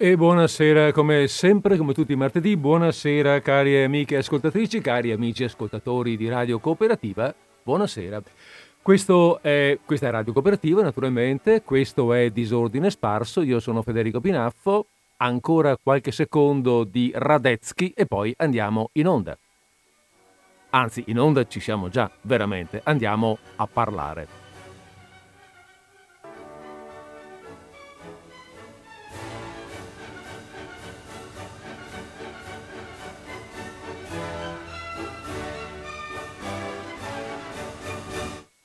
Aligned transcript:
E 0.00 0.16
buonasera, 0.16 0.92
come 0.92 1.26
sempre, 1.26 1.76
come 1.76 1.92
tutti 1.92 2.12
i 2.12 2.16
martedì, 2.16 2.56
buonasera 2.56 3.40
cari 3.40 3.82
amiche 3.82 4.18
ascoltatrici, 4.18 4.80
cari 4.80 5.10
amici 5.10 5.42
ascoltatori 5.42 6.16
di 6.16 6.28
Radio 6.28 6.60
Cooperativa, 6.60 7.34
buonasera. 7.64 8.22
Questo 8.80 9.42
è, 9.42 9.76
questa 9.84 10.06
è 10.06 10.10
Radio 10.12 10.32
Cooperativa, 10.32 10.82
naturalmente, 10.82 11.62
questo 11.62 12.12
è 12.12 12.30
Disordine 12.30 12.90
Sparso, 12.90 13.42
io 13.42 13.58
sono 13.58 13.82
Federico 13.82 14.20
Pinaffo, 14.20 14.86
ancora 15.16 15.76
qualche 15.76 16.12
secondo 16.12 16.84
di 16.84 17.10
Radetzky 17.12 17.92
e 17.96 18.06
poi 18.06 18.32
andiamo 18.36 18.90
in 18.92 19.08
onda. 19.08 19.36
Anzi, 20.70 21.02
in 21.08 21.18
onda 21.18 21.44
ci 21.48 21.58
siamo 21.58 21.88
già, 21.88 22.08
veramente, 22.20 22.82
andiamo 22.84 23.36
a 23.56 23.66
parlare. 23.66 24.47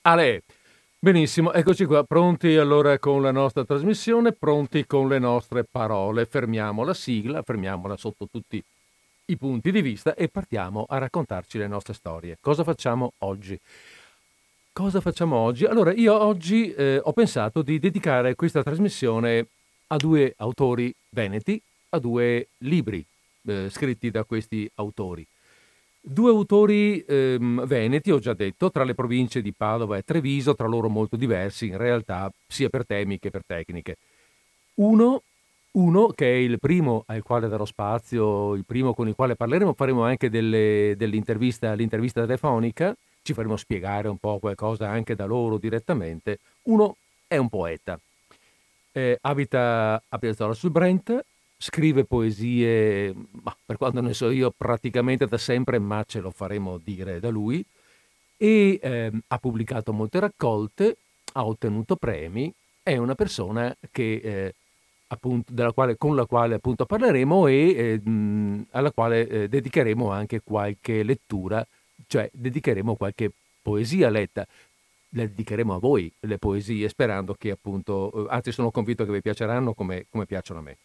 Ale, 0.05 0.43
benissimo, 0.99 1.53
eccoci 1.53 1.85
qua, 1.85 2.03
pronti 2.03 2.57
allora 2.57 2.99
con 2.99 3.21
la 3.21 3.31
nostra 3.31 3.63
trasmissione, 3.63 4.33
pronti 4.33 4.85
con 4.85 5.07
le 5.07 5.17
nostre 5.17 5.63
parole. 5.63 6.25
Fermiamo 6.25 6.83
la 6.83 6.93
sigla, 6.93 7.41
fermiamola 7.41 7.95
sotto 7.95 8.27
tutti 8.29 8.61
i 9.27 9.37
punti 9.37 9.71
di 9.71 9.81
vista 9.81 10.13
e 10.13 10.27
partiamo 10.27 10.85
a 10.89 10.97
raccontarci 10.97 11.57
le 11.57 11.67
nostre 11.67 11.93
storie. 11.93 12.37
Cosa 12.41 12.65
facciamo 12.65 13.13
oggi? 13.19 13.57
Cosa 14.73 14.99
facciamo 14.99 15.37
oggi? 15.37 15.63
Allora, 15.63 15.93
io 15.93 16.21
oggi 16.21 16.73
eh, 16.73 16.99
ho 17.01 17.13
pensato 17.13 17.61
di 17.61 17.79
dedicare 17.79 18.35
questa 18.35 18.61
trasmissione 18.61 19.47
a 19.87 19.95
due 19.95 20.33
autori 20.35 20.93
veneti, 21.11 21.61
a 21.91 21.99
due 21.99 22.49
libri 22.57 23.05
eh, 23.45 23.69
scritti 23.69 24.11
da 24.11 24.25
questi 24.25 24.69
autori. 24.75 25.25
Due 26.05 26.29
autori 26.29 26.99
ehm, 27.07 27.65
veneti, 27.65 28.11
ho 28.11 28.19
già 28.19 28.33
detto, 28.33 28.69
tra 28.69 28.83
le 28.83 28.93
province 28.93 29.41
di 29.41 29.53
Padova 29.53 29.95
e 29.95 30.01
Treviso, 30.03 30.53
tra 30.53 30.67
loro 30.67 30.89
molto 30.89 31.15
diversi 31.15 31.67
in 31.67 31.77
realtà, 31.77 32.29
sia 32.45 32.67
per 32.67 32.85
temi 32.85 33.19
che 33.19 33.29
per 33.29 33.45
tecniche. 33.45 33.95
Uno, 34.75 35.21
uno 35.71 36.07
che 36.07 36.25
è 36.25 36.35
il 36.35 36.59
primo 36.59 37.03
al 37.07 37.23
quale 37.23 37.47
darò 37.47 37.63
spazio, 37.63 38.53
il 38.53 38.65
primo 38.65 38.93
con 38.93 39.07
il 39.07 39.15
quale 39.15 39.37
parleremo, 39.37 39.71
faremo 39.71 40.03
anche 40.03 40.29
delle, 40.29 40.95
dell'intervista, 40.97 41.71
l'intervista 41.73 42.19
telefonica, 42.19 42.93
ci 43.21 43.31
faremo 43.33 43.55
spiegare 43.55 44.09
un 44.09 44.17
po' 44.17 44.39
qualcosa 44.39 44.89
anche 44.89 45.15
da 45.15 45.23
loro 45.23 45.57
direttamente. 45.57 46.39
Uno 46.63 46.97
è 47.27 47.37
un 47.37 47.47
poeta, 47.47 47.97
eh, 48.91 49.17
abita 49.21 50.03
a 50.05 50.17
Piazzola 50.17 50.53
sul 50.53 50.71
Brent, 50.71 51.23
scrive 51.63 52.03
poesie, 52.03 53.13
ma 53.41 53.55
per 53.65 53.77
quanto 53.77 54.01
ne 54.01 54.13
so 54.13 54.29
io, 54.29 54.51
praticamente 54.51 55.27
da 55.27 55.37
sempre, 55.37 55.79
ma 55.79 56.03
ce 56.05 56.19
lo 56.19 56.29
faremo 56.29 56.77
dire 56.77 57.21
da 57.21 57.29
lui, 57.29 57.63
e 58.35 58.79
eh, 58.81 59.11
ha 59.27 59.37
pubblicato 59.37 59.93
molte 59.93 60.19
raccolte, 60.19 60.97
ha 61.31 61.45
ottenuto 61.45 61.95
premi, 61.95 62.53
è 62.83 62.97
una 62.97 63.15
persona 63.15 63.73
che, 63.91 64.15
eh, 64.21 64.53
appunto, 65.07 65.53
quale, 65.73 65.95
con 65.95 66.17
la 66.17 66.25
quale 66.25 66.55
appunto 66.55 66.85
parleremo 66.85 67.47
e 67.47 67.55
eh, 67.55 68.65
alla 68.71 68.91
quale 68.91 69.27
eh, 69.29 69.47
dedicheremo 69.47 70.11
anche 70.11 70.41
qualche 70.43 71.01
lettura, 71.01 71.65
cioè 72.07 72.29
dedicheremo 72.33 72.95
qualche 72.95 73.31
poesia 73.61 74.09
letta. 74.09 74.45
Le 75.15 75.29
dedicheremo 75.29 75.75
a 75.75 75.79
voi 75.79 76.11
le 76.21 76.37
poesie, 76.39 76.89
sperando 76.89 77.35
che 77.35 77.51
appunto, 77.51 78.25
eh, 78.25 78.33
anzi 78.33 78.51
sono 78.51 78.69
convinto 78.69 79.05
che 79.05 79.13
vi 79.13 79.21
piaceranno 79.21 79.73
come, 79.73 80.07
come 80.09 80.25
piacciono 80.25 80.59
a 80.59 80.63
me. 80.63 80.77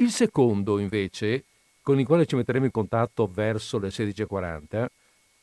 Il 0.00 0.10
secondo, 0.10 0.78
invece, 0.78 1.44
con 1.82 1.98
il 1.98 2.06
quale 2.06 2.24
ci 2.24 2.36
metteremo 2.36 2.66
in 2.66 2.70
contatto 2.70 3.28
verso 3.32 3.78
le 3.78 3.88
16.40, 3.88 4.86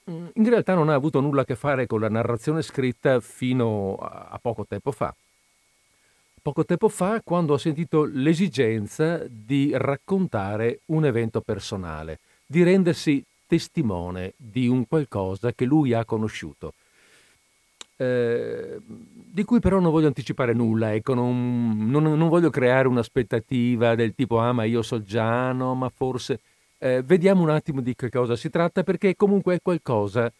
mm, 0.10 0.26
in 0.34 0.50
realtà 0.50 0.74
non 0.74 0.88
ha 0.88 0.94
avuto 0.94 1.20
nulla 1.20 1.42
a 1.42 1.46
che 1.46 1.56
fare 1.56 1.88
con 1.88 2.00
la 2.00 2.08
narrazione 2.08 2.62
scritta 2.62 3.20
fino 3.20 3.98
a 3.98 4.40
poco 4.42 4.66
tempo 4.66 4.92
fa. 4.94 5.14
Poco 6.42 6.64
tempo 6.64 6.88
fa, 6.88 7.22
quando 7.22 7.54
ho 7.54 7.58
sentito 7.58 8.06
l'esigenza 8.06 9.26
di 9.28 9.72
raccontare 9.74 10.80
un 10.86 11.04
evento 11.06 11.42
personale, 11.42 12.20
di 12.46 12.64
rendersi 12.64 13.22
testimone 13.48 14.34
di 14.38 14.68
un 14.68 14.88
qualcosa 14.88 15.52
che 15.52 15.66
lui 15.66 15.92
ha 15.92 16.06
conosciuto 16.06 16.74
eh, 17.98 18.80
di 18.86 19.44
cui 19.44 19.60
però 19.60 19.80
non 19.80 19.92
voglio 19.92 20.08
anticipare 20.08 20.54
nulla, 20.54 20.94
ecco, 20.94 21.14
non, 21.14 21.90
non, 21.90 22.04
non, 22.04 22.28
voglio 22.28 22.50
creare 22.50 22.88
un'aspettativa 22.88 23.96
del 23.96 24.14
tipo 24.14 24.40
ah 24.40 24.54
ma 24.54 24.64
io 24.64 24.82
so 24.82 25.02
già, 25.02 25.52
no, 25.52 25.76
ma 25.76 25.90
forse 25.90 26.40
eh, 26.78 27.02
vediamo 27.04 27.42
un 27.42 27.50
attimo 27.50 27.82
di 27.82 27.96
che 27.96 28.10
cosa 28.10 28.36
si 28.36 28.50
tratta 28.50 28.84
perché 28.84 29.16
comunque 29.16 29.56
è 29.56 29.62
qualcosa 29.62 30.32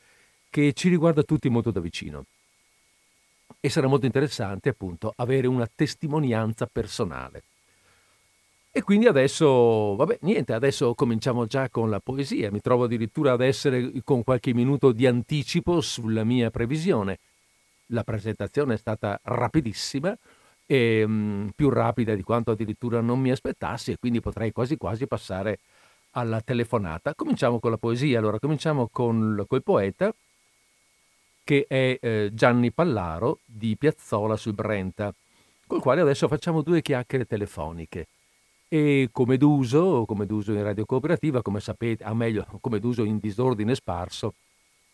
che 0.50 0.74
ci 0.74 0.90
riguarda 0.90 1.24
tutti 1.24 1.50
molto 1.50 1.72
da 1.72 1.80
vicino 1.80 2.26
e 3.60 3.70
sarà 3.70 3.88
molto 3.88 4.06
interessante 4.06 4.70
appunto 4.70 5.14
avere 5.16 5.48
una 5.48 5.70
testimonianza 5.74 6.68
personale. 6.72 7.44
E 8.72 8.84
quindi 8.84 9.08
adesso, 9.08 9.96
vabbè, 9.96 10.20
niente, 10.22 10.52
adesso 10.52 10.94
cominciamo 10.96 11.46
già 11.46 11.70
con 11.70 11.90
la 11.90 12.02
poesia. 12.02 12.52
Mi 12.52 12.60
trovo 12.60 12.84
addirittura 12.84 13.32
ad 13.32 13.40
essere 13.40 13.94
con 14.04 14.24
qualche 14.24 14.54
minuto 14.54 14.92
di 14.92 15.08
anticipo 15.08 15.80
sulla 15.80 16.26
mia 16.26 16.52
previsione 16.52 17.18
la 17.88 18.04
presentazione 18.04 18.76
è 18.76 18.78
stata 18.78 19.20
rapidissima 19.24 20.18
e 20.66 21.06
mh, 21.06 21.12
mm, 21.12 21.48
più 21.56 21.70
rapida 21.70 22.16
di 22.16 22.24
quanto 22.24 22.52
addirittura 22.52 23.02
non 23.02 23.20
mi 23.20 23.32
aspettassi 23.32 23.92
e 23.92 23.98
quindi 23.98 24.20
potrei 24.20 24.52
quasi 24.52 24.78
quasi 24.78 25.08
passare 25.08 25.60
alla 26.12 26.42
telefonata. 26.42 27.14
Cominciamo 27.14 27.60
con 27.60 27.72
la 27.72 27.78
poesia, 27.78 28.20
allora 28.20 28.40
cominciamo 28.40 28.88
con 28.92 29.46
il 29.50 29.64
poeta 29.64 30.14
che 31.44 31.66
è 31.68 31.98
eh, 32.02 32.32
Gianni 32.34 32.72
Pallaro 32.72 33.40
di 33.46 33.78
Piazzola 33.78 34.36
sul 34.36 34.54
Brenta, 34.54 35.14
col 35.68 35.80
quale 35.80 36.02
adesso 36.02 36.28
facciamo 36.28 36.62
due 36.62 36.82
chiacchiere 36.82 37.26
telefoniche. 37.26 38.08
E 38.68 39.10
come 39.12 39.38
d'uso, 39.38 40.06
come 40.08 40.26
d'uso 40.26 40.54
in 40.54 40.64
radio 40.64 40.86
cooperativa, 40.86 41.44
come 41.44 41.60
sapete, 41.60 42.04
a 42.04 42.16
meglio, 42.16 42.48
come 42.62 42.80
d'uso 42.80 43.04
in 43.04 43.20
disordine 43.20 43.76
sparso, 43.76 44.34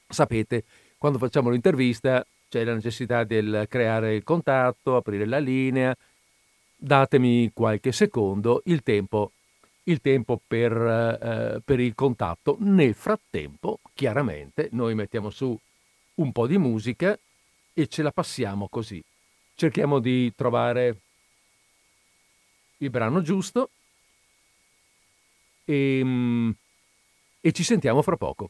sapete, 0.10 0.66
quando 0.98 1.18
facciamo 1.18 1.50
l'intervista 1.50 2.26
c'è 2.52 2.66
la 2.66 2.74
necessità 2.74 3.24
del 3.24 3.66
creare 3.70 4.14
il 4.14 4.26
contatto, 4.26 4.98
aprire 4.98 5.26
la 5.26 5.40
linea. 5.40 5.96
Datemi 6.76 7.50
qualche 7.54 7.94
secondo, 7.94 8.62
il 8.66 8.84
tempo, 8.84 9.32
il 9.84 10.02
tempo 10.02 10.38
per, 10.46 10.74
eh, 10.74 11.62
per 11.64 11.80
il 11.80 11.96
contatto. 11.96 12.58
Nel 12.60 12.94
frattempo, 12.94 13.80
chiaramente, 13.94 14.68
noi 14.74 14.96
mettiamo 14.96 15.30
su 15.30 15.58
un 16.16 16.32
po' 16.34 16.46
di 16.46 16.58
musica 16.58 17.18
e 17.74 17.88
ce 17.88 18.02
la 18.02 18.12
passiamo 18.12 18.68
così. 18.68 19.02
Cerchiamo 19.56 20.00
di 20.00 20.34
trovare 20.36 20.98
il 22.80 22.90
brano 22.90 23.22
giusto 23.22 23.70
e, 25.64 26.02
mm, 26.04 26.50
e 27.40 27.52
ci 27.54 27.64
sentiamo 27.64 28.02
fra 28.02 28.18
poco. 28.18 28.50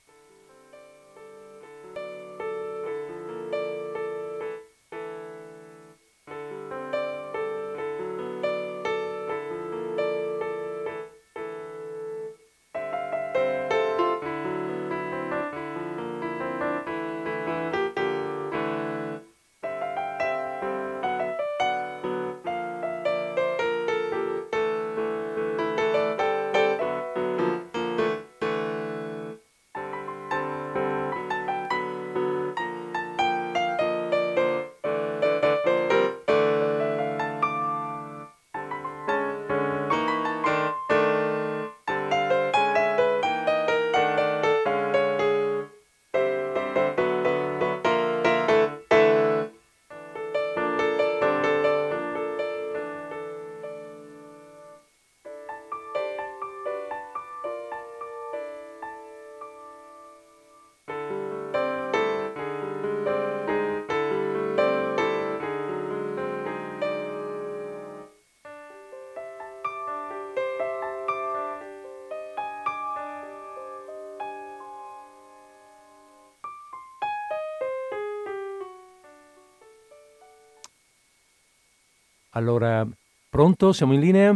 Allora, 82.41 82.83
pronto? 83.29 83.71
Siamo 83.71 83.93
in 83.93 83.99
linea? 83.99 84.35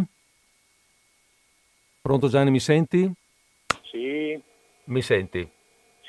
Pronto 2.03 2.27
Gianni, 2.27 2.51
mi 2.51 2.59
senti? 2.59 3.11
Sì. 3.81 4.39
Mi 4.83 5.01
senti? 5.01 5.49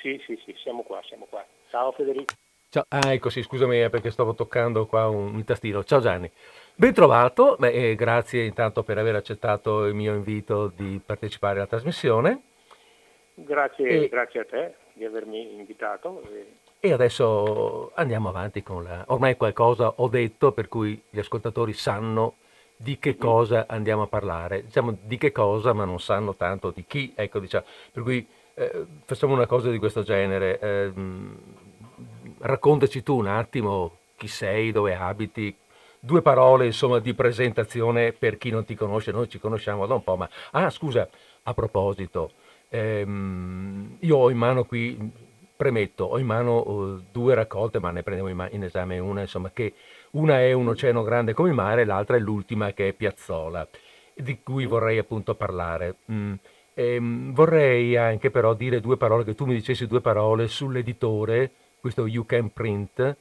Sì, 0.02 0.20
sì, 0.26 0.38
sì, 0.44 0.54
siamo 0.58 0.82
qua, 0.82 1.00
siamo 1.06 1.24
qua. 1.24 1.42
Ciao 1.70 1.92
Federico. 1.92 2.34
Ciao, 2.68 2.84
ah, 2.88 3.14
ecco 3.14 3.30
sì, 3.30 3.42
scusami 3.42 3.80
eh, 3.84 3.88
perché 3.88 4.10
stavo 4.10 4.34
toccando 4.34 4.84
qua 4.84 5.08
un, 5.08 5.36
un 5.36 5.44
tastino. 5.44 5.84
Ciao 5.84 6.00
Gianni. 6.00 6.30
Ben 6.74 6.92
trovato, 6.92 7.56
Beh, 7.58 7.94
grazie 7.94 8.44
intanto 8.44 8.82
per 8.82 8.98
aver 8.98 9.14
accettato 9.14 9.86
il 9.86 9.94
mio 9.94 10.12
invito 10.12 10.66
di 10.66 11.00
partecipare 11.02 11.60
alla 11.60 11.66
trasmissione. 11.66 12.42
Grazie, 13.32 14.04
e, 14.04 14.08
grazie 14.10 14.40
a 14.40 14.44
te 14.44 14.74
di 14.92 15.06
avermi 15.06 15.54
invitato. 15.54 16.20
E 16.30 16.46
adesso 16.90 17.92
andiamo 17.94 18.28
avanti 18.28 18.62
con 18.62 18.82
la... 18.82 19.04
Ormai 19.08 19.36
qualcosa 19.36 19.92
ho 19.96 20.08
detto 20.08 20.52
per 20.52 20.68
cui 20.68 21.00
gli 21.08 21.18
ascoltatori 21.18 21.72
sanno 21.72 22.34
di 22.76 22.98
che 22.98 23.16
cosa 23.16 23.66
andiamo 23.68 24.02
a 24.02 24.06
parlare. 24.06 24.64
Diciamo 24.64 24.96
di 25.02 25.16
che 25.18 25.32
cosa, 25.32 25.72
ma 25.72 25.84
non 25.84 26.00
sanno 26.00 26.34
tanto 26.34 26.70
di 26.70 26.84
chi. 26.86 27.12
Ecco, 27.14 27.38
diciamo. 27.38 27.64
Per 27.92 28.02
cui 28.02 28.26
eh, 28.54 28.86
facciamo 29.04 29.34
una 29.34 29.46
cosa 29.46 29.70
di 29.70 29.78
questo 29.78 30.02
genere. 30.02 30.58
Eh, 30.58 30.92
raccontaci 32.38 33.02
tu 33.02 33.16
un 33.16 33.26
attimo 33.26 33.98
chi 34.16 34.28
sei, 34.28 34.72
dove 34.72 34.94
abiti, 34.94 35.54
due 36.00 36.22
parole 36.22 36.66
insomma 36.66 36.98
di 36.98 37.14
presentazione 37.14 38.12
per 38.12 38.38
chi 38.38 38.50
non 38.50 38.64
ti 38.64 38.74
conosce, 38.74 39.12
noi 39.12 39.28
ci 39.28 39.38
conosciamo 39.38 39.86
da 39.86 39.94
un 39.94 40.04
po', 40.04 40.16
ma 40.16 40.28
ah 40.52 40.70
scusa, 40.70 41.08
a 41.42 41.54
proposito, 41.54 42.32
ehm, 42.68 43.96
io 44.00 44.16
ho 44.16 44.30
in 44.30 44.36
mano 44.38 44.64
qui, 44.64 44.96
premetto, 45.56 46.04
ho 46.04 46.18
in 46.18 46.26
mano 46.26 46.60
uh, 46.60 47.02
due 47.10 47.34
raccolte, 47.34 47.80
ma 47.80 47.90
ne 47.90 48.02
prendiamo 48.02 48.30
in, 48.30 48.48
in, 48.52 48.64
esame 48.64 48.98
una, 48.98 49.22
insomma, 49.22 49.50
che 49.50 49.72
una 50.12 50.40
è 50.40 50.52
un 50.52 50.68
oceano 50.68 51.02
grande 51.02 51.32
come 51.32 51.48
il 51.48 51.54
mare, 51.54 51.84
l'altra 51.84 52.16
è 52.16 52.20
l'ultima 52.20 52.72
che 52.72 52.88
è 52.88 52.92
Piazzola, 52.92 53.66
di 54.14 54.40
cui 54.42 54.66
vorrei 54.66 54.98
appunto 54.98 55.34
parlare. 55.34 55.96
Mm. 56.12 56.34
Ehm, 56.74 57.32
vorrei 57.32 57.96
anche 57.96 58.30
però 58.30 58.54
dire 58.54 58.80
due 58.80 58.96
parole, 58.96 59.24
che 59.24 59.34
tu 59.34 59.46
mi 59.46 59.54
dicessi 59.54 59.86
due 59.86 60.00
parole 60.02 60.46
sull'editore, 60.46 61.50
questo 61.80 62.06
You 62.06 62.26
Can 62.26 62.52
Print, 62.52 63.16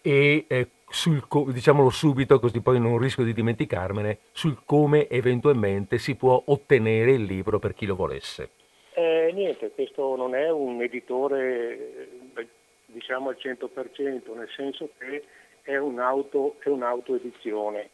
e 0.00 0.44
eh, 0.48 0.68
sul, 0.88 1.24
diciamolo 1.48 1.90
subito 1.90 2.38
così 2.38 2.60
poi 2.60 2.78
non 2.78 2.98
rischio 2.98 3.24
di 3.24 3.32
dimenticarmene, 3.32 4.18
sul 4.32 4.62
come 4.64 5.08
eventualmente 5.08 5.98
si 5.98 6.14
può 6.14 6.40
ottenere 6.46 7.12
il 7.12 7.24
libro 7.24 7.58
per 7.58 7.74
chi 7.74 7.86
lo 7.86 7.96
volesse. 7.96 8.50
Eh, 8.94 9.30
niente, 9.32 9.70
questo 9.70 10.16
non 10.16 10.34
è 10.34 10.50
un 10.50 10.82
editore 10.82 12.06
eh, 12.34 12.48
diciamo 12.86 13.30
al 13.30 13.38
100%, 13.40 14.34
nel 14.34 14.48
senso 14.54 14.90
che 14.98 15.24
è, 15.62 15.76
un'auto, 15.76 16.56
è 16.58 16.68
un'autoedizione. 16.68 17.90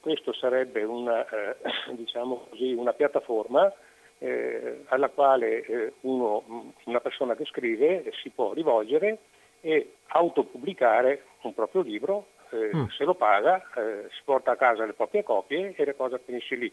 Questo 0.00 0.32
sarebbe 0.32 0.82
una, 0.82 1.26
eh, 1.28 1.56
diciamo 1.94 2.46
così, 2.50 2.72
una 2.72 2.92
piattaforma 2.92 3.72
eh, 4.18 4.82
alla 4.86 5.08
quale 5.08 5.64
eh, 5.64 5.92
uno, 6.00 6.72
una 6.84 7.00
persona 7.00 7.36
che 7.36 7.44
scrive 7.44 8.10
si 8.22 8.30
può 8.30 8.52
rivolgere 8.52 9.18
e 9.60 9.94
autopubblicare 10.08 11.24
un 11.42 11.54
proprio 11.54 11.82
libro, 11.82 12.26
eh, 12.50 12.70
mm. 12.74 12.86
se 12.96 13.04
lo 13.04 13.14
paga, 13.14 13.62
eh, 13.76 14.08
si 14.10 14.20
porta 14.24 14.52
a 14.52 14.56
casa 14.56 14.84
le 14.84 14.94
proprie 14.94 15.22
copie 15.22 15.74
e 15.76 15.84
la 15.84 15.94
cosa 15.94 16.18
finisce 16.18 16.56
lì. 16.56 16.72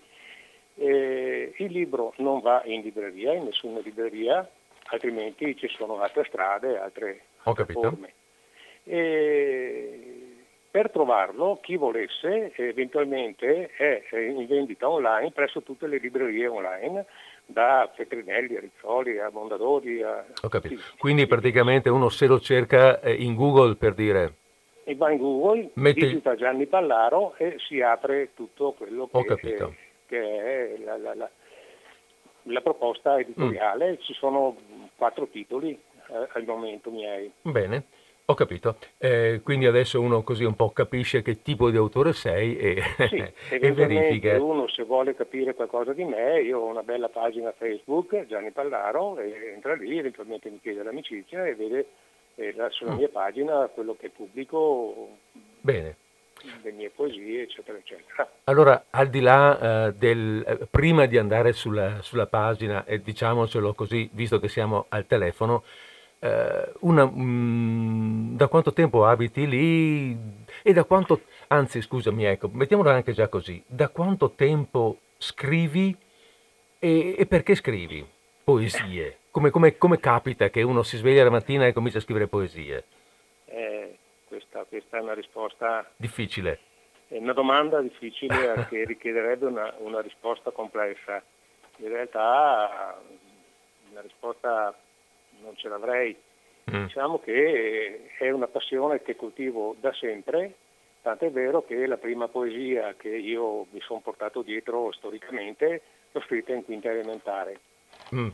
Eh, 0.79 1.53
il 1.57 1.71
libro 1.71 2.13
non 2.17 2.39
va 2.39 2.61
in 2.65 2.81
libreria, 2.81 3.33
in 3.33 3.45
nessuna 3.45 3.79
libreria, 3.79 4.47
altrimenti 4.89 5.57
ci 5.57 5.67
sono 5.69 5.99
altre 5.99 6.23
strade, 6.25 6.77
altre, 6.77 7.21
altre 7.43 7.65
forme. 7.65 8.13
E 8.83 10.27
per 10.69 10.91
trovarlo, 10.91 11.57
chi 11.61 11.75
volesse, 11.75 12.53
eventualmente 12.55 13.71
è 13.75 14.03
in 14.15 14.45
vendita 14.45 14.87
online 14.87 15.31
presso 15.31 15.63
tutte 15.63 15.87
le 15.87 15.97
librerie 15.97 16.45
online, 16.45 17.05
da 17.47 17.91
Petrinelli 17.95 18.57
a 18.57 18.59
Rizzoli 18.59 19.17
a 19.17 19.29
Mondadori. 19.31 20.03
A... 20.03 20.23
Ho 20.43 20.49
capito. 20.49 20.79
Quindi 20.99 21.25
praticamente 21.25 21.89
uno 21.89 22.09
se 22.09 22.27
lo 22.27 22.39
cerca 22.39 22.99
eh, 22.99 23.13
in 23.13 23.33
Google 23.33 23.75
per 23.75 23.93
dire... 23.95 24.33
E 24.83 24.95
va 24.95 25.09
in 25.11 25.17
Google, 25.17 25.71
Mette... 25.73 25.99
digita 25.99 26.35
Gianni 26.35 26.67
Pallaro 26.67 27.33
e 27.37 27.55
si 27.57 27.81
apre 27.81 28.29
tutto 28.35 28.73
quello 28.77 29.07
che, 29.07 29.55
è, 29.55 29.69
che 30.07 30.73
è 30.73 30.77
la, 30.83 30.97
la, 30.97 31.13
la, 31.13 31.29
la, 32.43 32.61
proposta 32.61 33.19
editoriale. 33.19 33.91
Mm. 33.91 33.95
Ci 33.99 34.13
sono 34.13 34.55
quattro 34.95 35.27
titoli 35.27 35.71
eh, 35.71 36.27
al 36.33 36.43
momento 36.45 36.89
miei. 36.89 37.31
Bene. 37.41 37.83
Ho 38.29 38.33
capito, 38.33 38.75
eh, 38.97 39.39
quindi 39.41 39.67
adesso 39.67 40.01
uno 40.01 40.21
così 40.21 40.43
un 40.43 40.53
po' 40.53 40.71
capisce 40.71 41.21
che 41.21 41.41
tipo 41.41 41.69
di 41.69 41.77
autore 41.77 42.11
sei 42.11 42.57
e, 42.57 42.81
sì, 43.07 43.23
e 43.55 43.71
verifica. 43.71 44.43
Uno 44.43 44.67
se 44.67 44.83
vuole 44.83 45.15
capire 45.15 45.53
qualcosa 45.53 45.93
di 45.93 46.03
me, 46.03 46.41
io 46.41 46.59
ho 46.59 46.65
una 46.65 46.83
bella 46.83 47.07
pagina 47.07 47.53
Facebook, 47.53 48.25
Gianni 48.25 48.51
Pallaro, 48.51 49.17
e 49.17 49.53
entra 49.53 49.75
lì, 49.75 49.97
eventualmente 49.97 50.49
mi 50.49 50.59
chiede 50.59 50.83
l'amicizia 50.83 51.45
e 51.45 51.55
vede 51.55 51.87
eh, 52.35 52.53
sulla 52.71 52.91
mm. 52.91 52.97
mia 52.97 53.07
pagina 53.07 53.69
quello 53.73 53.95
che 53.97 54.09
pubblico. 54.09 55.07
Bene 55.61 55.95
le 56.61 56.71
mie 56.71 56.89
poesie, 56.89 57.43
eccetera, 57.43 57.77
eccetera. 57.77 58.29
Allora, 58.45 58.85
al 58.89 59.09
di 59.09 59.19
là 59.19 59.87
eh, 59.87 59.93
del... 59.93 60.43
Eh, 60.45 60.67
prima 60.69 61.05
di 61.05 61.17
andare 61.17 61.53
sulla, 61.53 62.01
sulla 62.01 62.27
pagina, 62.27 62.85
e 62.85 63.01
diciamocelo 63.01 63.73
così, 63.73 64.09
visto 64.13 64.39
che 64.39 64.47
siamo 64.47 64.85
al 64.89 65.05
telefono, 65.05 65.63
eh, 66.19 66.71
una, 66.79 67.05
mm, 67.05 68.35
da 68.35 68.47
quanto 68.47 68.73
tempo 68.73 69.05
abiti 69.05 69.47
lì 69.47 70.17
e 70.63 70.73
da 70.73 70.83
quanto, 70.83 71.21
anzi 71.47 71.81
scusami, 71.81 72.25
ecco, 72.25 72.49
mettiamolo 72.51 72.89
anche 72.89 73.13
già 73.13 73.27
così, 73.27 73.61
da 73.65 73.89
quanto 73.89 74.31
tempo 74.31 74.99
scrivi 75.17 75.95
e, 76.79 77.15
e 77.17 77.25
perché 77.25 77.55
scrivi 77.55 78.05
poesie? 78.43 79.17
Come, 79.31 79.49
come, 79.49 79.77
come, 79.77 79.99
capita 79.99 80.49
che 80.49 80.61
uno 80.61 80.81
si 80.81 80.97
sveglia 80.97 81.23
la 81.23 81.29
mattina 81.29 81.67
e 81.67 81.73
comincia 81.73 81.99
a 81.99 82.01
scrivere 82.01 82.27
poesie? 82.27 82.83
Eh, 83.45 83.97
questa, 84.27 84.63
questa, 84.65 84.97
è 84.97 85.01
una 85.01 85.13
risposta... 85.13 85.89
Difficile. 85.95 86.59
È 87.07 87.17
una 87.17 87.33
domanda 87.33 87.81
difficile 87.81 88.67
che 88.69 88.85
richiederebbe 88.85 89.45
una, 89.45 89.73
una 89.79 90.01
risposta 90.01 90.51
complessa. 90.51 91.23
In 91.77 91.89
realtà 91.89 92.99
una 93.91 94.01
risposta 94.01 94.77
non 95.41 95.55
ce 95.55 95.69
l'avrei. 95.69 96.15
Mm. 96.69 96.85
Diciamo 96.85 97.19
che 97.19 98.11
è 98.17 98.29
una 98.29 98.47
passione 98.47 99.01
che 99.01 99.15
coltivo 99.15 99.75
da 99.79 99.93
sempre, 99.93 100.55
tant'è 101.01 101.31
vero 101.31 101.63
che 101.63 101.85
la 101.87 101.97
prima 101.97 102.27
poesia 102.27 102.93
che 102.95 103.09
io 103.09 103.65
mi 103.71 103.79
sono 103.79 104.01
portato 104.01 104.41
dietro 104.41 104.91
storicamente 104.91 105.81
l'ho 106.11 106.21
scritta 106.21 106.53
in 106.53 106.65
quinta 106.65 106.89
elementare. 106.89 107.59
Mm. 108.13 108.29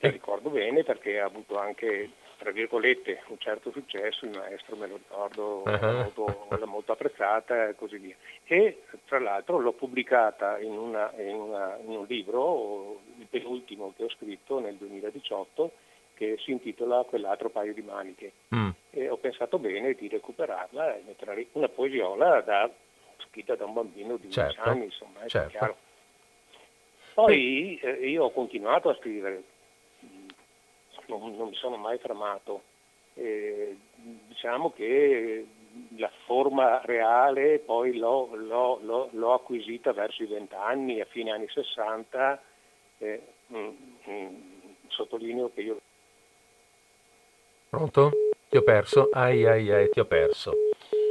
E 0.00 0.10
ricordo 0.10 0.50
bene 0.50 0.82
perché 0.82 1.20
ha 1.20 1.26
avuto 1.26 1.58
anche, 1.58 2.10
tra 2.44 2.52
virgolette, 2.52 3.22
un 3.28 3.38
certo 3.38 3.70
successo, 3.70 4.26
il 4.26 4.36
maestro 4.36 4.76
me 4.76 4.86
lo 4.86 4.96
ricordo, 4.96 5.62
uh-huh. 5.64 6.58
l'ha, 6.58 6.66
molto, 6.66 6.92
apprezzata 6.92 7.68
e 7.68 7.74
così 7.74 7.96
via. 7.96 8.14
E 8.44 8.82
tra 9.06 9.18
l'altro 9.18 9.58
l'ho 9.58 9.72
pubblicata 9.72 10.58
in, 10.58 10.76
una, 10.76 11.10
in, 11.16 11.36
una, 11.36 11.78
in 11.82 11.96
un 11.96 12.04
libro, 12.06 13.00
il 13.16 13.26
penultimo 13.30 13.94
che 13.96 14.04
ho 14.04 14.10
scritto 14.10 14.60
nel 14.60 14.74
2018, 14.74 15.72
che 16.12 16.36
si 16.38 16.50
intitola 16.50 17.04
Quell'altro 17.04 17.48
paio 17.48 17.72
di 17.72 17.80
maniche. 17.80 18.32
Mm. 18.54 18.68
E 18.90 19.08
ho 19.08 19.16
pensato 19.16 19.58
bene 19.58 19.94
di 19.94 20.06
recuperarla 20.08 20.96
e 20.96 21.02
metterla 21.06 21.32
lì. 21.32 21.48
Una 21.52 21.70
poesiola 21.70 22.42
da, 22.42 22.70
scritta 23.30 23.54
da 23.54 23.64
un 23.64 23.72
bambino 23.72 24.16
di 24.16 24.26
11 24.26 24.32
certo. 24.32 24.60
anni, 24.68 24.84
insomma, 24.84 25.22
è 25.22 25.28
certo. 25.28 25.48
chiaro. 25.48 25.76
Poi 27.14 27.78
eh, 27.78 28.08
io 28.10 28.24
ho 28.24 28.30
continuato 28.32 28.90
a 28.90 28.96
scrivere, 28.96 29.42
non, 31.06 31.36
non 31.36 31.48
mi 31.48 31.54
sono 31.54 31.76
mai 31.76 31.98
fermato. 31.98 32.62
Eh, 33.14 33.76
diciamo 34.28 34.72
che 34.72 35.46
la 35.96 36.10
forma 36.24 36.80
reale 36.84 37.58
poi 37.58 37.96
l'ho, 37.96 38.34
l'ho, 38.34 38.78
l'ho, 38.82 39.08
l'ho 39.12 39.32
acquisita 39.34 39.92
verso 39.92 40.22
i 40.22 40.26
vent'anni, 40.26 41.00
a 41.00 41.06
fine 41.06 41.30
anni 41.30 41.48
60. 41.48 42.42
Eh, 42.98 43.22
mm, 43.52 43.68
mm, 44.08 44.34
sottolineo 44.88 45.50
che 45.52 45.60
io 45.60 45.80
Pronto? 47.74 48.12
Ti 48.48 48.56
ho 48.56 48.62
perso? 48.62 49.08
Ai 49.12 49.44
ai 49.46 49.68
ai, 49.68 49.90
ti 49.90 49.98
ho 49.98 50.04
perso. 50.04 50.52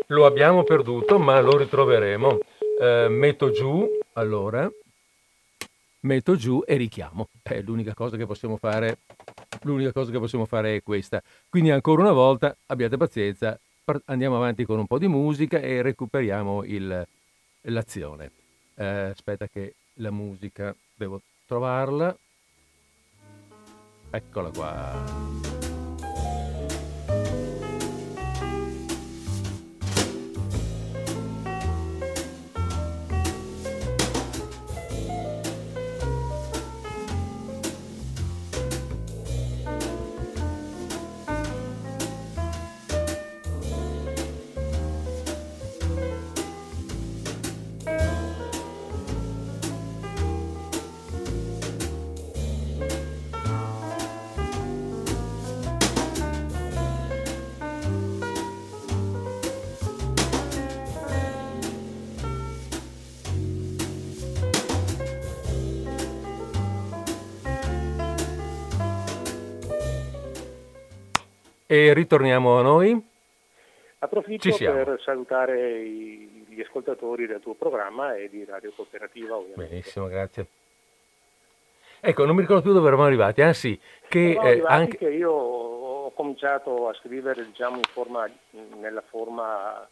Lo 0.07 0.25
abbiamo 0.25 0.63
perduto, 0.63 1.19
ma 1.19 1.41
lo 1.41 1.57
ritroveremo. 1.57 2.37
Eh, 2.79 3.07
metto 3.09 3.51
giù, 3.51 3.85
allora, 4.13 4.71
metto 6.01 6.35
giù 6.37 6.63
e 6.65 6.77
richiamo. 6.77 7.27
È 7.41 7.59
l'unica 7.59 7.93
cosa 7.93 8.15
che 8.15 8.25
possiamo 8.25 8.55
fare. 8.55 8.99
L'unica 9.63 9.91
cosa 9.91 10.11
che 10.11 10.19
possiamo 10.19 10.45
fare 10.45 10.75
è 10.75 10.83
questa. 10.83 11.21
Quindi 11.49 11.71
ancora 11.71 12.01
una 12.01 12.11
volta, 12.11 12.55
abbiate 12.67 12.97
pazienza, 12.97 13.59
andiamo 14.05 14.35
avanti 14.35 14.65
con 14.65 14.79
un 14.79 14.87
po' 14.87 14.97
di 14.97 15.07
musica 15.07 15.59
e 15.59 15.81
recuperiamo 15.81 16.63
il, 16.63 17.07
l'azione. 17.61 18.31
Eh, 18.75 18.85
aspetta 18.85 19.47
che 19.47 19.75
la 19.95 20.11
musica 20.11 20.75
devo 20.95 21.21
trovarla. 21.45 22.15
Eccola 24.09 24.49
qua. 24.49 25.52
E 71.73 71.91
ritorniamo 71.91 72.59
a 72.59 72.61
noi. 72.61 73.03
Approfitto 73.97 74.55
per 74.55 75.01
salutare 75.03 75.79
i, 75.79 76.45
gli 76.47 76.61
ascoltatori 76.61 77.25
del 77.25 77.39
tuo 77.39 77.55
programma 77.55 78.13
e 78.13 78.29
di 78.29 78.45
Radio 78.45 78.71
Cooperativa 78.75 79.35
ovviamente. 79.35 79.69
Benissimo, 79.69 80.05
grazie. 80.05 80.45
Ecco, 81.99 82.25
non 82.25 82.35
mi 82.35 82.41
ricordo 82.41 82.61
più 82.61 82.73
dove 82.73 82.85
eravamo 82.85 83.07
arrivati. 83.07 83.41
Ah 83.41 83.53
sì, 83.53 83.79
che 84.07 84.37
eh, 84.39 84.61
anche... 84.63 84.97
che 84.97 85.09
io 85.09 85.31
ho 85.31 86.11
cominciato 86.11 86.89
a 86.89 86.93
scrivere 86.93 87.43
diciamo 87.43 87.79
forma, 87.91 88.29
nella 88.79 89.01
forma 89.09 89.89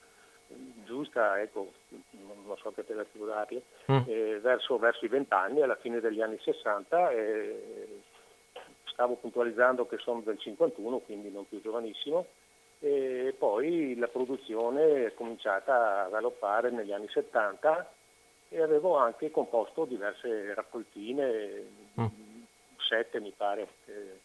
giusta, 0.85 1.41
ecco, 1.41 1.71
non 2.11 2.57
so 2.61 2.71
che 2.75 2.85
te 2.85 2.93
darle, 2.93 3.61
mm. 3.91 4.01
eh, 4.05 4.39
verso, 4.39 4.77
verso, 4.77 5.03
i 5.03 5.07
vent'anni, 5.07 5.63
alla 5.63 5.77
fine 5.77 5.99
degli 5.99 6.21
anni 6.21 6.37
60, 6.43 7.09
eh, 7.09 8.01
stavo 8.91 9.15
puntualizzando 9.15 9.87
che 9.87 9.97
sono 9.97 10.21
del 10.21 10.39
51, 10.39 10.99
quindi 10.99 11.31
non 11.31 11.47
più 11.47 11.61
giovanissimo, 11.61 12.27
e 12.79 13.35
poi 13.37 13.95
la 13.97 14.07
produzione 14.07 15.05
è 15.05 15.13
cominciata 15.13 16.05
a 16.05 16.09
galoppare 16.09 16.71
negli 16.71 16.91
anni 16.91 17.07
70 17.09 17.93
e 18.49 18.61
avevo 18.61 18.97
anche 18.97 19.31
composto 19.31 19.85
diverse 19.85 20.53
raccoltine, 20.53 21.63
mm. 21.99 22.05
sette 22.77 23.19
mi 23.19 23.31
pare, 23.35 23.67
eh, 23.85 24.19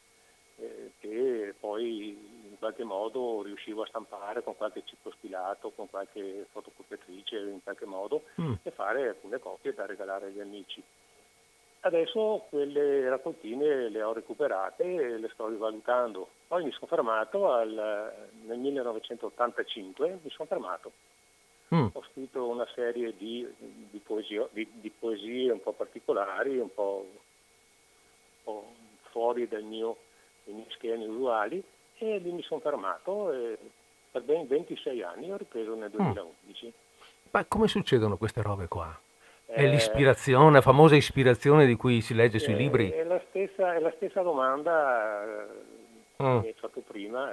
eh, 0.57 0.91
che 0.99 1.55
poi 1.61 2.09
in 2.49 2.59
qualche 2.59 2.83
modo 2.83 3.43
riuscivo 3.43 3.83
a 3.83 3.87
stampare 3.87 4.43
con 4.43 4.57
qualche 4.57 4.83
ciclo 4.85 5.13
stilato, 5.19 5.71
con 5.71 5.89
qualche 5.89 6.47
fotocopiatrice 6.51 7.39
in 7.39 7.63
qualche 7.63 7.85
modo 7.85 8.23
mm. 8.41 8.55
e 8.63 8.71
fare 8.71 9.09
alcune 9.09 9.39
copie 9.39 9.75
da 9.75 9.87
regalare 9.87 10.27
agli 10.27 10.41
amici. 10.41 10.83
Adesso 11.87 12.47
quelle 12.49 13.09
raccoltine 13.09 13.89
le 13.89 14.03
ho 14.03 14.13
recuperate 14.13 14.83
e 14.83 15.19
le 15.19 15.31
sto 15.33 15.47
rivalutando. 15.47 16.29
Poi 16.49 16.65
mi 16.65 16.73
sono 16.73 16.89
fermato 16.89 17.53
al, 17.53 18.29
nel 18.45 18.59
1985, 18.59 20.19
mi 20.21 20.31
sono 20.31 20.49
fermato. 20.49 20.91
Mm. 21.73 21.87
Ho 21.93 22.05
scritto 22.11 22.49
una 22.49 22.67
serie 22.75 23.17
di, 23.17 23.47
di, 23.57 23.99
poesie, 23.99 24.49
di, 24.51 24.69
di, 24.81 24.91
poesie, 24.91 25.53
un 25.53 25.63
po' 25.63 25.75
particolari, 25.75 26.59
un 26.59 26.75
po', 26.75 27.07
un 27.07 27.19
po 28.43 28.73
fuori 29.11 29.47
dai 29.47 29.63
miei 29.63 29.95
schemi 30.71 31.07
usuali 31.07 31.63
e 31.99 32.19
lì 32.19 32.33
mi 32.33 32.43
sono 32.43 32.59
fermato 32.61 33.33
e 33.33 33.59
per 34.11 34.23
ben 34.23 34.49
26 34.49 35.03
anni 35.03 35.31
ho 35.31 35.37
ripreso 35.37 35.77
nel 35.77 35.91
2011. 35.91 36.67
Mm. 36.67 36.71
Ma 37.31 37.45
come 37.45 37.69
succedono 37.69 38.17
queste 38.17 38.43
robe 38.43 38.67
qua? 38.67 39.06
È 39.47 39.63
eh, 39.63 39.69
l'ispirazione, 39.69 40.55
la 40.55 40.61
famosa 40.61 40.97
ispirazione 40.97 41.67
di 41.67 41.77
cui 41.77 42.01
si 42.01 42.15
legge 42.15 42.41
sui 42.41 42.55
è, 42.55 42.57
libri? 42.57 42.91
È 42.91 43.05
la 43.05 43.21
stessa, 43.29 43.75
è 43.75 43.79
la 43.79 43.93
stessa 43.97 44.21
domanda 44.23 45.23
eh, 45.23 45.47
che 46.17 46.23
mm. 46.25 46.39
mi 46.39 46.47
hai 46.49 46.55
fatto 46.55 46.81
prima. 46.81 47.31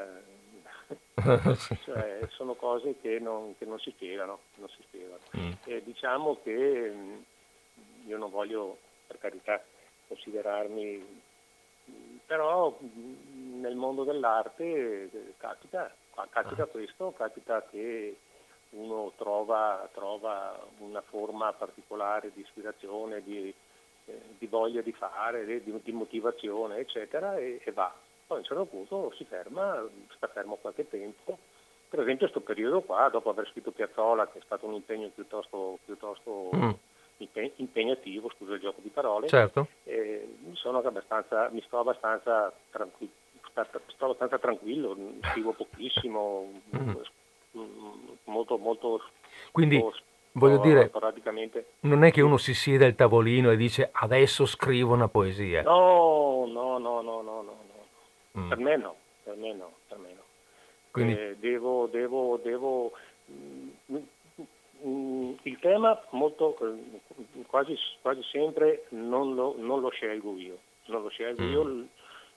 cioè, 1.83 2.19
sono 2.29 2.53
cose 2.53 2.95
che 3.01 3.17
non, 3.19 3.55
che 3.57 3.65
non, 3.65 3.79
si 3.79 3.89
spiegano. 3.91 4.39
Non 4.55 4.69
si 4.69 4.83
spiegano. 4.83 5.19
Mm. 5.35 5.51
E 5.65 5.81
diciamo 5.83 6.37
che 6.43 6.91
mm, 6.93 7.15
io 8.05 8.17
non 8.17 8.29
voglio, 8.29 8.77
per 9.07 9.17
carità, 9.17 9.61
considerarmi, 10.07 11.21
però 12.27 12.77
nel 13.59 13.75
mondo 13.75 14.03
dell'arte 14.03 14.63
eh, 14.63 15.33
capita, 15.37 15.91
capita 16.29 16.63
ah. 16.63 16.67
questo, 16.67 17.11
capita 17.17 17.65
che 17.69 18.17
uno 18.73 19.11
trova, 19.15 19.87
trova 19.93 20.59
una 20.79 21.01
forma 21.01 21.51
particolare 21.53 22.31
di 22.33 22.41
ispirazione, 22.41 23.21
di, 23.23 23.53
eh, 24.05 24.21
di 24.37 24.47
voglia 24.47 24.81
di 24.81 24.93
fare, 24.93 25.45
di, 25.45 25.81
di 25.83 25.91
motivazione, 25.91 26.77
eccetera, 26.77 27.37
e, 27.37 27.61
e, 27.63 27.71
va. 27.71 27.93
Poi 28.25 28.37
a 28.37 28.39
un 28.39 28.45
certo 28.45 28.65
punto 28.65 29.13
si 29.15 29.25
ferma, 29.25 29.83
sta 30.15 30.27
fermo 30.27 30.55
qualche 30.55 30.87
tempo. 30.87 31.37
Per 31.89 32.01
esempio 32.01 32.27
questo 32.27 32.41
periodo 32.41 32.81
qua, 32.81 33.09
dopo 33.09 33.29
aver 33.29 33.47
scritto 33.49 33.71
Piazzola, 33.71 34.27
che 34.27 34.39
è 34.39 34.41
stato 34.45 34.65
un 34.65 34.73
impegno 34.73 35.09
piuttosto, 35.09 35.77
piuttosto 35.85 36.49
mm. 36.55 36.71
impegnativo, 37.57 38.31
scusa 38.35 38.53
il 38.53 38.61
gioco 38.61 38.81
di 38.81 38.89
parole, 38.89 39.27
certo. 39.27 39.67
eh, 39.83 40.35
mi, 40.39 40.55
mi, 41.51 41.61
sto 41.61 41.79
abbastanza 41.79 42.51
tranquillo, 42.71 43.11
sto 43.87 44.05
abbastanza 44.05 44.39
tranquillo, 44.39 44.97
scrivo 45.29 45.51
pochissimo, 45.51 46.61
mm 46.75 47.01
molto, 48.25 48.57
molto 48.57 49.01
Quindi 49.51 49.77
molto, 49.77 49.99
voglio 50.33 50.57
dire, 50.57 50.91
non 51.81 52.03
è 52.03 52.11
che 52.11 52.21
uno 52.21 52.37
si 52.37 52.53
siede 52.53 52.85
al 52.85 52.95
tavolino 52.95 53.51
e 53.51 53.57
dice 53.57 53.89
adesso 53.91 54.45
scrivo 54.45 54.93
una 54.93 55.07
poesia. 55.07 55.61
No, 55.61 56.45
no, 56.47 56.77
no, 56.77 57.01
no, 57.01 57.21
no, 57.21 57.41
no. 57.41 57.57
Mm. 58.37 58.49
Per 58.49 58.57
me 58.57 58.77
no, 58.77 58.95
per 59.23 59.35
me 59.35 59.53
no, 59.53 59.71
per 59.87 59.97
me 59.97 60.13
no. 60.13 60.21
Quindi... 60.91 61.13
Eh, 61.13 61.35
devo, 61.39 61.87
devo, 61.87 62.39
devo... 62.41 62.91
Mm, 63.31 63.97
mm, 64.85 65.33
il 65.43 65.59
tema 65.59 65.99
molto, 66.11 66.57
eh, 66.61 67.43
quasi, 67.47 67.77
quasi 68.01 68.21
sempre 68.23 68.85
non 68.89 69.35
lo, 69.35 69.55
non 69.57 69.81
lo, 69.81 69.89
scelgo 69.89 70.35
io, 70.37 70.57
non 70.85 71.03
lo 71.03 71.09
scelgo 71.09 71.43
mm. 71.43 71.51
io, 71.51 71.87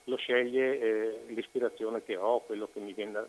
lo 0.05 0.17
sceglie 0.17 0.79
eh, 0.79 1.25
l'ispirazione 1.29 2.03
che 2.05 2.17
ho, 2.17 2.41
quello 2.41 2.69
che 2.73 2.81
mi 2.81 2.93
viene 2.93 3.25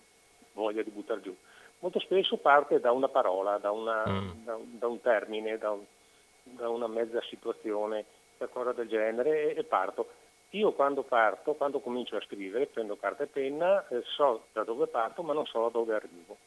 voglia 0.54 0.84
di 0.84 0.92
buttare 0.92 1.22
giù 1.22 1.36
molto 1.80 2.00
spesso 2.00 2.38
parte 2.38 2.80
da 2.80 2.92
una 2.92 3.08
parola, 3.08 3.58
da, 3.58 3.72
una, 3.72 4.04
mm. 4.08 4.44
da, 4.44 4.58
da 4.60 4.88
un 4.88 5.02
termine, 5.02 5.58
da, 5.58 5.72
un, 5.72 5.84
da, 6.44 6.70
una 6.70 6.88
mezza 6.88 7.22
situazione, 7.22 8.06
qualcosa 8.38 8.74
del 8.74 8.88
genere 8.88 9.54
e, 9.54 9.60
e, 9.60 9.64
parto. 9.64 10.10
Io 10.52 10.72
quando 10.72 11.04
parto, 11.04 11.54
quando 11.54 11.80
comincio 11.80 12.16
a 12.16 12.22
scrivere, 12.22 12.68
prendo 12.68 12.96
carta 12.96 13.24
e 13.24 13.28
penna, 13.28 13.86
eh, 13.90 14.02
so 14.04 14.46
da 14.54 14.64
dove 14.64 14.88
parto 14.88 15.22
ma 15.22 15.34
non 15.34 15.46
so 15.46 15.62
da 15.64 15.70
dove 15.70 15.94
arrivo. 15.94 16.38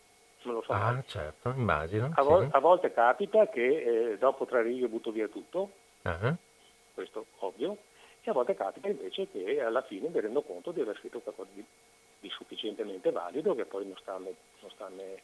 Non 0.43 0.55
lo 0.55 0.63
so. 0.63 0.73
Ah, 0.73 0.93
mai. 0.93 1.03
certo, 1.07 1.53
immagino. 1.55 2.11
A, 2.15 2.23
vol- 2.23 2.45
sì. 2.45 2.57
a, 2.57 2.59
volte 2.61 2.93
capita 2.93 3.47
che 3.49 4.13
eh, 4.13 4.19
dopo 4.19 4.47
tre 4.47 4.63
righe 4.63 4.89
butto 4.89 5.11
via 5.11 5.29
tutto, 5.29 5.71
uh-huh. 6.03 6.35
questo 6.95 7.27
ovvio, 7.41 7.77
e 8.23 8.31
a 8.31 8.33
volte 8.33 8.55
capita 8.55 8.89
invece 8.89 9.29
che 9.29 9.61
alla 9.61 9.83
fine 9.83 10.09
mi 10.09 10.19
rendo 10.19 10.41
conto 10.43 10.71
di 10.71 10.81
aver 10.81 10.97
scritto 10.97 11.21
qualcosa 11.21 11.51
di 11.53 11.65
di 12.21 12.29
sufficientemente 12.31 13.11
valido 13.11 13.55
che 13.55 13.65
poi 13.65 13.87
non 13.87 13.97
sta 14.01 14.15
a 14.15 14.19
me, 14.19 14.35
non 14.61 14.71
sta 14.71 14.87
a 14.87 14.91
me 14.91 15.23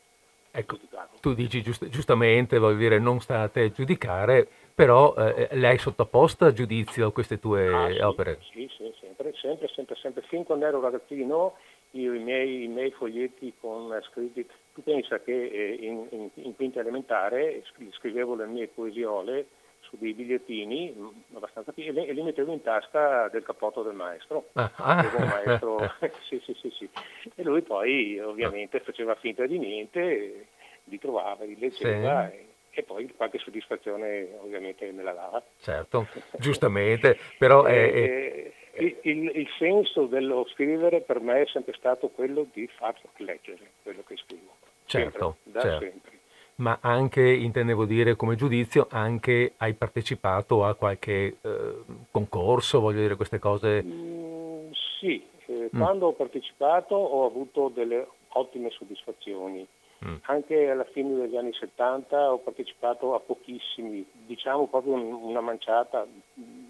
ecco, 0.51 0.79
tu 1.21 1.35
dici 1.35 1.63
giust- 1.63 1.89
giustamente, 1.89 2.59
voglio 2.59 2.79
dire, 2.79 2.99
non 2.99 3.21
state 3.21 3.61
a 3.61 3.71
giudicare, 3.71 4.49
però 4.75 5.15
eh, 5.15 5.49
le 5.53 5.69
hai 5.69 5.79
sottoposto 5.79 6.47
a 6.47 6.53
giudizio 6.53 7.13
queste 7.13 7.39
tue 7.39 7.69
ah, 7.69 7.93
sì, 7.93 7.99
opere? 8.01 8.39
Sì, 8.53 8.71
sì, 8.77 8.93
sempre, 8.99 9.33
sempre, 9.37 9.69
sempre, 9.69 9.97
sempre. 9.97 10.23
Fin 10.23 10.45
quando 10.45 10.67
ero 10.67 10.81
ragazzino, 10.81 11.57
io 11.93 12.15
i 12.15 12.19
miei, 12.19 12.65
i 12.65 12.69
miei 12.69 12.91
foglietti 12.91 13.53
con 13.61 13.99
scritti, 14.11 14.47
tu 14.75 14.83
pensa 14.83 15.21
che 15.21 15.33
eh, 15.33 15.77
in, 15.81 16.07
in, 16.11 16.31
in, 16.35 16.55
quinta 16.57 16.81
elementare 16.81 17.63
scrivevo 17.93 18.35
le 18.35 18.47
mie 18.47 18.69
poesiole 18.69 19.47
su 19.89 19.97
dei 19.99 20.13
bigliettini 20.13 20.95
mm, 20.97 21.07
abbastanza 21.35 21.73
piccoli 21.73 22.07
e 22.07 22.13
li 22.13 22.23
mettevo 22.23 22.53
in 22.53 22.63
tasca 22.63 23.29
del 23.29 23.43
cappotto 23.43 23.83
del 23.83 23.95
maestro. 23.95 24.49
Ah, 24.55 24.71
ah. 24.77 25.11
Maestro 25.19 25.79
sì, 26.29 26.41
sì, 26.45 26.55
sì, 26.55 26.71
sì. 26.71 26.89
E 27.35 27.43
lui 27.43 27.63
poi 27.63 28.19
ovviamente 28.19 28.81
faceva 28.81 29.15
finta 29.15 29.47
di 29.47 29.59
niente, 29.59 30.47
li 30.85 30.99
trovava, 30.99 31.45
li 31.45 31.59
leggeva 31.59 32.31
e, 32.31 32.47
e, 32.71 32.83
poi 32.83 33.13
qualche 33.15 33.39
soddisfazione 33.39 34.29
ovviamente 34.41 34.91
me 34.93 35.03
la 35.03 35.13
dava. 35.13 35.43
Certo, 35.61 36.09
giustamente, 36.39 37.19
però... 37.39 37.65
è, 37.65 37.93
è... 37.93 38.53
Il, 38.79 38.95
il, 39.05 39.33
il, 39.35 39.49
senso 39.57 40.05
dello 40.05 40.47
scrivere 40.53 41.01
per 41.01 41.19
me 41.21 41.41
è 41.41 41.47
sempre 41.47 41.73
stato 41.79 42.09
quello 42.09 42.47
di 42.53 42.67
far 42.67 42.95
leggere 43.17 43.71
quello 43.83 44.03
che 44.07 44.17
scrivo. 44.17 44.55
Certo, 44.85 45.39
sempre, 45.45 45.53
da 45.53 45.61
certo. 45.63 45.79
sempre 45.79 46.16
ma 46.57 46.79
anche, 46.81 47.23
intendevo 47.23 47.85
dire 47.85 48.17
come 48.17 48.37
giudizio, 48.37 48.87
anche 48.91 49.55
hai 49.59 49.75
partecipato 49.75 50.65
a 50.65 50.75
qualche 50.75 51.37
eh, 51.41 51.75
concorso, 52.11 52.81
voglio 52.81 53.01
dire 53.01 53.17
queste 53.17 53.39
cose? 53.39 53.83
Mm, 53.83 54.71
sì, 54.99 55.23
eh, 55.47 55.71
mm. 55.75 55.79
quando 55.79 56.07
ho 56.07 56.13
partecipato 56.13 56.95
ho 56.95 57.27
avuto 57.27 57.69
delle 57.69 58.07
ottime 58.29 58.71
soddisfazioni. 58.71 59.67
Mm. 60.07 60.17
Anche 60.23 60.71
alla 60.71 60.85
fine 60.85 61.15
degli 61.15 61.37
anni 61.37 61.53
70 61.53 62.33
ho 62.33 62.39
partecipato 62.39 63.15
a 63.15 63.21
pochissimi, 63.21 64.07
diciamo 64.27 64.67
proprio 64.67 64.95
una 64.95 65.41
manciata, 65.41 66.07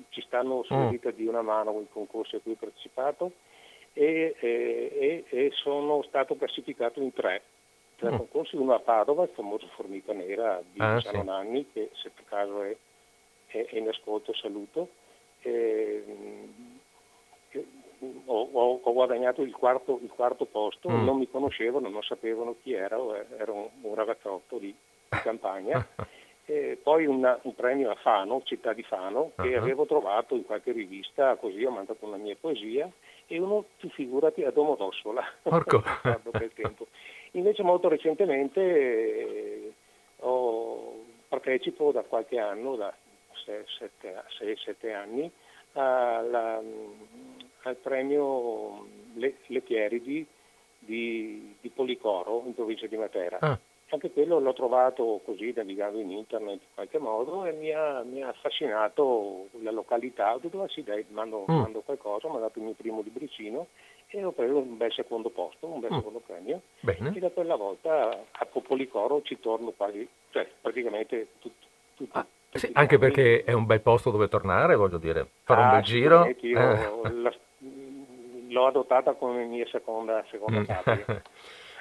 ci 0.09 0.21
stanno 0.23 0.63
sulle 0.65 0.87
mm. 0.87 0.91
dita 0.91 1.11
di 1.11 1.27
una 1.27 1.43
mano 1.43 1.81
i 1.81 1.87
concorsi 1.93 2.37
a 2.37 2.41
cui 2.41 2.53
ho 2.53 2.57
partecipato 2.59 3.33
e, 3.93 4.35
e, 4.41 5.25
e 5.29 5.51
sono 5.55 6.03
stato 6.03 6.37
classificato 6.37 7.01
in 7.01 7.13
tre 7.13 7.43
tre 7.97 8.13
mm. 8.13 8.17
concorsi, 8.17 8.57
uno 8.57 8.75
a 8.75 8.81
Padova, 8.81 9.25
il 9.25 9.31
famoso 9.35 9.67
Formica 9.75 10.13
Nera 10.13 10.63
di 10.71 10.81
ah, 10.81 10.95
Luciano 10.95 11.21
sì. 11.21 11.25
Nanni, 11.25 11.71
che 11.73 11.91
se 11.95 12.11
per 12.11 12.25
caso 12.25 12.63
è, 12.63 12.77
è, 13.47 13.67
è 13.67 13.77
in 13.77 13.89
ascolto 13.89 14.33
saluto. 14.35 14.89
E, 15.41 16.05
ho, 18.27 18.49
ho, 18.53 18.81
ho, 18.83 18.93
guadagnato 18.93 19.43
il 19.43 19.55
quarto, 19.55 19.99
il 20.03 20.11
quarto 20.11 20.45
posto, 20.45 20.89
mm. 20.89 21.05
non 21.05 21.19
mi 21.19 21.29
conoscevano, 21.29 21.89
non 21.89 22.03
sapevano 22.03 22.57
chi 22.63 22.73
ero, 22.73 23.15
ero 23.39 23.71
un, 23.81 23.95
ragazzotto 23.95 24.59
di, 24.59 24.75
di 25.09 25.19
campagna. 25.23 25.87
E 26.49 26.79
poi 26.81 27.07
una, 27.07 27.37
un 27.43 27.57
premio 27.57 27.91
a 27.91 27.97
Fano, 27.97 28.41
città 28.45 28.73
di 28.73 28.85
Fano, 28.85 29.33
che 29.35 29.49
uh-huh. 29.49 29.61
avevo 29.61 29.85
trovato 29.85 30.37
in 30.37 30.45
qualche 30.45 30.71
rivista, 30.71 31.35
così 31.35 31.65
ho 31.65 31.73
mandato 31.73 32.07
una 32.07 32.19
mia 32.19 32.37
poesia 32.41 32.89
e 33.27 33.41
uno, 33.41 33.65
tu 33.79 33.89
figurati, 33.89 34.45
a 34.45 34.53
Domodossola. 34.53 35.25
Porco. 35.43 35.83
Invece 37.37 37.63
molto 37.63 37.89
recentemente 37.89 38.61
eh, 38.61 39.73
ho, 40.21 41.05
partecipo 41.29 41.93
da 41.93 42.03
qualche 42.03 42.39
anno, 42.39 42.77
da 42.77 42.95
6-7 43.47 44.95
anni, 44.95 45.31
alla, 45.73 46.63
al 47.63 47.77
premio 47.77 48.87
Le, 49.15 49.35
di, 49.99 50.27
di, 50.79 51.71
Policoro 51.75 52.43
in 52.47 52.55
provincia 52.55 52.87
di 52.87 52.97
Matera. 52.97 53.39
Ah. 53.41 53.59
Anche 53.91 54.11
quello 54.11 54.41
l'ho 54.41 54.55
trovato 54.55 55.21
così 55.25 55.53
navigando 55.55 56.01
in 56.01 56.11
internet 56.11 56.61
in 56.61 56.75
qualche 56.75 56.99
modo 56.99 57.45
e 57.45 57.53
mi 57.53 57.71
ha, 57.71 58.03
mi 58.03 58.23
ha 58.23 58.29
affascinato 58.29 59.49
la 59.61 59.71
località. 59.71 60.35
Ho 60.35 60.39
detto, 60.39 60.63
ah 60.63 60.69
sì 60.69 60.83
dai, 60.83 61.05
mando, 61.11 61.45
mm. 61.49 61.55
mando 61.55 61.83
qualcosa, 61.83 62.29
mi 62.29 62.37
ha 62.37 62.41
dato 62.41 62.59
il 62.59 62.65
mio 62.65 62.75
primo 62.75 63.03
libricino 63.03 63.69
e 64.09 64.25
ho 64.25 64.33
preso 64.33 64.59
un 64.59 64.77
bel 64.77 64.93
secondo 64.93 65.31
posto, 65.31 65.67
un 65.67 65.81
bel 65.81 65.93
mm. 65.93 65.97
secondo 65.97 66.23
premio. 66.25 66.63
Bene. 66.81 67.13
E 67.15 67.19
da 67.19 67.31
quella 67.31 67.57
volta 67.57 68.25
a 68.31 68.47
Popolicoro 68.47 69.23
ci 69.23 69.39
torno 69.41 69.73
quasi, 69.77 70.09
cioè 70.31 70.49
praticamente 70.61 71.29
tutto. 71.41 71.67
tutto 71.95 72.19
ah, 72.19 72.27
sì, 72.53 72.71
anche 72.73 72.99
perché 72.99 73.45
è 73.45 73.53
un 73.53 73.67
bel 73.67 73.81
posto 73.81 74.11
dove 74.11 74.29
tornare, 74.29 74.77
voglio 74.77 74.99
dire, 74.99 75.27
fare 75.43 75.61
ah, 75.61 75.65
un 75.65 75.71
bel 75.73 75.83
giro. 75.83 76.35
Io 76.41 77.05
eh. 77.05 77.11
la, 77.13 77.35
l'ho 78.49 78.67
adottata 78.67 79.13
come 79.15 79.45
mia 79.45 79.67
seconda, 79.67 80.25
seconda 80.31 80.61
mm. 80.61 80.65
patria. 80.65 81.23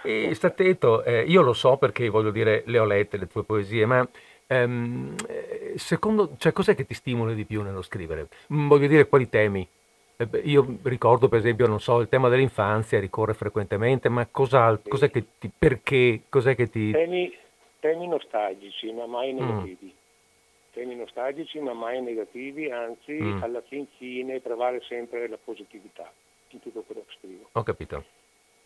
E 0.05 0.35
sta 0.35 0.47
attento, 0.47 1.03
eh, 1.03 1.23
io 1.23 1.41
lo 1.41 1.53
so 1.53 1.77
perché 1.77 2.07
voglio 2.09 2.29
dire, 2.29 2.61
le 2.67 2.77
ho 2.77 2.85
lette 2.85 3.17
le 3.17 3.25
tue 3.25 3.43
poesie, 3.43 3.87
ma 3.87 4.07
ehm, 4.45 5.15
eh, 5.27 5.73
secondo, 5.77 6.35
cioè, 6.37 6.53
cos'è 6.53 6.75
che 6.75 6.85
ti 6.85 6.93
stimola 6.93 7.33
di 7.33 7.43
più 7.43 7.63
nello 7.63 7.81
scrivere? 7.81 8.27
Mm, 8.53 8.67
voglio 8.67 8.85
dire, 8.85 9.07
quali 9.07 9.27
temi? 9.27 9.67
Eh, 10.17 10.41
io 10.43 10.77
ricordo 10.83 11.27
per 11.27 11.39
esempio, 11.39 11.67
non 11.67 11.79
so, 11.79 11.99
il 11.99 12.09
tema 12.09 12.29
dell'infanzia 12.29 12.99
ricorre 12.99 13.33
frequentemente, 13.33 14.09
ma 14.09 14.25
cos'è 14.27 14.79
che 15.11 15.25
ti, 15.39 15.49
perché, 15.55 16.23
cos'è 16.29 16.55
che 16.55 16.69
ti... 16.69 16.91
Temi, 16.91 17.35
temi 17.79 18.07
nostalgici, 18.07 18.91
ma 18.91 19.05
mai 19.05 19.33
mm. 19.33 19.37
negativi. 19.37 19.85
Mm. 19.85 20.03
Temi 20.71 20.95
nostalgici, 20.95 21.59
ma 21.59 21.73
mai 21.73 22.01
negativi, 22.01 22.69
anzi, 22.69 23.13
mm. 23.13 23.43
alla 23.43 23.61
fin 23.61 23.87
fine 23.97 24.39
prevale 24.39 24.81
sempre 24.81 25.27
la 25.27 25.37
positività 25.41 26.11
in 26.49 26.59
tutto 26.59 26.81
quello 26.81 27.03
che 27.07 27.15
scrivo. 27.17 27.49
Ho 27.53 27.63
capito 27.63 28.03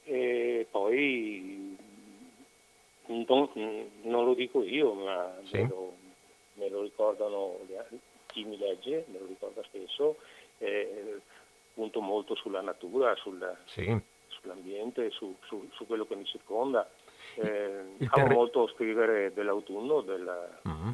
e 0.10 0.66
poi 0.72 1.78
non, 3.06 3.50
non 4.02 4.26
lo 4.26 4.34
dico 4.34 4.64
io, 4.64 4.94
ma 4.94 5.36
sì. 5.44 5.58
me, 5.58 5.68
lo, 5.68 5.94
me, 6.56 6.70
lo, 6.70 6.82
ricordano 6.82 7.60
chi 8.26 8.44
mi 8.44 8.58
legge, 8.58 9.06
me 9.10 9.20
lo 9.20 9.28
ricorda 9.28 9.62
spesso, 9.64 10.18
eh, 10.58 11.22
punto 11.80 12.02
molto 12.02 12.36
sulla 12.36 12.60
natura, 12.60 13.16
sul, 13.16 13.56
sì. 13.68 13.98
sull'ambiente, 14.28 15.12
su, 15.12 15.34
su, 15.46 15.66
su, 15.72 15.88
quello 15.88 16.06
che 16.06 16.16
mi 16.16 16.26
circonda. 16.26 16.90
Eh, 17.36 17.96
terre... 17.98 18.10
Amo 18.10 18.34
molto 18.34 18.68
scrivere 18.68 19.32
dell'autunno, 19.34 20.02
della, 20.02 20.60
mm-hmm. 20.68 20.92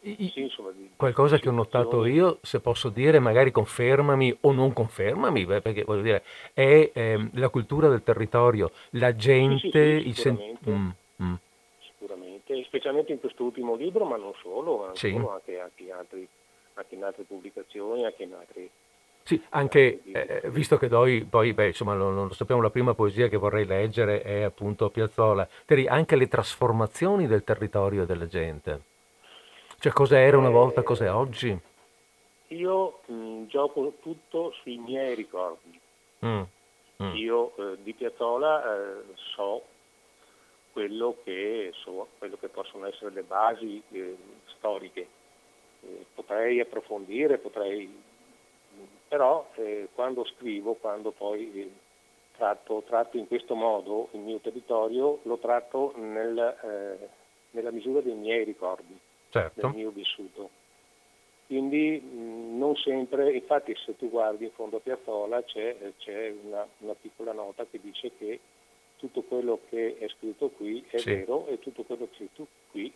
Sì, 0.00 0.42
insomma, 0.42 0.70
di, 0.72 0.90
Qualcosa 0.94 1.36
di 1.36 1.40
che 1.42 1.48
ho 1.48 1.52
notato 1.52 2.04
io, 2.04 2.38
se 2.42 2.60
posso 2.60 2.90
dire, 2.90 3.18
magari 3.18 3.50
confermami 3.50 4.36
o 4.42 4.52
non 4.52 4.74
confermami, 4.74 5.46
perché 5.46 5.84
voglio 5.84 6.02
dire, 6.02 6.22
è 6.52 6.90
eh, 6.92 7.30
la 7.32 7.48
cultura 7.48 7.88
del 7.88 8.02
territorio, 8.02 8.70
la 8.90 9.16
gente, 9.16 10.00
sì, 10.00 10.06
il 10.06 10.16
sentimento. 10.16 10.70
Mm, 10.70 10.90
mm. 11.22 11.34
Sicuramente, 11.80 12.62
specialmente 12.64 13.12
in 13.12 13.20
quest'ultimo 13.20 13.74
libro, 13.74 14.04
ma 14.04 14.16
non 14.16 14.34
solo, 14.42 14.86
anche, 14.86 15.14
anche, 15.14 15.60
anche, 15.60 15.92
altri, 15.92 16.28
anche 16.74 16.94
in 16.94 17.04
altre 17.04 17.22
pubblicazioni, 17.24 18.04
anche 18.04 18.22
in 18.22 18.34
altri 18.34 18.70
sì, 19.28 19.38
anche 19.50 20.00
eh, 20.04 20.40
visto 20.48 20.78
che 20.78 20.88
noi 20.88 21.22
poi, 21.22 21.52
beh, 21.52 21.66
insomma, 21.66 21.92
lo, 21.92 22.10
lo, 22.10 22.32
sappiamo, 22.32 22.62
la 22.62 22.70
prima 22.70 22.94
poesia 22.94 23.28
che 23.28 23.36
vorrei 23.36 23.66
leggere 23.66 24.22
è 24.22 24.40
appunto 24.40 24.88
Piazzola, 24.88 25.46
anche 25.88 26.16
le 26.16 26.28
trasformazioni 26.28 27.26
del 27.26 27.44
territorio 27.44 28.04
e 28.04 28.06
della 28.06 28.26
gente. 28.26 28.80
Cioè 29.78 29.92
cosa 29.92 30.18
era 30.18 30.38
una 30.38 30.48
volta, 30.48 30.82
cos'è 30.82 31.12
oggi? 31.12 31.54
Io 32.46 33.00
mh, 33.04 33.44
gioco 33.48 33.96
tutto 34.00 34.54
sui 34.62 34.78
miei 34.78 35.14
ricordi. 35.14 35.78
Mm. 36.24 36.42
Mm. 37.02 37.14
Io 37.16 37.54
eh, 37.54 37.82
di 37.82 37.92
Piazzola 37.92 38.64
eh, 38.64 39.02
so, 39.34 39.62
quello 40.72 41.18
che 41.22 41.70
so 41.84 42.08
quello 42.16 42.38
che 42.40 42.48
possono 42.48 42.86
essere 42.86 43.10
le 43.10 43.24
basi 43.24 43.82
eh, 43.90 44.16
storiche. 44.56 45.06
Eh, 45.82 46.06
potrei 46.14 46.60
approfondire, 46.60 47.36
potrei... 47.36 48.06
però 49.08 49.48
eh, 49.54 49.88
quando 49.94 50.24
scrivo, 50.24 50.74
quando 50.74 51.10
poi 51.10 51.52
eh, 51.60 51.70
tratto, 52.36 52.82
tratto, 52.86 53.16
in 53.16 53.26
questo 53.26 53.54
modo 53.54 54.08
il 54.12 54.20
mio 54.20 54.38
territorio, 54.38 55.20
lo 55.22 55.38
tratto 55.38 55.92
nel, 55.96 57.08
nella 57.50 57.70
misura 57.70 58.00
dei 58.00 58.14
miei 58.14 58.44
ricordi 58.44 58.96
certo. 59.30 59.60
del 59.60 59.74
mio 59.74 59.90
vissuto. 59.90 60.50
Quindi 61.46 61.98
mh, 61.98 62.58
non 62.58 62.76
sempre, 62.76 63.32
infatti 63.32 63.74
se 63.74 63.96
tu 63.96 64.10
guardi 64.10 64.44
in 64.44 64.50
fondo 64.50 64.76
a 64.76 64.80
Piazzola 64.80 65.42
c'è, 65.44 65.76
c'è 65.96 66.34
una, 66.42 66.66
una, 66.78 66.94
piccola 66.94 67.32
nota 67.32 67.64
che 67.64 67.80
dice 67.80 68.12
che 68.18 68.38
tutto 68.96 69.22
quello 69.22 69.60
che 69.68 69.96
è 69.98 70.08
scritto 70.08 70.50
qui 70.50 70.84
è 70.90 70.98
sì. 70.98 71.14
vero 71.14 71.46
e 71.46 71.58
tutto 71.58 71.84
quello 71.84 72.04
che 72.06 72.12
è 72.12 72.16
scritto 72.16 72.46
qui 72.70 72.92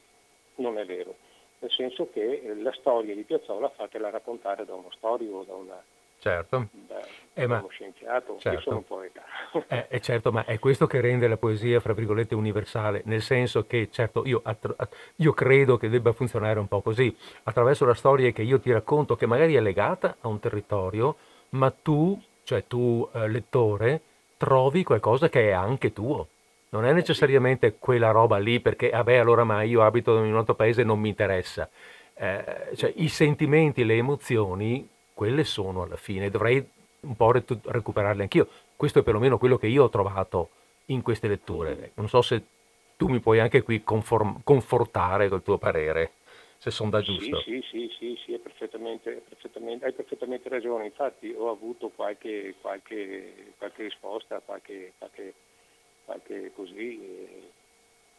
non 0.57 0.77
è 0.77 0.85
vero. 0.85 1.16
Nel 1.61 1.70
senso 1.70 2.11
che 2.12 2.42
la 2.57 2.72
storia 2.72 3.14
di 3.14 3.22
Piazzola 3.22 3.70
fatela 3.70 4.11
raccontare 4.11 4.66
da 4.66 4.75
uno 4.75 4.90
storico, 4.90 5.44
da 5.44 5.55
una, 5.55 5.83
certo. 6.22 6.68
eh, 7.35 7.46
ma, 7.48 7.64
scienziato, 7.68 8.37
certo. 8.38 8.58
io 8.58 8.61
sono 8.61 8.76
un 8.76 8.85
poeta. 8.85 9.22
eh, 9.66 9.87
eh, 9.88 10.00
certo, 10.00 10.30
ma 10.30 10.44
è 10.44 10.61
questo 10.61 10.87
che 10.87 11.00
rende 11.00 11.26
la 11.26 11.37
poesia, 11.37 11.80
fra 11.80 11.92
virgolette, 11.92 12.37
universale, 12.37 13.02
nel 13.06 13.22
senso 13.22 13.66
che, 13.66 13.88
certo, 13.90 14.22
io, 14.24 14.40
attra- 14.44 14.76
io 15.16 15.32
credo 15.32 15.76
che 15.76 15.88
debba 15.88 16.12
funzionare 16.12 16.61
un 16.61 16.68
po' 16.68 16.80
così, 16.80 17.14
attraverso 17.42 17.85
la 17.85 17.94
storia 17.94 18.30
che 18.30 18.42
io 18.42 18.61
ti 18.61 18.70
racconto, 18.70 19.16
che 19.16 19.26
magari 19.26 19.54
è 19.54 19.61
legata 19.61 20.16
a 20.20 20.28
un 20.28 20.38
territorio, 20.38 21.16
ma 21.50 21.70
tu, 21.70 22.20
cioè 22.44 22.66
tu 22.66 23.08
eh, 23.12 23.28
lettore, 23.28 24.00
trovi 24.37 24.85
qualcosa 24.85 25.28
che 25.28 25.48
è 25.48 25.52
anche 25.52 25.92
tuo. 25.92 26.28
Non 26.70 26.85
è 26.85 26.92
necessariamente 26.92 27.76
quella 27.78 28.12
roba 28.12 28.38
lì 28.38 28.61
perché, 28.61 28.90
vabbè, 28.90 29.16
allora 29.16 29.44
ma 29.44 29.62
io 29.62 29.82
abito 29.82 30.16
in 30.18 30.32
un 30.32 30.38
altro 30.38 30.54
paese 30.54 30.82
e 30.82 30.85
non 30.85 31.00
mi 31.00 31.08
interessa. 31.08 31.68
Eh, 32.14 32.70
cioè, 32.76 32.92
i 32.96 33.08
sentimenti, 33.08 33.85
le 33.85 33.96
emozioni 33.96 34.88
quelle 35.12 35.44
sono 35.44 35.83
alla 35.83 35.96
fine, 35.96 36.31
dovrei 36.31 36.64
un 37.01 37.16
po' 37.16 37.33
recuperarle 37.33 38.22
anch'io. 38.22 38.48
Questo 38.77 39.01
è 39.01 39.03
perlomeno 39.03 39.38
quello 39.38 39.57
che 39.57 39.66
io 39.66 39.85
ho 39.85 39.88
trovato 39.88 40.51
in 40.87 41.03
queste 41.03 41.29
letture. 41.29 41.92
Non 41.94 42.09
so 42.09 42.22
se 42.22 42.42
tu 42.96 43.09
mi 43.09 43.20
puoi 43.20 43.40
anche 43.40 43.62
qui 43.62 43.83
conform- 43.83 44.42
confortare 44.44 45.29
col 45.29 45.42
tuo 45.42 45.59
parere, 45.59 46.12
se 46.59 46.70
sono 46.70 46.90
da 46.90 47.01
giusto. 47.01 47.40
Sì, 47.40 47.62
sì, 47.68 47.90
sì, 47.98 48.18
sì, 48.25 48.38
perfettamente, 48.38 49.22
perfettamente, 49.29 49.87
hai 49.87 49.92
perfettamente 49.92 50.48
ragione. 50.48 50.87
Infatti 50.87 51.35
ho 51.37 51.51
avuto 51.51 51.88
qualche, 51.88 52.55
qualche, 52.61 53.55
qualche 53.59 53.83
risposta, 53.83 54.40
qualche, 54.40 54.92
qualche, 54.98 55.35
qualche 56.05 56.53
così, 56.55 57.01
eh, 57.01 57.51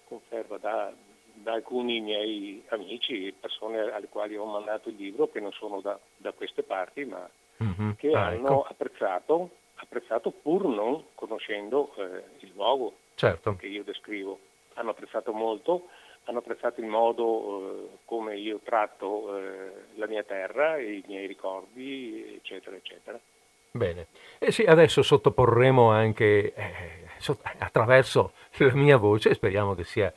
conferma 0.06 0.58
da, 0.58 0.94
da 1.34 1.54
alcuni 1.54 2.00
miei 2.00 2.64
amici, 2.70 3.34
persone 3.38 3.80
alle 3.80 4.08
quali 4.08 4.36
ho 4.36 4.46
mandato 4.46 4.90
il 4.90 4.96
libro, 4.96 5.30
che 5.30 5.40
non 5.40 5.52
sono 5.52 5.82
da, 5.82 6.00
da 6.18 6.32
queste 6.32 6.64
parti, 6.64 7.06
ma 7.06 7.28
mm-hmm. 7.64 7.92
che 7.98 8.12
ah, 8.12 8.28
hanno 8.28 8.62
ecco. 8.62 8.68
apprezzato, 8.70 9.50
apprezzato, 9.76 10.32
pur 10.32 10.66
non 10.66 11.04
conoscendo 11.16 11.94
eh, 11.98 12.24
il 12.40 12.52
luogo 12.54 12.94
certo. 13.16 13.56
che 13.56 13.68
io 13.68 13.84
descrivo. 13.84 14.40
Hanno 14.76 14.92
apprezzato 14.92 15.34
molto, 15.34 15.88
hanno 16.26 16.40
apprezzato 16.40 16.82
il 16.82 16.88
modo 16.88 17.90
eh, 17.94 17.98
come 18.06 18.38
io 18.38 18.60
tratto 18.64 19.38
eh, 19.38 19.72
la 19.96 20.08
mia 20.08 20.24
terra, 20.24 20.80
i 20.80 21.04
miei 21.08 21.28
ricordi, 21.28 22.36
eccetera, 22.36 22.76
eccetera. 22.76 23.20
Bene, 23.76 24.08
e 24.38 24.52
sì, 24.52 24.64
adesso 24.64 25.02
sottoporremo 25.02 25.90
anche 25.90 26.54
eh, 26.54 27.08
attraverso 27.58 28.34
la 28.58 28.74
mia 28.76 28.98
voce, 28.98 29.34
speriamo 29.34 29.74
che 29.74 29.84
sia 29.84 30.14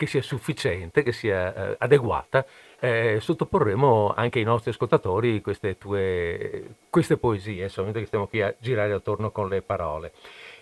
che 0.00 0.06
sia 0.06 0.22
sufficiente, 0.22 1.02
che 1.02 1.12
sia 1.12 1.72
eh, 1.72 1.76
adeguata, 1.78 2.46
eh, 2.80 3.18
sottoporremo 3.20 4.14
anche 4.16 4.38
ai 4.38 4.46
nostri 4.46 4.70
ascoltatori 4.70 5.42
queste 5.42 5.76
tue 5.76 6.76
queste 6.88 7.18
poesie, 7.18 7.64
insomma, 7.64 7.92
che 7.92 8.06
stiamo 8.06 8.26
qui 8.26 8.40
a 8.40 8.54
girare 8.58 8.94
attorno 8.94 9.30
con 9.30 9.50
le 9.50 9.60
parole. 9.60 10.12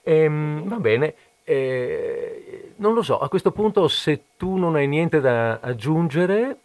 Ehm, 0.02 0.66
va 0.66 0.78
bene, 0.78 1.14
eh, 1.44 2.72
non 2.78 2.94
lo 2.94 3.02
so, 3.02 3.20
a 3.20 3.28
questo 3.28 3.52
punto 3.52 3.86
se 3.86 4.22
tu 4.36 4.56
non 4.56 4.74
hai 4.74 4.88
niente 4.88 5.20
da 5.20 5.60
aggiungere... 5.60 6.56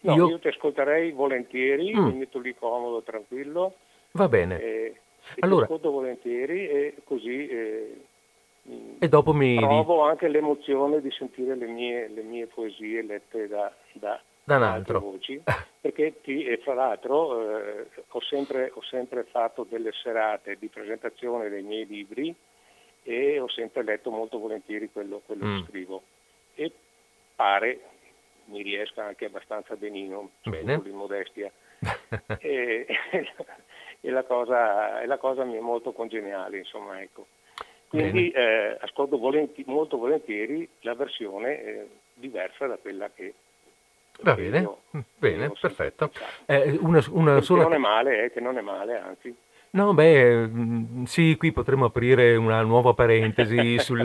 No, 0.00 0.14
io, 0.16 0.28
io 0.30 0.38
ti 0.40 0.48
ascolterei 0.48 1.12
volentieri, 1.12 1.94
mm. 1.94 2.04
mi 2.06 2.14
metto 2.14 2.40
lì 2.40 2.56
comodo, 2.56 3.02
tranquillo. 3.02 3.76
Va 4.10 4.26
bene. 4.26 4.60
Eh, 4.60 4.94
allora, 5.38 5.66
ti 5.66 5.72
ascolto 5.72 5.92
volentieri 5.92 6.68
e 6.68 6.94
così 7.04 7.46
eh, 7.46 8.05
e 8.98 9.08
dopo 9.08 9.32
mi... 9.32 9.56
Provo 9.56 10.02
anche 10.02 10.28
l'emozione 10.28 11.00
di 11.00 11.10
sentire 11.10 11.54
le 11.54 11.66
mie, 11.66 12.08
le 12.08 12.22
mie 12.22 12.46
poesie 12.46 13.02
lette 13.02 13.46
da, 13.46 13.72
da, 13.92 14.20
da 14.42 14.56
un 14.56 14.62
altro. 14.62 15.00
voci, 15.00 15.40
perché 15.80 16.20
ti, 16.22 16.44
e 16.44 16.58
fra 16.58 16.74
l'altro 16.74 17.58
eh, 17.58 17.86
ho, 18.08 18.20
sempre, 18.22 18.70
ho, 18.74 18.82
sempre, 18.82 19.24
fatto 19.24 19.66
delle 19.68 19.92
serate 19.92 20.56
di 20.58 20.68
presentazione 20.68 21.48
dei 21.48 21.62
miei 21.62 21.86
libri 21.86 22.34
e 23.02 23.38
ho 23.38 23.48
sempre 23.48 23.84
letto 23.84 24.10
molto 24.10 24.38
volentieri 24.38 24.90
quello, 24.90 25.22
quello 25.24 25.44
mm. 25.44 25.58
che 25.58 25.64
scrivo 25.68 26.02
e 26.54 26.72
pare 27.36 27.80
mi 28.46 28.62
riesca 28.62 29.04
anche 29.04 29.26
abbastanza 29.26 29.76
benino, 29.76 30.30
Bene. 30.44 30.80
in 30.84 30.94
modestia. 30.94 31.50
e, 32.38 32.86
e, 34.00 34.10
la 34.10 34.24
cosa, 34.24 35.00
e 35.00 35.06
la 35.06 35.18
cosa 35.18 35.44
mi 35.44 35.56
è 35.56 35.60
molto 35.60 35.92
congeniale, 35.92 36.58
insomma, 36.58 37.00
ecco. 37.00 37.26
Quindi 37.88 38.30
eh, 38.30 38.76
ascolto 38.80 39.16
volenti, 39.18 39.62
molto 39.66 39.96
volentieri 39.96 40.68
la 40.80 40.94
versione 40.94 41.62
eh, 41.62 41.88
diversa 42.14 42.66
da 42.66 42.76
quella 42.76 43.10
che 43.14 43.34
Va 44.20 44.34
bene, 44.34 44.60
io, 44.60 44.80
bene, 45.16 45.44
io 45.44 45.56
perfetto. 45.60 46.10
Eh, 46.46 46.78
una, 46.80 47.04
una 47.10 47.40
sola... 47.42 47.64
non 47.64 47.74
è 47.74 47.78
male, 47.78 48.24
eh, 48.24 48.32
che 48.32 48.40
non 48.40 48.56
è 48.56 48.62
male, 48.62 48.98
anzi. 48.98 49.34
No, 49.70 49.92
beh, 49.92 50.46
mm, 50.46 51.02
sì, 51.04 51.36
qui 51.36 51.52
potremmo 51.52 51.86
aprire 51.86 52.34
una 52.36 52.62
nuova 52.62 52.94
parentesi, 52.94 53.78
sul... 53.80 54.04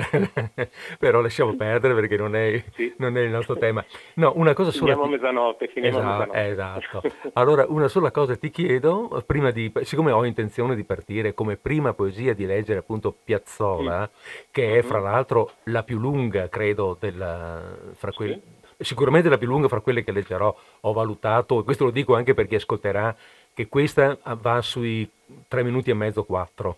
però 1.00 1.22
lasciamo 1.22 1.56
perdere 1.56 1.94
perché 1.94 2.18
non 2.18 2.36
è, 2.36 2.64
sì. 2.74 2.94
non 2.98 3.18
è, 3.18 3.22
il 3.22 3.30
nostro 3.30 3.58
tema. 3.58 3.84
No, 4.16 4.34
una 4.36 4.54
cosa 4.54 4.72
sola... 4.72 4.94
Finiamo 4.94 5.04
a 5.04 5.10
mezzanotte, 5.10 5.68
finiamo 5.68 5.98
esatto, 6.00 6.32
mezzanotte. 6.34 7.08
Esatto. 7.08 7.32
Allora, 7.34 7.66
una 7.70 7.88
sola 7.88 8.12
cosa 8.12 8.36
ti 8.36 8.50
chiedo, 8.50 9.24
prima 9.26 9.52
di... 9.52 9.72
siccome 9.82 10.12
ho 10.12 10.26
intenzione 10.26 10.76
di 10.76 10.84
partire 10.84 11.34
come 11.34 11.56
prima 11.56 11.94
poesia 11.94 12.34
di 12.34 12.46
leggere 12.46 12.80
appunto 12.80 13.16
Piazzola, 13.24 14.10
sì. 14.12 14.46
che 14.52 14.80
è 14.80 14.82
fra 14.82 15.00
mm-hmm. 15.00 15.12
l'altro 15.12 15.52
la 15.66 15.84
più 15.84 16.00
lunga, 16.00 16.50
credo, 16.50 16.98
della... 17.00 17.62
fra 17.94 18.12
quelli... 18.12 18.34
Sì 18.34 18.60
sicuramente 18.82 19.30
la 19.30 19.38
più 19.38 19.48
lunga 19.48 19.68
fra 19.68 19.80
quelle 19.80 20.04
che 20.04 20.12
leggerò, 20.12 20.56
ho 20.82 20.94
valutato, 20.94 21.60
e 21.60 21.64
questo 21.64 21.86
lo 21.86 21.92
dico 21.92 22.16
anche 22.16 22.34
per 22.34 22.48
chi 22.48 22.56
ascolterà, 22.56 23.16
che 23.54 23.68
questa 23.68 24.18
va 24.40 24.62
sui 24.62 25.08
3 25.48 25.64
minuti 25.64 25.90
e 25.90 25.94
mezzo, 25.94 26.24
4. 26.24 26.78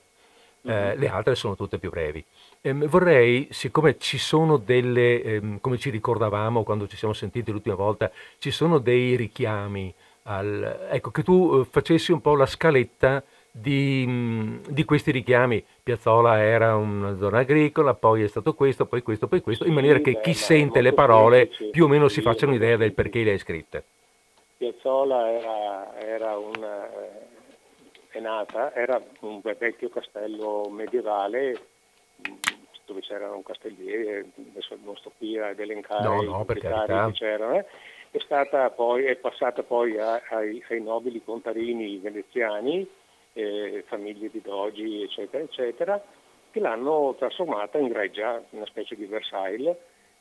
Eh, 0.65 0.71
mm-hmm. 0.71 0.99
le 0.99 1.07
altre 1.09 1.35
sono 1.35 1.55
tutte 1.55 1.77
più 1.77 1.89
brevi. 1.89 2.23
Eh, 2.61 2.73
vorrei, 2.73 3.47
siccome 3.51 3.97
ci 3.97 4.17
sono 4.17 4.57
delle, 4.57 5.21
eh, 5.21 5.57
come 5.59 5.77
ci 5.77 5.89
ricordavamo 5.89 6.63
quando 6.63 6.87
ci 6.87 6.95
siamo 6.95 7.13
sentiti 7.13 7.51
l'ultima 7.51 7.75
volta, 7.75 8.09
ci 8.37 8.51
sono 8.51 8.79
dei 8.79 9.15
richiami, 9.15 9.93
al, 10.23 10.87
ecco, 10.89 11.11
che 11.11 11.23
tu 11.23 11.59
eh, 11.59 11.65
facessi 11.69 12.13
un 12.13 12.21
po' 12.21 12.35
la 12.35 12.45
scaletta 12.45 13.21
di, 13.51 14.59
di, 14.67 14.83
questi 14.83 15.11
richiami. 15.11 15.63
Piazzola 15.83 16.41
era 16.41 16.75
una 16.75 17.17
zona 17.17 17.39
agricola, 17.39 17.93
poi 17.93 18.23
è 18.23 18.27
stato 18.27 18.53
questo, 18.53 18.85
poi 18.85 19.03
questo, 19.03 19.27
poi 19.27 19.41
questo, 19.41 19.65
in 19.65 19.73
maniera 19.73 19.99
che 19.99 20.19
chi 20.21 20.33
sente 20.33 20.81
le 20.81 20.93
parole 20.93 21.49
più 21.71 21.83
o 21.85 21.87
meno 21.87 22.07
si 22.07 22.21
faccia 22.21 22.47
un'idea 22.47 22.77
del 22.77 22.93
perché 22.93 23.23
le 23.23 23.31
hai 23.31 23.37
scritte. 23.37 23.83
Piazzola 24.57 25.29
era, 25.29 25.99
era 25.99 26.37
un, 26.37 26.63
eh, 26.63 27.12
è 28.13 28.19
nata, 28.19 28.73
era 28.73 29.01
un 29.21 29.41
vecchio 29.41 29.89
castello 29.89 30.69
medievale 30.69 31.67
dove 32.85 33.01
c'era 33.01 33.31
un 33.33 33.43
castelliere, 33.43 34.25
adesso 34.49 34.77
non 34.83 34.95
sto 34.97 35.11
qui 35.17 35.37
ad 35.39 35.59
elencare 35.59 36.03
no, 36.03 36.21
no, 36.21 36.41
i 36.41 36.53
che 36.53 36.59
c'erano, 37.13 37.57
eh. 37.57 37.65
è, 38.11 38.19
stata 38.19 38.69
poi, 38.69 39.05
è 39.05 39.15
passata 39.15 39.63
poi 39.63 39.97
ai, 39.97 40.63
ai 40.69 40.81
nobili 40.81 41.23
contarini 41.23 41.97
veneziani 41.97 42.87
eh, 43.33 43.83
famiglie 43.87 44.29
di 44.29 44.41
dogi, 44.41 45.01
eccetera, 45.01 45.43
eccetera, 45.43 46.03
che 46.51 46.59
l'hanno 46.59 47.15
trasformata 47.17 47.79
in 47.79 47.91
reggia, 47.91 48.43
una 48.51 48.65
specie 48.67 48.95
di 48.95 49.05
Versailles, 49.05 49.75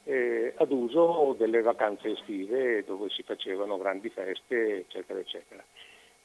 eh, 0.04 0.54
ad 0.56 0.72
uso 0.72 1.34
delle 1.36 1.60
vacanze 1.60 2.10
estive 2.10 2.84
dove 2.84 3.08
si 3.10 3.22
facevano 3.22 3.76
grandi 3.76 4.08
feste, 4.08 4.78
eccetera, 4.78 5.18
eccetera. 5.18 5.62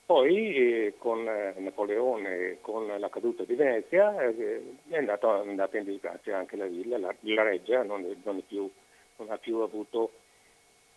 Poi 0.08 0.56
eh, 0.56 0.94
con 0.98 1.28
eh, 1.28 1.54
Napoleone, 1.58 2.60
con 2.62 2.88
la 2.88 3.10
caduta 3.10 3.44
di 3.44 3.56
Venezia, 3.56 4.18
eh, 4.22 4.76
è, 4.88 4.96
andata, 4.96 5.44
è, 5.44 5.78
in 5.80 5.84
disgrazia 5.84 6.38
anche 6.38 6.56
la 6.56 6.66
villa, 6.66 6.98
la, 6.98 7.14
la 7.20 7.44
reggia 7.44 7.84
non, 7.84 8.06
è, 8.06 8.16
non, 8.24 8.42
più, 8.48 8.72
non, 9.18 9.32
ha 9.32 9.38
più 9.38 9.58
avuto 9.58 10.12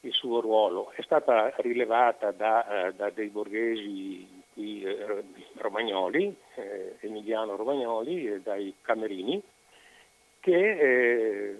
il 0.02 0.12
suo 0.12 0.38
ruolo. 0.40 0.92
È 0.94 1.02
stata 1.02 1.52
rilevata 1.56 2.30
da, 2.30 2.86
eh, 2.86 2.92
da 2.92 3.10
dei 3.10 3.30
borghesi 3.30 4.44
qui 4.54 4.84
eh, 4.84 5.24
romagnoli, 5.54 6.32
eh, 6.54 6.94
Emiliano 7.00 7.56
Romagnoli 7.56 8.40
dai 8.44 8.72
Camerini, 8.80 9.42
che 10.38 11.56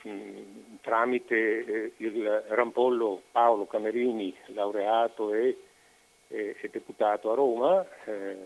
mh, 0.00 0.78
tramite 0.80 1.92
il 1.98 2.44
rampollo 2.48 3.20
Paolo 3.32 3.66
Camerini, 3.66 4.34
laureato 4.46 5.34
e, 5.34 5.58
e, 6.30 6.56
e 6.60 6.68
deputato 6.70 7.32
a 7.32 7.34
Roma, 7.34 7.84
eh, 8.04 8.36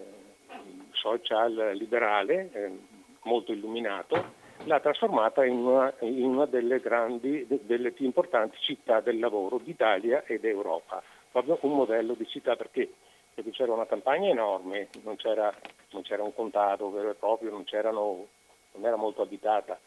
social 0.92 1.73
liberale, 1.75 2.51
eh, 2.53 2.79
molto 3.23 3.53
illuminato, 3.53 4.42
l'ha 4.64 4.81
trasformata 4.81 5.44
in 5.44 5.59
una, 5.59 5.92
in 6.01 6.25
una 6.25 6.47
delle, 6.47 6.81
grandi, 6.81 7.47
delle 7.62 7.92
più 7.92 8.07
importanti 8.07 8.57
città 8.61 9.01
del 9.01 9.18
lavoro 9.18 9.59
d'Italia 9.59 10.25
e 10.25 10.40
d'Europa. 10.40 11.03
Proprio 11.31 11.59
un 11.62 11.73
modello 11.73 12.14
di 12.14 12.27
città 12.27 12.57
perché 12.57 12.88
perché 13.35 13.51
c'era 13.51 13.73
una 13.73 13.87
campagna 13.87 14.29
enorme, 14.29 14.88
non 15.03 15.16
c'era, 15.16 15.53
non 15.90 16.03
c'era 16.03 16.23
un 16.23 16.33
contato 16.33 16.90
vero 16.90 17.11
e 17.11 17.14
proprio, 17.14 17.51
non, 17.51 17.64
non, 17.73 18.85
era 18.85 18.97
molto 18.97 19.23
abitata 19.23 19.79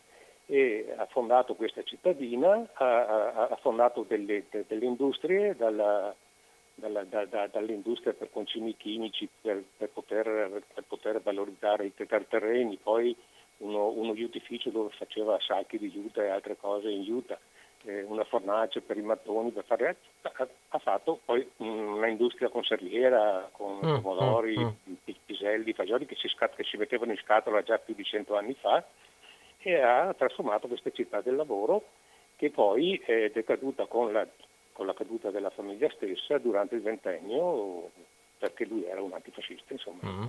e 0.45 0.93
ha 0.97 1.05
fondato 1.05 1.55
questa 1.55 1.81
cittadina, 1.83 2.67
ha, 2.73 3.47
ha 3.49 3.55
fondato 3.61 4.03
delle, 4.07 4.45
delle 4.49 4.85
industrie, 4.85 5.55
dalla, 5.55 6.13
dalla, 6.77 7.03
da, 7.03 7.25
da, 7.25 7.47
dall'industria 7.47 8.13
per 8.13 8.29
concimi 8.31 8.75
chimici 8.77 9.27
per, 9.41 9.63
per, 9.77 9.89
poter, 9.89 10.61
per, 10.73 10.83
poter, 10.87 11.21
valorizzare 11.21 11.85
i 11.85 11.93
terreni, 11.95 12.77
poi 12.81 13.15
uno, 13.57 13.87
uno 13.87 14.13
justificio 14.13 14.69
dove 14.69 14.93
faceva 14.95 15.39
sacchi 15.39 15.79
di 15.79 15.89
juta 15.89 16.23
e 16.23 16.29
altre 16.29 16.55
cose 16.55 16.89
in 16.89 17.01
juta 17.03 17.39
eh, 17.85 18.03
una 18.03 18.23
fornace 18.25 18.81
per 18.81 18.97
i 18.97 19.01
mattoni, 19.01 19.51
per 19.51 19.63
fare, 19.65 19.97
ha, 20.21 20.47
ha 20.69 20.77
fatto 20.77 21.19
poi 21.25 21.47
una 21.57 22.07
industria 22.07 22.49
conserviera 22.49 23.49
con 23.51 23.77
mm, 23.77 23.99
pomodori, 24.01 24.57
mm, 24.59 24.91
mm. 24.91 25.13
piselli, 25.25 25.73
fagioli 25.73 26.05
che 26.05 26.15
si, 26.15 26.27
che 26.27 26.63
si 26.63 26.77
mettevano 26.77 27.11
in 27.11 27.17
scatola 27.17 27.63
già 27.63 27.79
più 27.79 27.95
di 27.95 28.03
cento 28.03 28.35
anni 28.35 28.53
fa 28.53 28.85
e 29.57 29.81
ha 29.81 30.13
trasformato 30.13 30.67
questa 30.67 30.91
città 30.91 31.21
del 31.21 31.35
lavoro 31.35 31.85
che 32.35 32.51
poi 32.51 33.01
è 33.03 33.31
decaduta 33.33 33.87
con 33.87 34.11
la, 34.11 34.27
con 34.77 34.85
la 34.85 34.93
caduta 34.93 35.31
della 35.31 35.49
famiglia 35.49 35.89
stessa 35.89 36.37
durante 36.37 36.75
il 36.75 36.83
ventennio 36.83 37.89
perché 38.37 38.63
lui 38.65 38.85
era 38.85 39.01
un 39.01 39.11
antifascista 39.11 39.73
insomma. 39.73 40.01
Mm. 40.05 40.25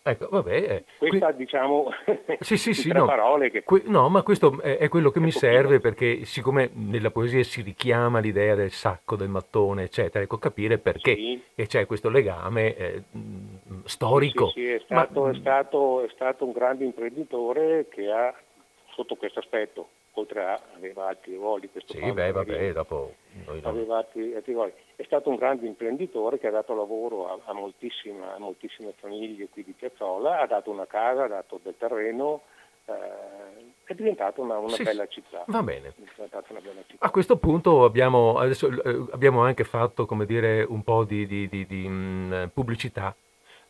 Ecco, 0.00 0.28
vabbè. 0.30 0.54
Eh, 0.54 0.84
Questa, 0.96 1.26
qui... 1.26 1.36
diciamo, 1.38 1.90
sì, 2.38 2.56
sì, 2.56 2.72
sì, 2.72 2.92
no. 2.92 3.04
parole 3.04 3.50
che... 3.50 3.64
Que... 3.64 3.82
no, 3.86 4.08
ma 4.08 4.22
questo 4.22 4.60
è, 4.62 4.78
è 4.78 4.88
quello 4.88 5.10
che 5.10 5.18
mi 5.18 5.32
serve 5.32 5.80
perché 5.80 6.24
siccome 6.24 6.70
nella 6.72 7.10
poesia 7.10 7.42
si 7.42 7.62
richiama 7.62 8.20
l'idea 8.20 8.54
del 8.54 8.70
sacco, 8.70 9.16
del 9.16 9.28
mattone, 9.28 9.82
eccetera, 9.82 10.22
ecco, 10.22 10.38
capire 10.38 10.78
perché 10.78 11.16
sì. 11.16 11.42
e 11.56 11.66
c'è 11.66 11.84
questo 11.84 12.10
legame 12.10 12.76
eh, 12.76 13.02
storico. 13.86 14.50
Sì, 14.50 14.60
sì, 14.60 14.70
è, 14.70 14.80
stato, 14.84 15.22
ma... 15.22 15.30
è, 15.30 15.34
stato, 15.34 16.04
è 16.04 16.08
stato 16.14 16.44
un 16.44 16.52
grande 16.52 16.84
imprenditore 16.84 17.88
che 17.88 18.08
ha, 18.08 18.32
sotto 18.92 19.16
questo 19.16 19.40
aspetto, 19.40 19.88
oltre 20.18 20.60
aveva 20.74 21.08
altri 21.08 21.34
ruoli. 21.34 21.70
Questo 21.70 21.92
sì, 21.92 22.12
beh, 22.12 22.32
vabbè, 22.32 22.72
dopo... 22.72 23.14
Aveva 23.62 23.98
altri, 23.98 24.34
altri 24.34 24.52
ruoli. 24.52 24.72
È 24.96 25.02
stato 25.04 25.30
un 25.30 25.36
grande 25.36 25.66
imprenditore 25.66 26.38
che 26.38 26.48
ha 26.48 26.50
dato 26.50 26.74
lavoro 26.74 27.28
a, 27.28 27.38
a, 27.44 27.52
moltissime, 27.52 28.24
a 28.34 28.38
moltissime 28.38 28.92
famiglie 28.96 29.48
qui 29.48 29.64
di 29.64 29.72
Piazzola, 29.72 30.40
ha 30.40 30.46
dato 30.46 30.70
una 30.70 30.86
casa, 30.86 31.24
ha 31.24 31.28
dato 31.28 31.60
del 31.62 31.74
terreno, 31.78 32.42
eh, 32.84 33.72
è 33.84 33.94
diventata 33.94 34.40
una, 34.40 34.58
una, 34.58 34.70
sì, 34.70 34.82
bella 34.82 35.06
città. 35.06 35.44
Va 35.46 35.62
bene. 35.62 35.94
A 36.98 37.10
questo 37.10 37.36
punto 37.36 37.84
abbiamo, 37.84 38.38
adesso, 38.38 38.68
eh, 38.68 39.06
abbiamo, 39.12 39.42
anche 39.42 39.64
fatto 39.64 40.04
come 40.04 40.26
dire, 40.26 40.64
un 40.68 40.82
po' 40.82 41.04
di, 41.04 41.26
di, 41.26 41.48
di, 41.48 41.66
di 41.66 41.88
mh, 41.88 42.34
mm, 42.34 42.44
pubblicità. 42.52 43.14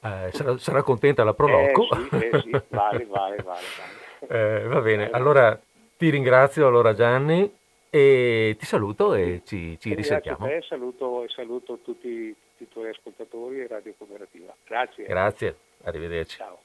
Eh, 0.00 0.30
sarà, 0.32 0.56
sarà, 0.58 0.82
contenta 0.82 1.24
la 1.24 1.34
Proloco. 1.34 1.88
Eh, 1.90 2.18
sì, 2.18 2.28
eh, 2.28 2.40
sì, 2.40 2.50
vale, 2.68 3.06
vale, 3.06 3.06
vale. 3.06 3.42
vale. 3.42 4.06
Eh, 4.26 4.64
va 4.66 4.80
bene, 4.80 5.10
allora 5.10 5.58
ti 5.98 6.10
ringrazio 6.10 6.68
allora 6.68 6.94
Gianni 6.94 7.52
e 7.90 8.54
ti 8.56 8.64
saluto 8.64 9.14
e 9.14 9.42
ci, 9.44 9.76
ci 9.80 9.94
risentiamo. 9.94 10.46
Grazie 10.46 10.56
a 10.56 10.60
te, 10.60 10.66
saluto, 10.66 11.28
saluto 11.28 11.78
tutti, 11.82 12.34
tutti 12.56 12.62
i 12.62 12.68
tuoi 12.68 12.90
ascoltatori 12.90 13.60
e 13.60 13.66
Radio 13.66 13.94
Cooperativa. 13.98 14.54
Grazie. 14.64 15.04
Grazie, 15.06 15.56
arrivederci. 15.82 16.36
Ciao. 16.36 16.62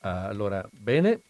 Allora, 0.00 0.68
bene, 0.70 1.22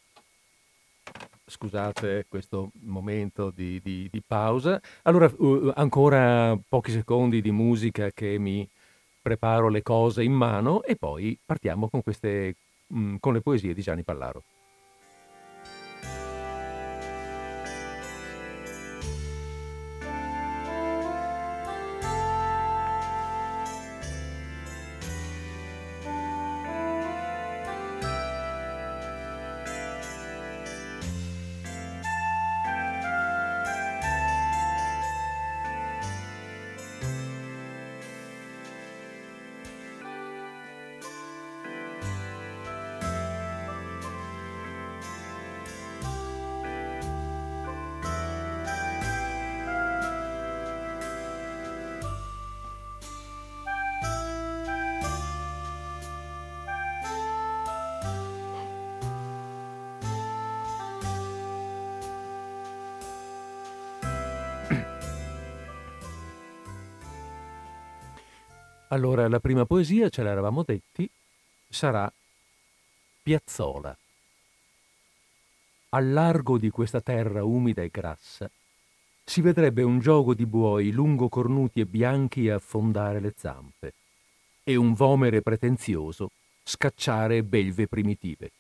scusate 1.46 2.26
questo 2.28 2.70
momento 2.80 3.50
di, 3.50 3.80
di, 3.80 4.08
di 4.10 4.20
pausa. 4.26 4.80
Allora, 5.02 5.30
uh, 5.36 5.70
ancora 5.76 6.58
pochi 6.68 6.90
secondi 6.90 7.40
di 7.40 7.52
musica 7.52 8.10
che 8.10 8.36
mi 8.38 8.68
preparo 9.22 9.68
le 9.68 9.82
cose 9.82 10.24
in 10.24 10.32
mano 10.32 10.82
e 10.82 10.96
poi 10.96 11.38
partiamo 11.46 11.88
con 11.88 12.02
queste 12.02 12.56
con 12.86 13.32
le 13.32 13.40
poesie 13.40 13.74
di 13.74 13.82
Gianni 13.82 14.04
Pallaro. 14.04 14.44
Allora, 68.94 69.26
la 69.26 69.40
prima 69.40 69.64
poesia, 69.64 70.08
ce 70.08 70.22
l'eravamo 70.22 70.62
detti, 70.62 71.10
sarà 71.68 72.10
Piazzola. 73.24 73.96
Al 75.88 76.12
largo 76.12 76.58
di 76.58 76.70
questa 76.70 77.00
terra 77.00 77.42
umida 77.42 77.82
e 77.82 77.88
grassa 77.90 78.48
si 79.24 79.40
vedrebbe 79.40 79.82
un 79.82 79.98
gioco 79.98 80.32
di 80.32 80.46
buoi 80.46 80.92
lungo 80.92 81.28
cornuti 81.28 81.80
e 81.80 81.86
bianchi 81.86 82.48
affondare 82.48 83.18
le 83.18 83.34
zampe 83.36 83.94
e 84.62 84.76
un 84.76 84.94
vomere 84.94 85.42
pretenzioso 85.42 86.30
scacciare 86.62 87.42
belve 87.42 87.88
primitive. 87.88 88.52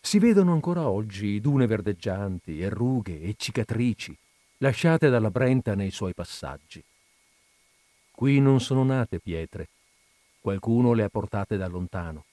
Si 0.00 0.18
vedono 0.18 0.52
ancora 0.52 0.88
oggi 0.88 1.42
dune 1.42 1.66
verdeggianti 1.66 2.58
e 2.58 2.70
rughe 2.70 3.20
e 3.20 3.34
cicatrici 3.36 4.16
lasciate 4.58 5.10
dalla 5.10 5.30
Brenta 5.30 5.74
nei 5.74 5.90
suoi 5.90 6.14
passaggi. 6.14 6.82
Qui 8.16 8.38
non 8.38 8.60
sono 8.60 8.84
nate 8.84 9.18
pietre, 9.18 9.68
qualcuno 10.40 10.92
le 10.92 11.02
ha 11.02 11.08
portate 11.08 11.56
da 11.56 11.66
lontano, 11.66 12.26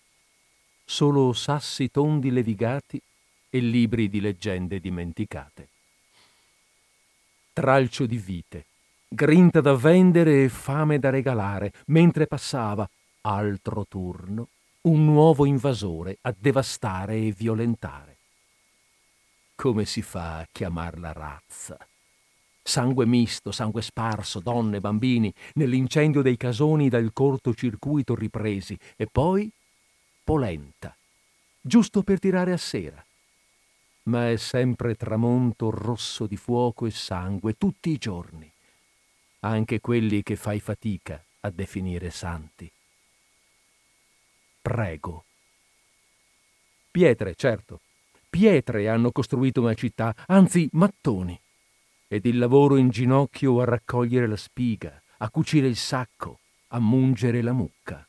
solo 0.85 1.33
sassi 1.33 1.89
tondi 1.89 2.29
levigati 2.29 3.01
e 3.49 3.59
libri 3.59 4.07
di 4.07 4.21
leggende 4.21 4.79
dimenticate. 4.79 5.67
Tralcio 7.51 8.05
di 8.05 8.17
vite, 8.17 8.65
grinta 9.07 9.59
da 9.59 9.73
vendere 9.73 10.43
e 10.43 10.49
fame 10.49 10.99
da 10.99 11.09
regalare, 11.09 11.73
mentre 11.87 12.27
passava, 12.27 12.87
altro 13.21 13.85
turno, 13.87 14.49
un 14.81 15.03
nuovo 15.03 15.45
invasore 15.45 16.19
a 16.21 16.35
devastare 16.37 17.15
e 17.15 17.31
violentare. 17.31 18.17
Come 19.55 19.85
si 19.85 20.03
fa 20.03 20.37
a 20.37 20.47
chiamarla 20.51 21.11
razza? 21.11 21.77
Sangue 22.63 23.05
misto, 23.05 23.51
sangue 23.51 23.81
sparso, 23.81 24.39
donne, 24.39 24.79
bambini, 24.79 25.33
nell'incendio 25.53 26.21
dei 26.21 26.37
casoni 26.37 26.89
dal 26.89 27.11
cortocircuito 27.11 28.15
ripresi, 28.15 28.77
e 28.95 29.07
poi 29.07 29.51
polenta, 30.23 30.95
giusto 31.59 32.03
per 32.03 32.19
tirare 32.19 32.51
a 32.51 32.57
sera. 32.57 33.03
Ma 34.03 34.29
è 34.29 34.37
sempre 34.37 34.95
tramonto 34.95 35.69
rosso 35.69 36.27
di 36.27 36.37
fuoco 36.37 36.85
e 36.85 36.91
sangue 36.91 37.57
tutti 37.57 37.89
i 37.89 37.97
giorni, 37.97 38.49
anche 39.39 39.79
quelli 39.79 40.21
che 40.21 40.35
fai 40.35 40.59
fatica 40.59 41.23
a 41.41 41.49
definire 41.49 42.11
santi. 42.11 42.71
Prego. 44.61 45.25
Pietre, 46.91 47.33
certo. 47.35 47.81
Pietre 48.29 48.87
hanno 48.87 49.11
costruito 49.11 49.61
una 49.61 49.73
città, 49.73 50.15
anzi 50.27 50.69
mattoni 50.73 51.39
ed 52.13 52.25
il 52.25 52.39
lavoro 52.39 52.75
in 52.75 52.89
ginocchio 52.89 53.61
a 53.61 53.63
raccogliere 53.63 54.27
la 54.27 54.35
spiga, 54.35 55.01
a 55.19 55.29
cucire 55.29 55.67
il 55.67 55.77
sacco, 55.77 56.39
a 56.67 56.79
mungere 56.81 57.41
la 57.41 57.53
mucca. 57.53 58.05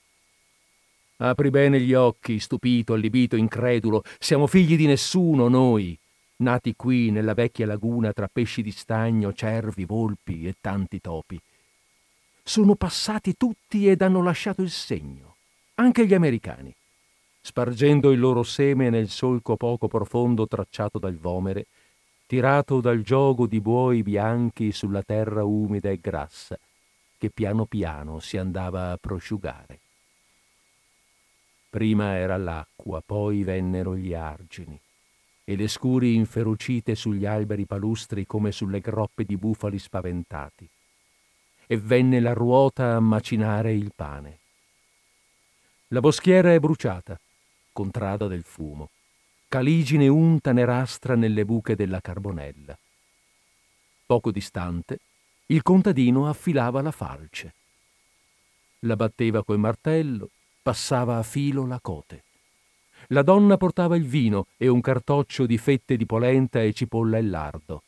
Apri 1.19 1.51
bene 1.51 1.79
gli 1.79 1.95
occhi, 1.95 2.41
stupito, 2.41 2.95
allibito, 2.95 3.37
incredulo. 3.37 4.03
Siamo 4.19 4.49
figli 4.49 4.75
di 4.75 4.87
nessuno 4.87 5.47
noi, 5.47 5.97
nati 6.38 6.75
qui 6.75 7.12
nella 7.12 7.33
vecchia 7.35 7.65
laguna 7.65 8.12
tra 8.12 8.27
pesci 8.27 8.61
di 8.61 8.73
stagno, 8.73 9.33
cervi, 9.33 9.85
volpi 9.85 10.49
e 10.49 10.57
tanti 10.61 11.01
topi. 11.01 11.41
Sono 12.43 12.75
passati 12.75 13.37
tutti 13.37 13.88
ed 13.88 14.03
hanno 14.03 14.21
lasciato 14.21 14.62
il 14.62 14.71
segno, 14.71 15.37
anche 15.77 16.09
gli 16.09 16.15
americani. 16.15 16.75
Spargendo 17.41 18.11
il 18.11 18.19
loro 18.19 18.43
seme 18.43 18.91
nel 18.91 19.09
solco 19.09 19.57
poco 19.57 19.87
profondo 19.87 20.49
tracciato 20.49 20.99
dal 20.99 21.17
vomere, 21.17 21.67
tirato 22.33 22.81
dal 22.81 23.03
gioco 23.03 23.47
di 23.47 23.61
buoi 23.61 24.03
bianchi 24.03 24.73
sulla 24.73 25.03
terra 25.03 25.45
umida 25.45 25.90
e 25.90 26.01
grassa, 26.01 26.59
che 27.18 27.29
piano 27.29 27.66
piano 27.66 28.21
si 28.21 28.38
andava 28.38 28.90
a 28.90 28.97
prosciugare. 28.97 29.81
Prima 31.68 32.16
era 32.16 32.38
l'acqua, 32.38 33.03
poi 33.05 33.42
vennero 33.42 33.95
gli 33.95 34.14
argini, 34.14 34.81
e 35.45 35.57
le 35.57 35.68
scuri 35.68 36.14
inferocite 36.14 36.95
sugli 36.95 37.27
alberi 37.27 37.66
palustri 37.66 38.27
come 38.27 38.51
sulle 38.51 38.81
groppe 38.81 39.25
di 39.25 39.37
bufali 39.37 39.79
spaventati, 39.79 40.66
e 41.66 41.77
venne 41.77 42.18
la 42.18 42.33
ruota 42.33 42.97
a 42.97 43.01
macinare 43.01 43.75
il 43.75 43.92
pane. 43.95 44.38
La 45.88 46.01
boschiera 46.01 46.55
è 46.55 46.59
bruciata, 46.59 47.21
contrada 47.73 48.27
del 48.27 48.45
fumo 48.45 48.88
caligine 49.53 50.09
unta 50.09 50.51
nerastra 50.53 51.15
nelle 51.15 51.45
buche 51.45 51.77
della 51.77 52.01
carbonella. 52.01 52.75
Poco 54.07 54.31
distante, 54.31 55.01
il 55.49 55.61
contadino 55.61 56.27
affilava 56.27 56.81
la 56.81 56.91
falce. 56.91 57.53
La 58.87 58.97
batteva 58.97 59.45
col 59.45 59.59
martello, 59.59 60.31
passava 60.62 61.19
a 61.19 61.23
filo 61.23 61.67
la 61.67 61.79
cote. 61.83 62.25
La 63.09 63.21
donna 63.21 63.59
portava 63.59 63.95
il 63.95 64.07
vino 64.07 64.47
e 64.57 64.69
un 64.69 64.81
cartoccio 64.81 65.45
di 65.45 65.59
fette 65.59 65.99
di 65.99 66.07
polenta 66.07 66.62
e 66.62 66.73
cipolla 66.73 67.19
e 67.19 67.23
lardo. 67.23 67.83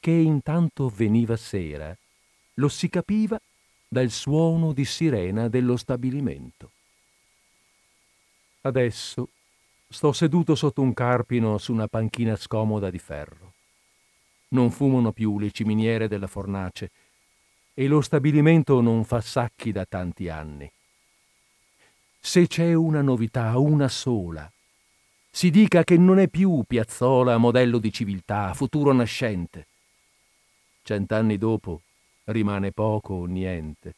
Che 0.00 0.10
intanto 0.10 0.90
veniva 0.90 1.34
sera, 1.38 1.96
lo 2.56 2.68
si 2.68 2.90
capiva 2.90 3.40
dal 3.88 4.10
suono 4.10 4.74
di 4.74 4.84
sirena 4.84 5.48
dello 5.48 5.78
stabilimento. 5.78 6.72
Adesso 8.60 9.28
Sto 9.94 10.12
seduto 10.12 10.56
sotto 10.56 10.82
un 10.82 10.92
carpino 10.92 11.56
su 11.56 11.72
una 11.72 11.86
panchina 11.86 12.34
scomoda 12.34 12.90
di 12.90 12.98
ferro. 12.98 13.52
Non 14.48 14.72
fumano 14.72 15.12
più 15.12 15.38
le 15.38 15.52
ciminiere 15.52 16.08
della 16.08 16.26
fornace 16.26 16.90
e 17.72 17.86
lo 17.86 18.00
stabilimento 18.00 18.80
non 18.80 19.04
fa 19.04 19.20
sacchi 19.20 19.70
da 19.70 19.84
tanti 19.84 20.28
anni. 20.28 20.68
Se 22.18 22.48
c'è 22.48 22.74
una 22.74 23.02
novità, 23.02 23.56
una 23.56 23.86
sola, 23.86 24.50
si 25.30 25.50
dica 25.50 25.84
che 25.84 25.96
non 25.96 26.18
è 26.18 26.26
più 26.26 26.64
Piazzola 26.66 27.36
modello 27.36 27.78
di 27.78 27.92
civiltà, 27.92 28.52
futuro 28.52 28.92
nascente. 28.92 29.68
Cent'anni 30.82 31.38
dopo 31.38 31.82
rimane 32.24 32.72
poco 32.72 33.14
o 33.14 33.24
niente. 33.26 33.94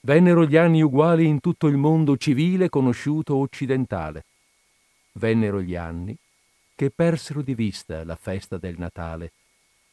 Vennero 0.00 0.46
gli 0.46 0.56
anni 0.56 0.80
uguali 0.80 1.26
in 1.26 1.38
tutto 1.40 1.66
il 1.66 1.76
mondo 1.76 2.16
civile 2.16 2.70
conosciuto 2.70 3.36
occidentale 3.36 4.24
vennero 5.12 5.60
gli 5.60 5.74
anni 5.74 6.16
che 6.80 6.90
persero 6.90 7.42
di 7.42 7.54
vista 7.54 8.04
la 8.04 8.16
festa 8.16 8.56
del 8.56 8.78
Natale, 8.78 9.32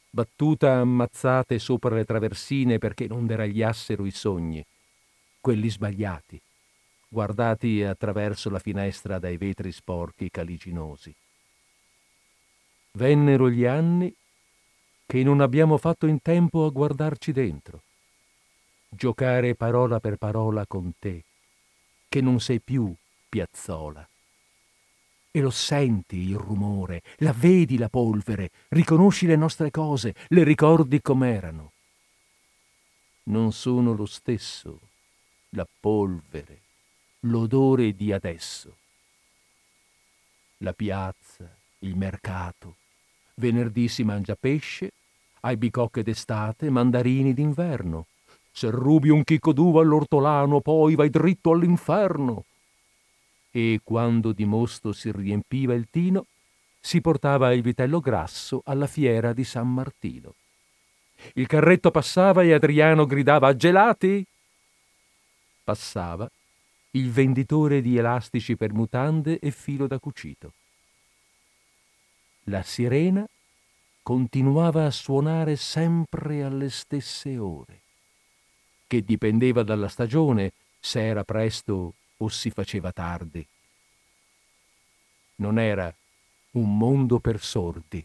battuta 0.08 0.76
ammazzate 0.76 1.58
sopra 1.58 1.94
le 1.94 2.06
traversine 2.06 2.78
perché 2.78 3.06
non 3.06 3.26
deragliassero 3.26 4.06
i 4.06 4.10
sogni, 4.10 4.64
quelli 5.38 5.68
sbagliati, 5.68 6.40
guardati 7.06 7.82
attraverso 7.82 8.48
la 8.48 8.58
finestra 8.58 9.18
dai 9.18 9.36
vetri 9.36 9.70
sporchi 9.70 10.30
caliginosi. 10.30 11.14
Vennero 12.92 13.50
gli 13.50 13.66
anni 13.66 14.10
che 15.04 15.22
non 15.22 15.42
abbiamo 15.42 15.76
fatto 15.76 16.06
in 16.06 16.22
tempo 16.22 16.64
a 16.64 16.70
guardarci 16.70 17.32
dentro, 17.32 17.82
giocare 18.88 19.54
parola 19.54 20.00
per 20.00 20.16
parola 20.16 20.64
con 20.66 20.90
te, 20.98 21.22
che 22.08 22.22
non 22.22 22.40
sei 22.40 22.60
più 22.60 22.94
piazzola 23.28 24.07
e 25.30 25.40
lo 25.40 25.50
senti 25.50 26.16
il 26.16 26.36
rumore, 26.36 27.02
la 27.18 27.32
vedi 27.32 27.76
la 27.78 27.88
polvere, 27.88 28.50
riconosci 28.68 29.26
le 29.26 29.36
nostre 29.36 29.70
cose, 29.70 30.14
le 30.28 30.42
ricordi 30.42 31.00
com'erano. 31.00 31.72
Non 33.24 33.52
sono 33.52 33.92
lo 33.92 34.06
stesso 34.06 34.80
la 35.50 35.66
polvere, 35.80 36.60
l'odore 37.20 37.94
di 37.94 38.12
adesso. 38.12 38.76
La 40.58 40.72
piazza, 40.72 41.48
il 41.80 41.96
mercato, 41.96 42.76
venerdì 43.34 43.88
si 43.88 44.02
mangia 44.02 44.34
pesce, 44.34 44.92
hai 45.40 45.56
bicocche 45.56 46.02
d'estate, 46.02 46.68
mandarini 46.68 47.32
d'inverno. 47.32 48.06
Se 48.50 48.70
rubi 48.70 49.08
un 49.08 49.22
chicco 49.22 49.52
d'uva 49.52 49.82
all'ortolano, 49.82 50.60
poi 50.60 50.94
vai 50.94 51.10
dritto 51.10 51.52
all'inferno 51.52 52.44
e 53.50 53.80
quando 53.82 54.32
di 54.32 54.44
mosto 54.44 54.92
si 54.92 55.10
riempiva 55.10 55.74
il 55.74 55.88
tino, 55.90 56.26
si 56.80 57.00
portava 57.00 57.52
il 57.52 57.62
vitello 57.62 58.00
grasso 58.00 58.62
alla 58.64 58.86
fiera 58.86 59.32
di 59.32 59.44
San 59.44 59.72
Martino. 59.72 60.34
Il 61.34 61.46
carretto 61.46 61.90
passava 61.90 62.42
e 62.42 62.52
Adriano 62.52 63.04
gridava 63.06 63.54
gelati. 63.56 64.24
Passava 65.64 66.30
il 66.92 67.10
venditore 67.10 67.82
di 67.82 67.96
elastici 67.96 68.56
per 68.56 68.72
mutande 68.72 69.38
e 69.38 69.50
filo 69.50 69.86
da 69.86 69.98
cucito. 69.98 70.52
La 72.44 72.62
sirena 72.62 73.26
continuava 74.02 74.86
a 74.86 74.90
suonare 74.90 75.56
sempre 75.56 76.42
alle 76.42 76.70
stesse 76.70 77.36
ore, 77.36 77.80
che 78.86 79.02
dipendeva 79.02 79.62
dalla 79.62 79.88
stagione, 79.88 80.52
se 80.80 81.04
era 81.04 81.24
presto 81.24 81.92
o 82.18 82.28
si 82.28 82.50
faceva 82.50 82.92
tardi. 82.92 83.46
Non 85.36 85.58
era 85.58 85.94
un 86.52 86.76
mondo 86.76 87.18
per 87.20 87.40
sordi. 87.40 88.04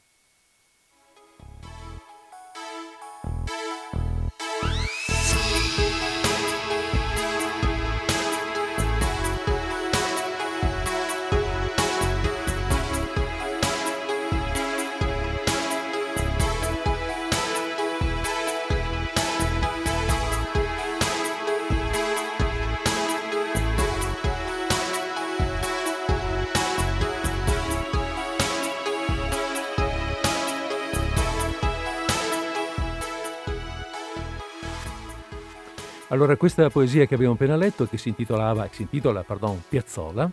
Allora, 36.14 36.38
questa 36.38 36.70
poesia 36.70 37.08
che 37.08 37.16
abbiamo 37.16 37.34
appena 37.34 37.56
letto, 37.56 37.88
che 37.88 37.98
si 37.98 38.10
intitolava, 38.10 38.70
si 38.72 38.84
intitola, 38.84 39.24
pardon, 39.24 39.64
Piazzola, 39.68 40.30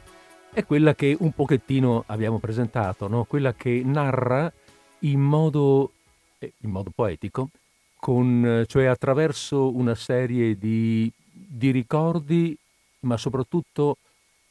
è 0.52 0.62
quella 0.66 0.94
che 0.94 1.16
un 1.18 1.32
pochettino 1.32 2.04
abbiamo 2.08 2.38
presentato, 2.38 3.08
no? 3.08 3.24
quella 3.24 3.54
che 3.54 3.80
narra 3.82 4.52
in 4.98 5.20
modo, 5.20 5.92
eh, 6.38 6.52
in 6.58 6.70
modo 6.70 6.90
poetico, 6.94 7.48
con, 7.96 8.62
cioè 8.66 8.84
attraverso 8.84 9.74
una 9.74 9.94
serie 9.94 10.58
di, 10.58 11.10
di 11.22 11.70
ricordi, 11.70 12.54
ma 13.00 13.16
soprattutto 13.16 13.96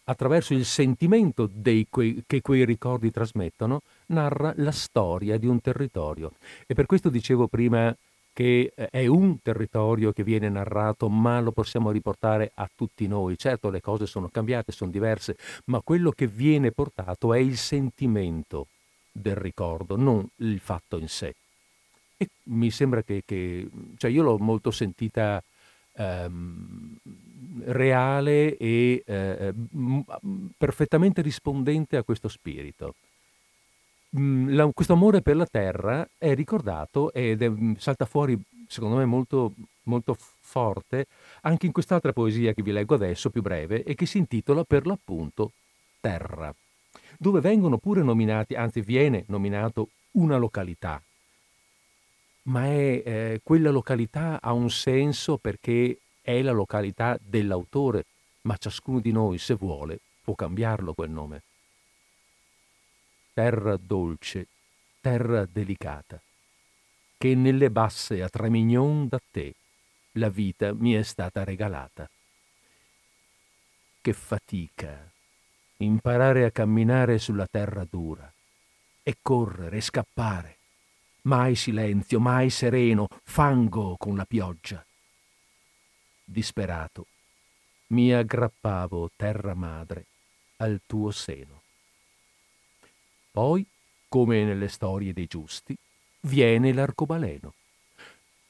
attraverso 0.06 0.56
il 0.56 0.66
sentimento 0.66 1.48
quei, 1.92 2.24
che 2.26 2.42
quei 2.42 2.66
ricordi 2.66 3.12
trasmettono, 3.12 3.82
narra 4.08 4.52
la 4.56 4.72
storia 4.72 5.38
di 5.38 5.46
un 5.46 5.62
territorio. 5.62 6.32
E 6.66 6.74
per 6.74 6.88
questo 6.88 7.10
dicevo 7.10 7.46
prima 7.46 7.96
che 8.40 8.72
eh, 8.74 8.88
è 8.90 9.06
un 9.06 9.42
territorio 9.42 10.14
che 10.14 10.24
viene 10.24 10.48
narrato, 10.48 11.10
ma 11.10 11.42
lo 11.42 11.52
possiamo 11.52 11.92
riportare 11.92 12.52
a 12.54 12.70
tutti 12.74 13.06
noi. 13.06 13.38
Certo 13.38 13.70
le 13.70 13.82
cose 13.82 14.06
sono 14.06 14.30
cambiate, 14.30 14.72
sono 14.72 14.90
diverse, 14.90 15.36
ma 15.66 15.82
quello 15.82 16.12
che 16.12 16.28
viene 16.28 16.72
portato 16.72 17.34
è 17.34 17.40
il 17.40 17.58
sentimento 17.58 18.68
del 19.12 19.36
ricordo, 19.36 19.98
non 19.98 20.26
il 20.38 20.62
fatto 20.62 20.98
in 20.98 21.10
sé. 21.10 21.36
E 22.16 22.30
mi 22.44 22.72
sembra 22.72 23.02
che, 23.02 23.24
che 23.26 23.68
cioè 23.98 24.10
io 24.10 24.24
l'ho 24.24 24.38
molto 24.38 24.72
sentita 24.72 25.44
ehm, 25.98 26.96
reale 27.66 28.56
e 28.56 29.04
eh, 29.06 29.54
perfettamente 30.58 31.22
rispondente 31.22 31.98
a 31.98 32.04
questo 32.04 32.30
spirito. 32.30 32.96
Mm, 34.18 34.56
la, 34.56 34.70
questo 34.74 34.94
amore 34.94 35.22
per 35.22 35.36
la 35.36 35.46
terra 35.46 36.08
è 36.18 36.34
ricordato 36.34 37.14
ed 37.14 37.42
è, 37.44 37.50
mm, 37.50 37.76
salta 37.76 38.06
fuori, 38.06 38.40
secondo 38.68 38.96
me, 38.98 39.06
molto, 39.06 39.54
molto 39.84 40.18
forte 40.40 41.06
anche 41.42 41.68
in 41.68 41.72
quest'altra 41.72 42.12
poesia 42.12 42.54
che 42.54 42.64
vi 42.64 42.72
leggo 42.72 42.96
adesso, 42.96 43.30
più 43.30 43.42
breve, 43.42 43.84
e 43.84 43.94
che 43.94 44.06
si 44.06 44.18
intitola 44.18 44.64
per 44.64 44.88
l'appunto 44.88 45.52
Terra, 46.02 46.54
dove 47.18 47.40
vengono 47.42 47.78
pure 47.78 48.02
nominati, 48.02 48.56
anzi 48.56 48.82
viene 48.82 49.26
nominato 49.28 49.90
una 50.12 50.38
località, 50.38 51.02
ma 52.44 52.66
è, 52.66 53.04
eh, 53.06 53.42
quella 53.44 53.70
località 53.70 54.40
ha 54.42 54.54
un 54.54 54.72
senso 54.72 55.38
perché 55.38 56.00
è 56.22 56.42
la 56.42 56.52
località 56.52 57.18
dell'autore, 57.22 58.06
ma 58.44 58.58
ciascuno 58.58 59.00
di 59.00 59.12
noi, 59.12 59.38
se 59.38 59.54
vuole, 59.54 60.00
può 60.24 60.34
cambiarlo 60.34 60.94
quel 60.94 61.12
nome 61.12 61.42
terra 63.40 63.78
dolce, 63.78 64.48
terra 65.00 65.46
delicata, 65.46 66.22
che 67.18 67.36
nelle 67.36 67.72
basse 67.72 68.22
a 68.22 68.28
Tremignon 68.28 69.08
da 69.08 69.18
te 69.32 69.54
la 70.14 70.28
vita 70.28 70.74
mi 70.74 70.92
è 70.92 71.04
stata 71.04 71.46
regalata. 71.46 72.10
Che 74.02 74.12
fatica 74.12 75.10
imparare 75.78 76.44
a 76.44 76.52
camminare 76.52 77.18
sulla 77.18 77.48
terra 77.50 77.88
dura 77.90 78.30
e 79.04 79.16
correre 79.22 79.78
e 79.78 79.82
scappare. 79.82 80.58
Mai 81.22 81.56
silenzio, 81.56 82.20
mai 82.20 82.50
sereno, 82.50 83.08
fango 83.24 83.96
con 83.96 84.18
la 84.18 84.26
pioggia. 84.26 84.86
Disperato, 86.26 87.08
mi 87.88 88.14
aggrappavo, 88.14 89.12
terra 89.16 89.54
madre, 89.54 90.08
al 90.58 90.82
tuo 90.86 91.12
seno. 91.12 91.68
Poi, 93.40 93.66
come 94.10 94.44
nelle 94.44 94.68
storie 94.68 95.14
dei 95.14 95.26
giusti, 95.26 95.74
viene 96.24 96.74
l'arcobaleno. 96.74 97.54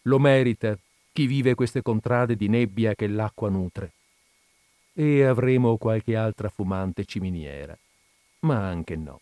Lo 0.03 0.17
merita 0.17 0.75
chi 1.13 1.27
vive 1.27 1.53
queste 1.53 1.83
contrade 1.83 2.35
di 2.35 2.47
nebbia 2.47 2.95
che 2.95 3.05
l'acqua 3.05 3.49
nutre. 3.49 3.91
E 4.93 5.23
avremo 5.25 5.77
qualche 5.77 6.15
altra 6.15 6.49
fumante 6.49 7.05
ciminiera, 7.05 7.77
ma 8.39 8.67
anche 8.67 8.95
no. 8.95 9.21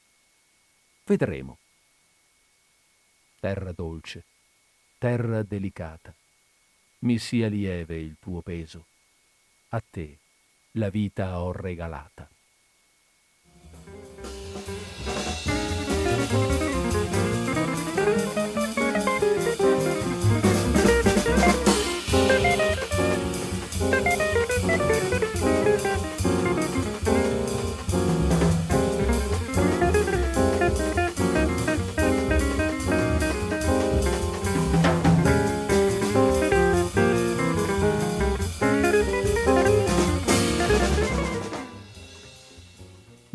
Vedremo. 1.03 1.57
Terra 3.41 3.73
dolce, 3.73 4.23
terra 4.97 5.43
delicata, 5.43 6.15
mi 6.99 7.17
sia 7.17 7.49
lieve 7.49 7.99
il 7.99 8.15
tuo 8.21 8.39
peso. 8.41 8.85
A 9.71 9.81
te 9.81 10.17
la 10.71 10.89
vita 10.89 11.41
ho 11.41 11.51
regalata. 11.51 12.29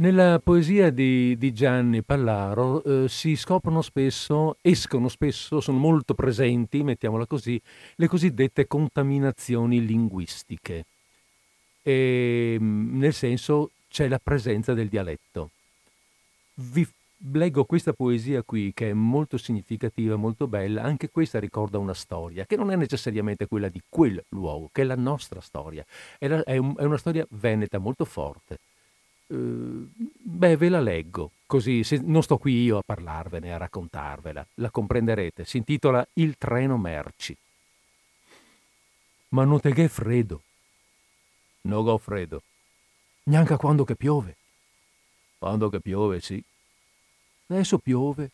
Nella 0.02 0.40
poesia 0.42 0.90
di, 0.90 1.36
di 1.38 1.52
Gianni 1.52 2.02
Pallaro 2.02 2.82
eh, 2.82 3.08
si 3.08 3.36
scoprono 3.36 3.82
spesso, 3.82 4.56
escono 4.60 5.06
spesso, 5.06 5.60
sono 5.60 5.78
molto 5.78 6.14
presenti, 6.14 6.82
mettiamola 6.82 7.24
così, 7.24 7.60
le 7.94 8.08
cosiddette 8.08 8.66
contaminazioni 8.66 9.86
linguistiche. 9.86 10.86
E, 11.84 12.56
mm, 12.58 12.98
nel 12.98 13.12
senso 13.12 13.70
c'è 13.88 14.08
la 14.08 14.18
presenza 14.20 14.74
del 14.74 14.88
dialetto. 14.88 15.50
Vi 16.54 16.84
leggo 17.30 17.64
questa 17.64 17.92
poesia 17.92 18.42
qui 18.42 18.72
che 18.74 18.90
è 18.90 18.94
molto 18.94 19.38
significativa, 19.38 20.16
molto 20.16 20.48
bella, 20.48 20.82
anche 20.82 21.10
questa 21.10 21.38
ricorda 21.38 21.78
una 21.78 21.94
storia, 21.94 22.44
che 22.44 22.56
non 22.56 22.72
è 22.72 22.74
necessariamente 22.74 23.46
quella 23.46 23.68
di 23.68 23.80
quel 23.88 24.20
luogo, 24.30 24.68
che 24.72 24.82
è 24.82 24.84
la 24.84 24.96
nostra 24.96 25.40
storia. 25.40 25.86
È, 26.18 26.26
la, 26.26 26.42
è, 26.42 26.56
un, 26.56 26.74
è 26.76 26.82
una 26.82 26.98
storia 26.98 27.24
veneta 27.30 27.78
molto 27.78 28.04
forte 28.04 28.58
beh, 29.34 30.56
ve 30.56 30.68
la 30.68 30.80
leggo, 30.80 31.30
così 31.46 31.82
non 32.02 32.22
sto 32.22 32.38
qui 32.38 32.62
io 32.62 32.78
a 32.78 32.82
parlarvene, 32.84 33.52
a 33.52 33.56
raccontarvela, 33.56 34.46
la 34.54 34.70
comprenderete. 34.70 35.44
Si 35.44 35.56
intitola 35.56 36.06
Il 36.14 36.36
treno 36.36 36.76
merci. 36.76 37.36
Ma 39.28 39.44
non 39.44 39.60
te 39.60 39.72
che 39.72 39.88
freddo. 39.88 40.42
Non 41.62 41.88
ho 41.88 41.98
freddo. 41.98 42.42
Neanche 43.24 43.56
quando 43.56 43.84
che 43.84 43.96
piove. 43.96 44.36
Quando 45.38 45.70
che 45.70 45.80
piove, 45.80 46.20
sì. 46.20 46.42
Adesso 47.46 47.78
piove 47.78 48.30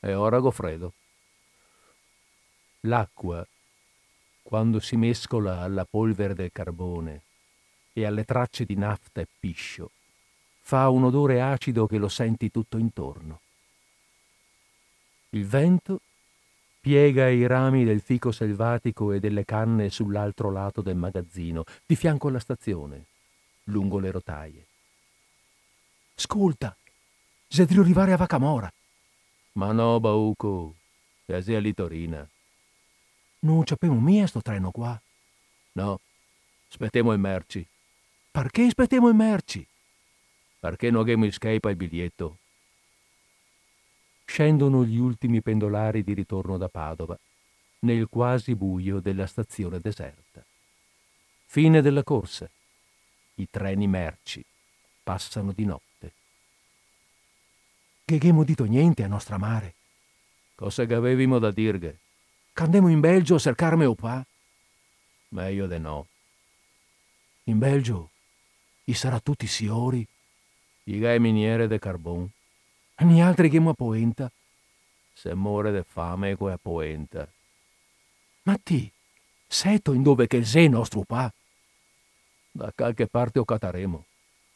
e 0.00 0.14
ora 0.14 0.38
go 0.38 0.50
freddo. 0.50 0.92
L'acqua, 2.80 3.46
quando 4.42 4.80
si 4.80 4.96
mescola 4.96 5.60
alla 5.60 5.84
polvere 5.84 6.34
del 6.34 6.52
carbone 6.52 7.22
e 7.92 8.04
alle 8.04 8.24
tracce 8.24 8.64
di 8.64 8.76
nafta 8.76 9.20
e 9.20 9.26
piscio, 9.38 9.90
fa 10.66 10.88
un 10.88 11.04
odore 11.04 11.40
acido 11.40 11.86
che 11.86 11.96
lo 11.96 12.08
senti 12.08 12.50
tutto 12.50 12.76
intorno. 12.76 13.40
Il 15.30 15.46
vento 15.46 16.00
piega 16.80 17.28
i 17.28 17.46
rami 17.46 17.84
del 17.84 18.00
fico 18.00 18.32
selvatico 18.32 19.12
e 19.12 19.20
delle 19.20 19.44
canne 19.44 19.90
sull'altro 19.90 20.50
lato 20.50 20.82
del 20.82 20.96
magazzino, 20.96 21.62
di 21.86 21.94
fianco 21.94 22.26
alla 22.26 22.40
stazione, 22.40 23.04
lungo 23.64 24.00
le 24.00 24.10
rotaie. 24.10 24.66
Ascolta, 26.16 26.76
se 27.46 27.64
devo 27.64 27.82
arrivare 27.82 28.12
a 28.12 28.16
Vacamora. 28.16 28.72
Ma 29.52 29.70
no, 29.70 30.00
Bauco, 30.00 30.74
se 31.26 31.42
sei 31.42 31.54
a 31.54 31.60
Litorina. 31.60 32.28
Non 33.40 33.64
sappiamo 33.64 34.00
mica 34.00 34.26
sto 34.26 34.42
treno 34.42 34.72
qua. 34.72 35.00
No, 35.74 36.00
aspettiamo 36.68 37.12
i 37.12 37.18
merci. 37.18 37.64
Perché 38.32 38.64
aspettiamo 38.64 39.08
i 39.08 39.14
merci? 39.14 39.64
Perché 40.58 40.90
non 40.90 41.04
mi 41.18 41.30
scappa 41.30 41.70
il 41.70 41.76
biglietto? 41.76 42.38
Scendono 44.24 44.84
gli 44.84 44.96
ultimi 44.96 45.40
pendolari 45.40 46.02
di 46.02 46.12
ritorno 46.12 46.56
da 46.56 46.68
Padova, 46.68 47.18
nel 47.80 48.08
quasi 48.08 48.54
buio 48.54 49.00
della 49.00 49.26
stazione 49.26 49.78
deserta. 49.78 50.44
Fine 51.46 51.80
della 51.80 52.02
corsa. 52.02 52.50
I 53.34 53.48
treni 53.50 53.86
merci 53.86 54.44
passano 55.02 55.52
di 55.52 55.64
notte. 55.64 56.12
Che 58.04 58.14
abbiamo 58.14 58.44
dito 58.44 58.64
niente 58.64 59.04
a 59.04 59.08
nostra 59.08 59.38
mare. 59.38 59.74
Cosa 60.54 60.84
che 60.84 60.94
avevimo 60.94 61.38
da 61.38 61.50
dirghe? 61.50 61.98
Che 62.52 62.64
in 62.64 63.00
Belgio 63.00 63.34
a 63.34 63.38
cercarmi 63.38 63.84
o 63.84 63.94
pa? 63.94 64.24
Meglio 65.28 65.66
de 65.66 65.78
no. 65.78 66.06
In 67.44 67.58
Belgio 67.58 68.10
i 68.84 68.94
sarà 68.94 69.20
tutti 69.20 69.46
siori 69.46 70.06
i 70.86 71.18
miniere 71.18 71.66
de 71.66 71.78
carbon. 71.78 72.28
Ni 72.98 73.22
altri 73.22 73.48
che 73.48 73.58
mo 73.58 73.74
poenta. 73.74 74.30
Se 75.12 75.34
muore 75.34 75.70
de 75.70 75.82
fame 75.82 76.36
quella 76.36 76.58
poenta. 76.58 77.28
Ma 78.42 78.56
ti, 78.62 78.90
Seto 79.48 79.92
in 79.92 80.02
dove 80.02 80.26
che 80.26 80.44
se 80.44 80.66
nostro 80.68 81.02
pa. 81.02 81.32
Da 82.50 82.72
qualche 82.74 83.06
parte 83.06 83.38
o 83.38 83.44
cataremo. 83.44 84.04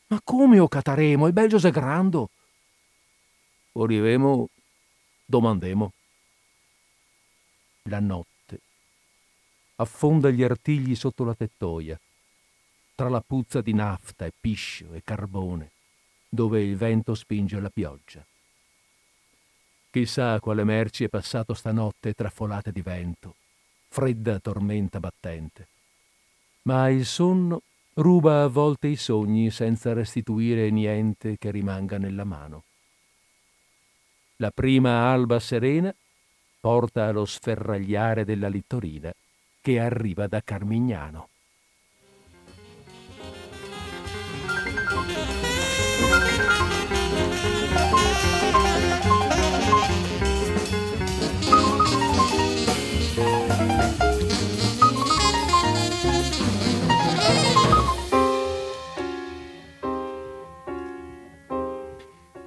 Ma 0.09 0.21
come 0.25 0.59
o 0.59 0.69
cataremo? 0.69 1.27
Il 1.27 1.33
belgio 1.33 1.59
è 1.59 1.71
grande. 1.71 2.27
Orivemo, 3.73 4.49
domandemo. 5.25 5.93
La 7.85 8.01
notte 8.01 8.29
affonda 9.81 10.31
gli 10.31 10.43
artigli 10.43 10.95
sotto 10.95 11.25
la 11.25 11.35
tettoia, 11.35 11.99
tra 12.95 13.09
la 13.09 13.23
puzza 13.23 13.61
di 13.61 13.73
nafta 13.73 14.27
e 14.27 14.33
piscio 14.39 14.93
e 14.93 15.03
carbone, 15.03 15.71
dove 16.31 16.63
il 16.63 16.77
vento 16.77 17.15
spinge 17.15 17.61
la 17.61 17.69
pioggia. 17.69 18.25
Chissà 19.91 20.39
quale 20.39 20.63
merci 20.63 21.05
è 21.05 21.09
passato 21.09 21.53
stanotte 21.53 22.15
tra 22.15 22.31
folate 22.31 22.71
di 22.71 22.81
vento, 22.81 23.35
fredda 23.89 24.39
tormenta 24.39 25.01
battente. 25.01 25.67
Ma 26.63 26.89
il 26.89 27.05
sonno 27.05 27.63
ruba 27.95 28.45
a 28.45 28.47
volte 28.47 28.87
i 28.87 28.97
sogni 28.97 29.51
senza 29.51 29.93
restituire 29.93 30.71
niente 30.71 31.37
che 31.37 31.51
rimanga 31.51 31.99
nella 31.99 32.25
mano. 32.25 32.63
La 34.37 34.53
prima 34.53 35.11
alba 35.11 35.41
serena 35.41 35.93
porta 36.61 37.07
allo 37.07 37.25
sferragliare 37.25 38.25
della 38.25 38.49
littorina 38.49 39.13
che 39.61 39.81
arriva 39.81 40.29
da 40.29 40.41
Carmignano. 40.41 41.30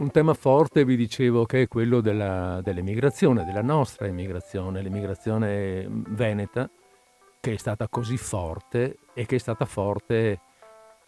Un 0.03 0.11
tema 0.11 0.33
forte 0.33 0.83
vi 0.83 0.97
dicevo 0.97 1.45
che 1.45 1.61
è 1.61 1.67
quello 1.69 2.01
della, 2.01 2.59
dell'emigrazione, 2.61 3.45
della 3.45 3.61
nostra 3.61 4.05
emigrazione, 4.05 4.81
l'emigrazione 4.81 5.87
veneta, 6.09 6.69
che 7.39 7.53
è 7.53 7.55
stata 7.55 7.87
così 7.87 8.17
forte 8.17 8.97
e 9.13 9.25
che 9.25 9.37
è 9.37 9.39
stata 9.39 9.63
forte 9.63 10.41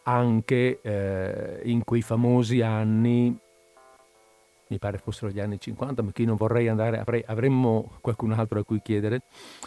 anche 0.03 0.79
eh, 0.81 1.59
in 1.65 1.83
quei 1.83 2.01
famosi 2.01 2.61
anni, 2.61 3.37
mi 4.67 4.79
pare 4.79 4.97
fossero 4.97 5.29
gli 5.29 5.41
anni 5.41 5.59
50, 5.59 6.01
ma 6.01 6.11
chi 6.13 6.23
non 6.23 6.37
vorrei 6.37 6.69
andare, 6.69 6.97
avrei, 6.97 7.21
avremmo 7.27 7.97
qualcun 7.99 8.31
altro 8.31 8.59
a 8.59 8.63
cui 8.63 8.81
chiedere 8.81 9.23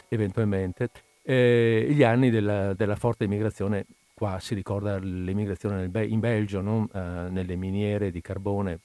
eventualmente, 0.09 0.89
eh, 1.20 1.87
gli 1.91 2.03
anni 2.03 2.31
della, 2.31 2.72
della 2.72 2.97
forte 2.97 3.24
immigrazione 3.24 3.85
qua 4.14 4.39
si 4.41 4.55
ricorda 4.55 4.99
l'emigrazione 4.99 5.91
in 6.07 6.18
Belgio, 6.18 6.62
no? 6.62 6.89
uh, 6.91 7.31
nelle 7.31 7.57
miniere 7.57 8.11
di 8.11 8.22
carbone 8.22 8.81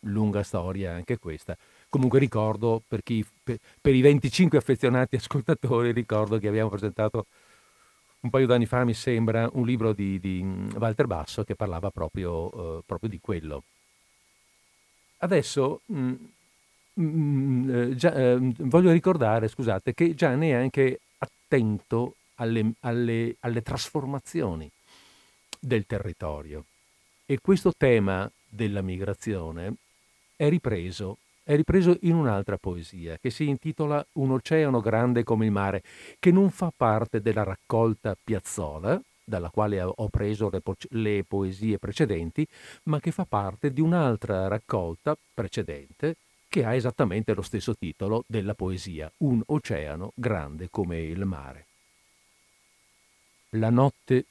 lunga 0.00 0.42
storia 0.42 0.92
anche 0.94 1.18
questa. 1.18 1.56
Comunque 1.88 2.18
ricordo, 2.18 2.82
per, 2.86 3.02
chi, 3.02 3.24
per, 3.42 3.58
per, 3.80 3.94
i 3.94 4.00
25 4.00 4.58
affezionati 4.58 5.16
ascoltatori, 5.16 5.92
ricordo 5.92 6.38
che 6.38 6.48
abbiamo 6.48 6.68
presentato 6.68 7.26
un 8.20 8.30
paio 8.30 8.46
d'anni 8.46 8.66
fa, 8.66 8.84
mi 8.84 8.94
sembra, 8.94 9.48
un 9.52 9.64
libro 9.64 9.92
di, 9.92 10.18
di 10.18 10.44
Walter 10.76 11.06
Basso 11.06 11.44
che 11.44 11.54
parlava 11.54 11.90
proprio, 11.90 12.76
uh, 12.76 12.82
proprio 12.84 13.08
di 13.08 13.20
quello. 13.20 13.62
Adesso 15.18 15.80
mh, 15.86 15.98
mm, 15.98 16.14
mh, 16.94 17.02
mm, 17.04 17.70
eh, 17.70 17.94
già, 17.94 18.12
eh, 18.12 18.38
voglio 18.40 18.90
ricordare, 18.90 19.48
scusate, 19.48 19.94
che 19.94 20.14
Gianni 20.14 20.50
è 20.50 20.54
anche 20.54 21.00
attento 21.18 22.16
alle, 22.36 22.72
alle, 22.80 23.36
alle 23.40 23.62
trasformazioni 23.62 24.70
del 25.58 25.86
territorio. 25.86 26.64
E 27.24 27.38
questo 27.40 27.72
tema 27.76 28.30
della 28.56 28.82
migrazione 28.82 29.74
è 30.34 30.48
ripreso, 30.48 31.18
è 31.44 31.54
ripreso 31.54 31.96
in 32.00 32.14
un'altra 32.16 32.56
poesia 32.56 33.16
che 33.18 33.30
si 33.30 33.48
intitola 33.48 34.04
Un 34.14 34.32
oceano 34.32 34.80
grande 34.80 35.22
come 35.22 35.44
il 35.44 35.52
mare, 35.52 35.82
che 36.18 36.32
non 36.32 36.50
fa 36.50 36.72
parte 36.76 37.20
della 37.20 37.44
raccolta 37.44 38.16
Piazzola, 38.20 39.00
dalla 39.22 39.50
quale 39.50 39.80
ho 39.82 40.08
preso 40.08 40.50
le, 40.50 40.60
po- 40.60 40.74
le 40.90 41.24
poesie 41.24 41.78
precedenti, 41.78 42.46
ma 42.84 42.98
che 42.98 43.12
fa 43.12 43.24
parte 43.24 43.72
di 43.72 43.80
un'altra 43.80 44.48
raccolta 44.48 45.16
precedente 45.32 46.16
che 46.48 46.64
ha 46.64 46.74
esattamente 46.74 47.34
lo 47.34 47.42
stesso 47.42 47.76
titolo 47.76 48.24
della 48.26 48.54
poesia, 48.54 49.10
Un 49.18 49.42
oceano 49.46 50.12
grande 50.14 50.68
come 50.70 51.00
il 51.00 51.24
mare. 51.24 51.66
La 53.50 53.70
notte 53.70 54.24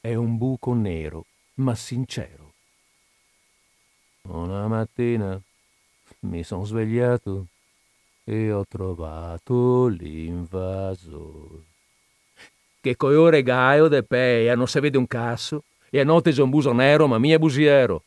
è 0.00 0.14
un 0.14 0.36
buco 0.38 0.72
nero, 0.74 1.26
ma 1.54 1.74
sincero 1.74 2.45
una 4.28 4.66
mattina 4.66 5.40
mi 6.20 6.42
sono 6.42 6.64
svegliato 6.64 7.46
e 8.24 8.52
ho 8.52 8.64
trovato 8.68 9.86
l'invasore. 9.86 11.64
Che 12.80 12.96
colore 12.96 13.42
gaio 13.42 13.88
de 13.88 14.02
peia, 14.02 14.54
non 14.54 14.68
si 14.68 14.80
vede 14.80 14.98
un 14.98 15.06
casso, 15.06 15.64
e 15.90 16.00
a 16.00 16.04
notte 16.04 16.32
c'è 16.32 16.42
un 16.42 16.50
buso 16.50 16.72
nero, 16.72 17.06
ma 17.06 17.18
mia 17.18 17.38
busiero. 17.38 18.02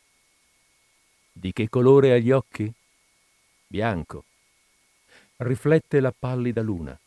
Di 1.32 1.52
che 1.52 1.68
colore 1.68 2.12
ha 2.12 2.18
gli 2.18 2.30
occhi? 2.30 2.70
Bianco. 3.66 4.24
Riflette 5.36 6.00
la 6.00 6.12
pallida 6.16 6.60
luna. 6.60 6.98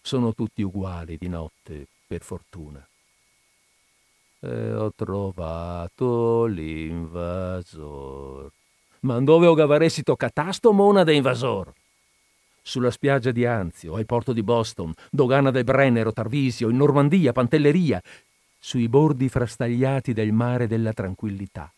Sono 0.00 0.34
tutti 0.34 0.62
uguali 0.62 1.16
di 1.16 1.28
notte, 1.28 1.86
per 2.06 2.22
fortuna 2.22 2.86
e 4.44 4.74
ho 4.74 4.92
trovato 4.94 6.44
l'invasor. 6.44 8.50
Ma 9.00 9.18
dove 9.20 9.46
ho 9.46 9.54
gavaressito 9.54 10.16
catasto 10.16 10.72
mona 10.72 11.02
da 11.02 11.12
invasor? 11.12 11.72
Sulla 12.60 12.90
spiaggia 12.90 13.30
di 13.30 13.46
Anzio, 13.46 13.94
al 13.94 14.06
porto 14.06 14.32
di 14.32 14.42
Boston, 14.42 14.92
dogana 15.10 15.50
del 15.50 15.64
Brennero, 15.64 16.12
Tarvisio, 16.12 16.68
in 16.68 16.76
Normandia, 16.76 17.32
Pantelleria, 17.32 18.00
sui 18.58 18.88
bordi 18.88 19.28
frastagliati 19.28 20.12
del 20.12 20.32
mare 20.32 20.66
della 20.66 20.92
tranquillità. 20.92 21.72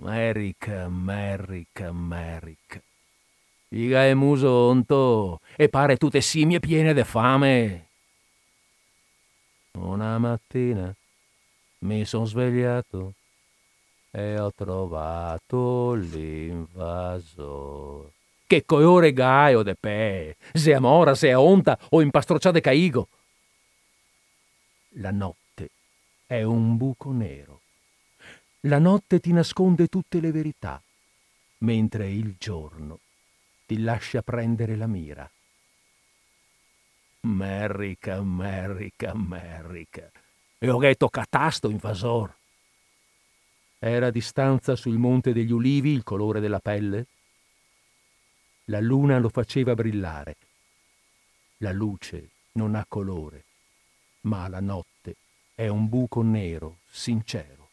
America, 0.00 0.84
America, 0.84 1.88
America. 1.88 2.80
Iga 3.68 4.06
e 4.06 4.14
muso 4.14 4.50
onto, 4.50 5.40
e 5.56 5.68
pare 5.68 5.96
tutte 5.96 6.20
simie 6.20 6.60
piene 6.60 6.92
de 6.92 7.04
fame. 7.04 7.83
Una 9.78 10.18
mattina 10.18 10.94
mi 11.78 12.04
sono 12.04 12.26
svegliato 12.26 13.14
e 14.10 14.38
ho 14.38 14.52
trovato 14.54 15.94
l'invasor. 15.94 16.62
Che 18.46 18.64
colore 18.64 19.12
gaio 19.12 19.62
de 19.62 19.74
pe, 19.74 20.36
se 20.52 20.72
amora, 20.74 21.16
se 21.16 21.34
onta 21.34 21.76
o 21.90 22.00
impastrocciate 22.00 22.60
caigo. 22.60 23.08
La 24.98 25.10
notte 25.10 25.70
è 26.24 26.42
un 26.42 26.76
buco 26.76 27.10
nero. 27.10 27.62
La 28.60 28.78
notte 28.78 29.18
ti 29.18 29.32
nasconde 29.32 29.88
tutte 29.88 30.20
le 30.20 30.30
verità, 30.30 30.80
mentre 31.58 32.08
il 32.12 32.36
giorno 32.38 33.00
ti 33.66 33.80
lascia 33.80 34.22
prendere 34.22 34.76
la 34.76 34.86
mira. 34.86 35.28
America, 37.24 38.16
America, 38.16 39.10
America. 39.10 40.10
E 40.58 40.68
ho 40.68 40.78
detto 40.78 41.08
catasto 41.08 41.70
invasor. 41.70 42.34
Era 43.78 44.06
a 44.08 44.10
distanza 44.10 44.76
sul 44.76 44.98
monte 44.98 45.32
degli 45.32 45.50
ulivi 45.50 45.92
il 45.92 46.02
colore 46.02 46.40
della 46.40 46.60
pelle? 46.60 47.06
La 48.66 48.80
luna 48.80 49.18
lo 49.18 49.30
faceva 49.30 49.74
brillare. 49.74 50.36
La 51.58 51.72
luce 51.72 52.28
non 52.52 52.74
ha 52.74 52.84
colore, 52.86 53.44
ma 54.22 54.46
la 54.48 54.60
notte 54.60 55.16
è 55.54 55.66
un 55.68 55.88
buco 55.88 56.22
nero, 56.22 56.78
sincero. 56.90 57.68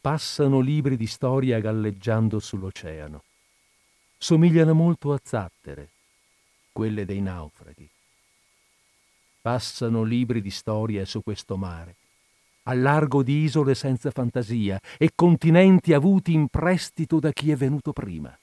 Passano 0.00 0.60
libri 0.60 0.96
di 0.96 1.06
storia 1.06 1.58
galleggiando 1.58 2.38
sull'oceano. 2.38 3.22
Somigliano 4.16 4.74
molto 4.74 5.12
a 5.12 5.20
zattere, 5.22 5.88
quelle 6.78 7.04
dei 7.04 7.20
naufraghi. 7.20 7.90
Passano 9.40 10.04
libri 10.04 10.40
di 10.40 10.52
storia 10.52 11.04
su 11.06 11.24
questo 11.24 11.56
mare, 11.56 11.96
a 12.62 12.74
largo 12.74 13.24
di 13.24 13.42
isole 13.42 13.74
senza 13.74 14.12
fantasia 14.12 14.78
e 14.96 15.10
continenti 15.12 15.92
avuti 15.92 16.32
in 16.34 16.46
prestito 16.46 17.18
da 17.18 17.32
chi 17.32 17.50
è 17.50 17.56
venuto 17.56 17.92
prima. 17.92 18.38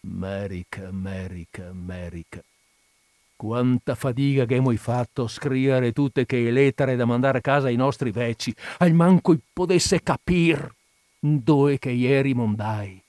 America, 0.00 0.88
America, 0.88 1.68
America. 1.68 2.42
Quanta 3.36 3.94
fatica 3.94 4.44
che 4.44 4.56
abbiamo 4.56 4.76
fatto 4.76 5.22
a 5.22 5.28
scrivere 5.28 5.92
tutte 5.92 6.26
che 6.26 6.50
lettere 6.50 6.96
da 6.96 7.04
mandare 7.04 7.38
a 7.38 7.42
casa 7.42 7.68
ai 7.68 7.76
nostri 7.76 8.10
vecchi, 8.10 8.52
al 8.78 8.92
manco 8.92 9.38
potesse 9.52 10.02
capire 10.02 10.74
dove 11.20 11.78
che 11.78 11.90
ieri 11.90 12.34
mondai. 12.34 13.00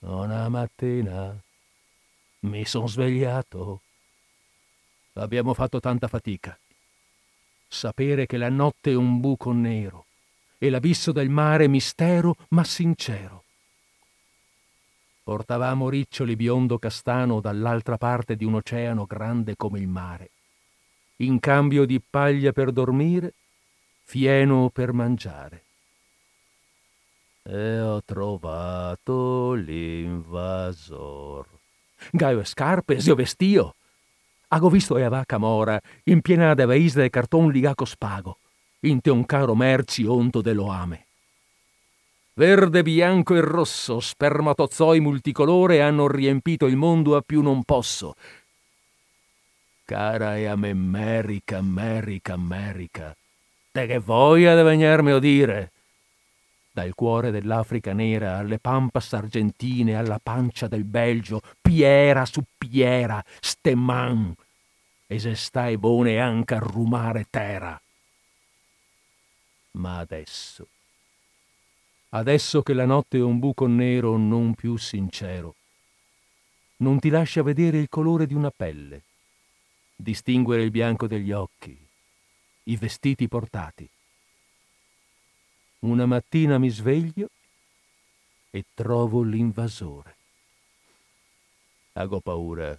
Una 0.00 0.50
mattina 0.50 1.42
Mi 2.44 2.66
sono 2.66 2.86
svegliato. 2.86 3.80
Abbiamo 5.14 5.54
fatto 5.54 5.80
tanta 5.80 6.08
fatica. 6.08 6.58
Sapere 7.66 8.26
che 8.26 8.36
la 8.36 8.50
notte 8.50 8.90
è 8.90 8.94
un 8.94 9.18
buco 9.18 9.52
nero 9.52 10.04
e 10.58 10.68
l'abisso 10.68 11.10
del 11.10 11.30
mare 11.30 11.68
mistero 11.68 12.36
ma 12.50 12.62
sincero. 12.62 13.44
Portavamo 15.22 15.88
riccioli 15.88 16.36
biondo 16.36 16.78
castano 16.78 17.40
dall'altra 17.40 17.96
parte 17.96 18.36
di 18.36 18.44
un 18.44 18.56
oceano 18.56 19.06
grande 19.06 19.56
come 19.56 19.78
il 19.78 19.88
mare. 19.88 20.30
In 21.16 21.40
cambio 21.40 21.86
di 21.86 21.98
paglia 21.98 22.52
per 22.52 22.72
dormire, 22.72 23.32
fieno 24.02 24.68
per 24.68 24.92
mangiare. 24.92 25.64
E 27.42 27.80
ho 27.80 28.02
trovato 28.04 29.54
l'invasor. 29.54 31.53
Gaio 32.12 32.40
e 32.40 32.44
scarpe, 32.44 33.00
zio 33.00 33.14
vestio. 33.14 33.74
Hago 34.48 34.68
visto 34.68 34.96
e 34.98 35.08
vaca 35.08 35.38
mora, 35.38 35.80
in 36.04 36.20
piena 36.20 36.54
de 36.54 36.64
isla 36.76 37.02
de 37.02 37.10
carton 37.10 37.50
ligaco 37.50 37.84
spago, 37.84 38.38
in 38.80 39.00
te 39.00 39.10
un 39.10 39.24
caro 39.24 39.54
merci 39.54 40.06
onto 40.06 40.40
dello 40.40 40.68
ame. 40.68 41.06
Verde, 42.36 42.82
bianco 42.82 43.34
e 43.34 43.40
rosso, 43.40 44.00
spermatozoi 44.00 45.00
multicolore 45.00 45.80
hanno 45.80 46.08
riempito 46.08 46.66
il 46.66 46.76
mondo 46.76 47.16
a 47.16 47.20
più 47.20 47.42
non 47.42 47.62
posso. 47.62 48.14
Cara 49.84 50.36
e 50.36 50.46
a 50.46 50.56
me 50.56 50.70
America, 50.70 51.58
America, 51.58 52.32
America, 52.32 53.14
te 53.70 53.86
che 53.86 53.98
voglia 53.98 54.56
di 54.56 54.62
venirmi 54.62 55.10
a 55.12 55.18
dire? 55.18 55.72
Dal 56.74 56.92
cuore 56.96 57.30
dell'Africa 57.30 57.92
nera 57.92 58.38
alle 58.38 58.58
pampas 58.58 59.12
argentine, 59.12 59.94
alla 59.94 60.18
pancia 60.20 60.66
del 60.66 60.82
Belgio, 60.82 61.40
piera 61.62 62.26
su 62.26 62.42
piera, 62.58 63.24
stemman, 63.40 64.34
e 65.06 65.18
se 65.20 65.36
stai 65.36 65.78
buone 65.78 66.18
anche 66.18 66.56
a 66.56 66.58
rumare 66.58 67.28
terra. 67.30 67.80
Ma 69.76 69.98
adesso, 69.98 70.66
adesso 72.08 72.62
che 72.64 72.72
la 72.72 72.86
notte 72.86 73.18
è 73.18 73.22
un 73.22 73.38
buco 73.38 73.68
nero 73.68 74.16
non 74.16 74.54
più 74.54 74.76
sincero, 74.76 75.54
non 76.78 76.98
ti 76.98 77.08
lascia 77.08 77.44
vedere 77.44 77.78
il 77.78 77.88
colore 77.88 78.26
di 78.26 78.34
una 78.34 78.50
pelle, 78.50 79.02
distinguere 79.94 80.64
il 80.64 80.72
bianco 80.72 81.06
degli 81.06 81.30
occhi, 81.30 81.78
i 82.64 82.76
vestiti 82.76 83.28
portati. 83.28 83.88
Una 85.84 86.06
mattina 86.06 86.56
mi 86.56 86.70
sveglio 86.70 87.28
e 88.48 88.64
trovo 88.72 89.20
l'invasore. 89.20 90.16
Hago 91.92 92.20
paura 92.20 92.78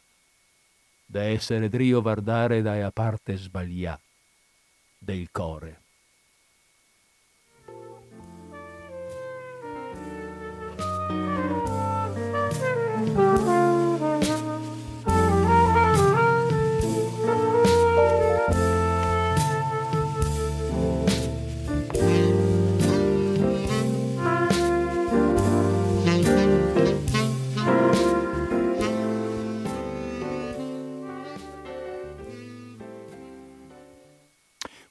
da 1.05 1.21
essere 1.21 1.69
drio 1.69 2.01
vardare 2.01 2.63
da 2.63 2.89
parte 2.91 3.37
sbaglia 3.37 3.99
del 4.97 5.29
core. 5.29 5.83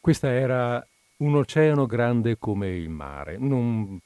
Questa 0.05 0.31
era 0.31 0.87
un 1.17 1.35
oceano 1.35 1.87
grande 1.87 2.37
come 2.37 2.69
il 2.69 2.91
mare. 2.91 3.39
Non... 3.39 3.99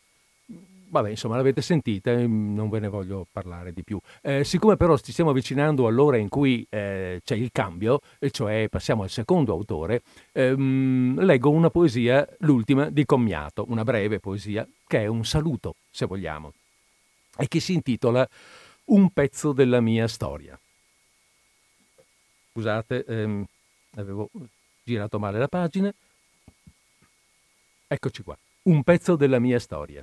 Vabbè, 0.90 1.10
insomma, 1.10 1.34
l'avete 1.34 1.60
sentita, 1.60 2.14
non 2.14 2.68
ve 2.68 2.78
ne 2.78 2.86
voglio 2.86 3.26
parlare 3.32 3.72
di 3.72 3.82
più. 3.82 3.98
Eh, 4.22 4.44
siccome 4.44 4.76
però 4.76 4.96
ci 4.96 5.10
stiamo 5.10 5.30
avvicinando 5.30 5.88
all'ora 5.88 6.16
in 6.16 6.28
cui 6.28 6.64
eh, 6.70 7.20
c'è 7.24 7.34
il 7.34 7.50
cambio, 7.50 7.98
e 8.20 8.30
cioè 8.30 8.68
passiamo 8.68 9.02
al 9.02 9.10
secondo 9.10 9.52
autore, 9.52 10.02
ehm, 10.30 11.20
leggo 11.24 11.50
una 11.50 11.68
poesia, 11.68 12.24
l'ultima, 12.42 12.90
di 12.90 13.04
Commiato, 13.04 13.64
una 13.66 13.82
breve 13.82 14.20
poesia, 14.20 14.64
che 14.86 15.00
è 15.00 15.06
un 15.06 15.24
saluto, 15.24 15.74
se 15.90 16.06
vogliamo, 16.06 16.52
e 17.36 17.48
che 17.48 17.58
si 17.58 17.72
intitola 17.72 18.24
Un 18.84 19.10
pezzo 19.10 19.50
della 19.52 19.80
mia 19.80 20.06
storia. 20.06 20.56
Scusate, 22.52 23.04
ehm, 23.04 23.44
avevo 23.96 24.30
girato 24.88 25.18
male 25.18 25.38
la 25.38 25.48
pagina. 25.48 25.92
Eccoci 27.86 28.22
qua, 28.22 28.36
un 28.62 28.82
pezzo 28.82 29.16
della 29.16 29.38
mia 29.38 29.58
storia. 29.58 30.02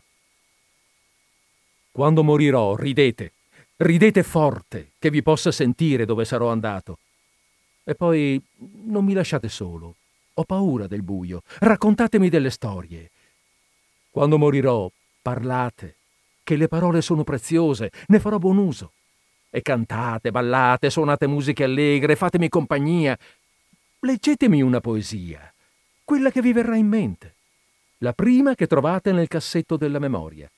Quando 1.92 2.24
morirò, 2.24 2.76
ridete, 2.76 3.32
ridete 3.78 4.22
forte, 4.22 4.92
che 5.00 5.10
vi 5.10 5.24
possa 5.24 5.52
sentire 5.52 6.06
dove 6.06 6.24
sarò 6.24 6.50
andato. 6.50 7.00
E 7.84 7.96
poi 7.96 8.40
non 8.84 9.04
mi 9.06 9.14
lasciate 9.14 9.50
solo, 9.50 9.96
ho 10.34 10.44
paura 10.44 10.86
del 10.86 11.02
buio, 11.02 11.42
raccontatemi 11.60 12.30
delle 12.30 12.52
storie. 12.52 13.10
Quando 14.12 14.38
morirò, 14.38 14.90
parlate, 15.22 15.96
che 16.44 16.56
le 16.58 16.68
parole 16.68 17.02
sono 17.02 17.24
preziose, 17.24 17.92
ne 18.08 18.20
farò 18.20 18.38
buon 18.38 18.58
uso. 18.58 18.92
E 19.50 19.62
cantate, 19.62 20.32
ballate, 20.32 20.90
suonate 20.90 21.28
musiche 21.28 21.64
allegre, 21.64 22.16
fatemi 22.16 22.50
compagnia, 22.50 23.18
leggetemi 24.06 24.62
una 24.62 24.80
poesia, 24.80 25.52
quella 26.04 26.30
che 26.30 26.42
vi 26.42 26.54
verrà 26.54 26.78
in 26.78 26.88
mente, 26.88 27.36
la 27.98 28.14
prima 28.14 28.54
che 28.54 28.68
trovate 28.68 29.12
nel 29.12 29.28
cassetto 29.28 29.78
della 29.78 30.00
memoria. 30.00 30.50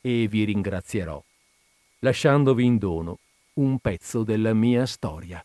E 0.00 0.26
vi 0.26 0.42
ringrazierò, 0.44 1.22
lasciandovi 2.00 2.64
in 2.64 2.78
dono 2.78 3.18
un 3.54 3.78
pezzo 3.78 4.24
della 4.24 4.52
mia 4.52 4.84
storia. 4.86 5.44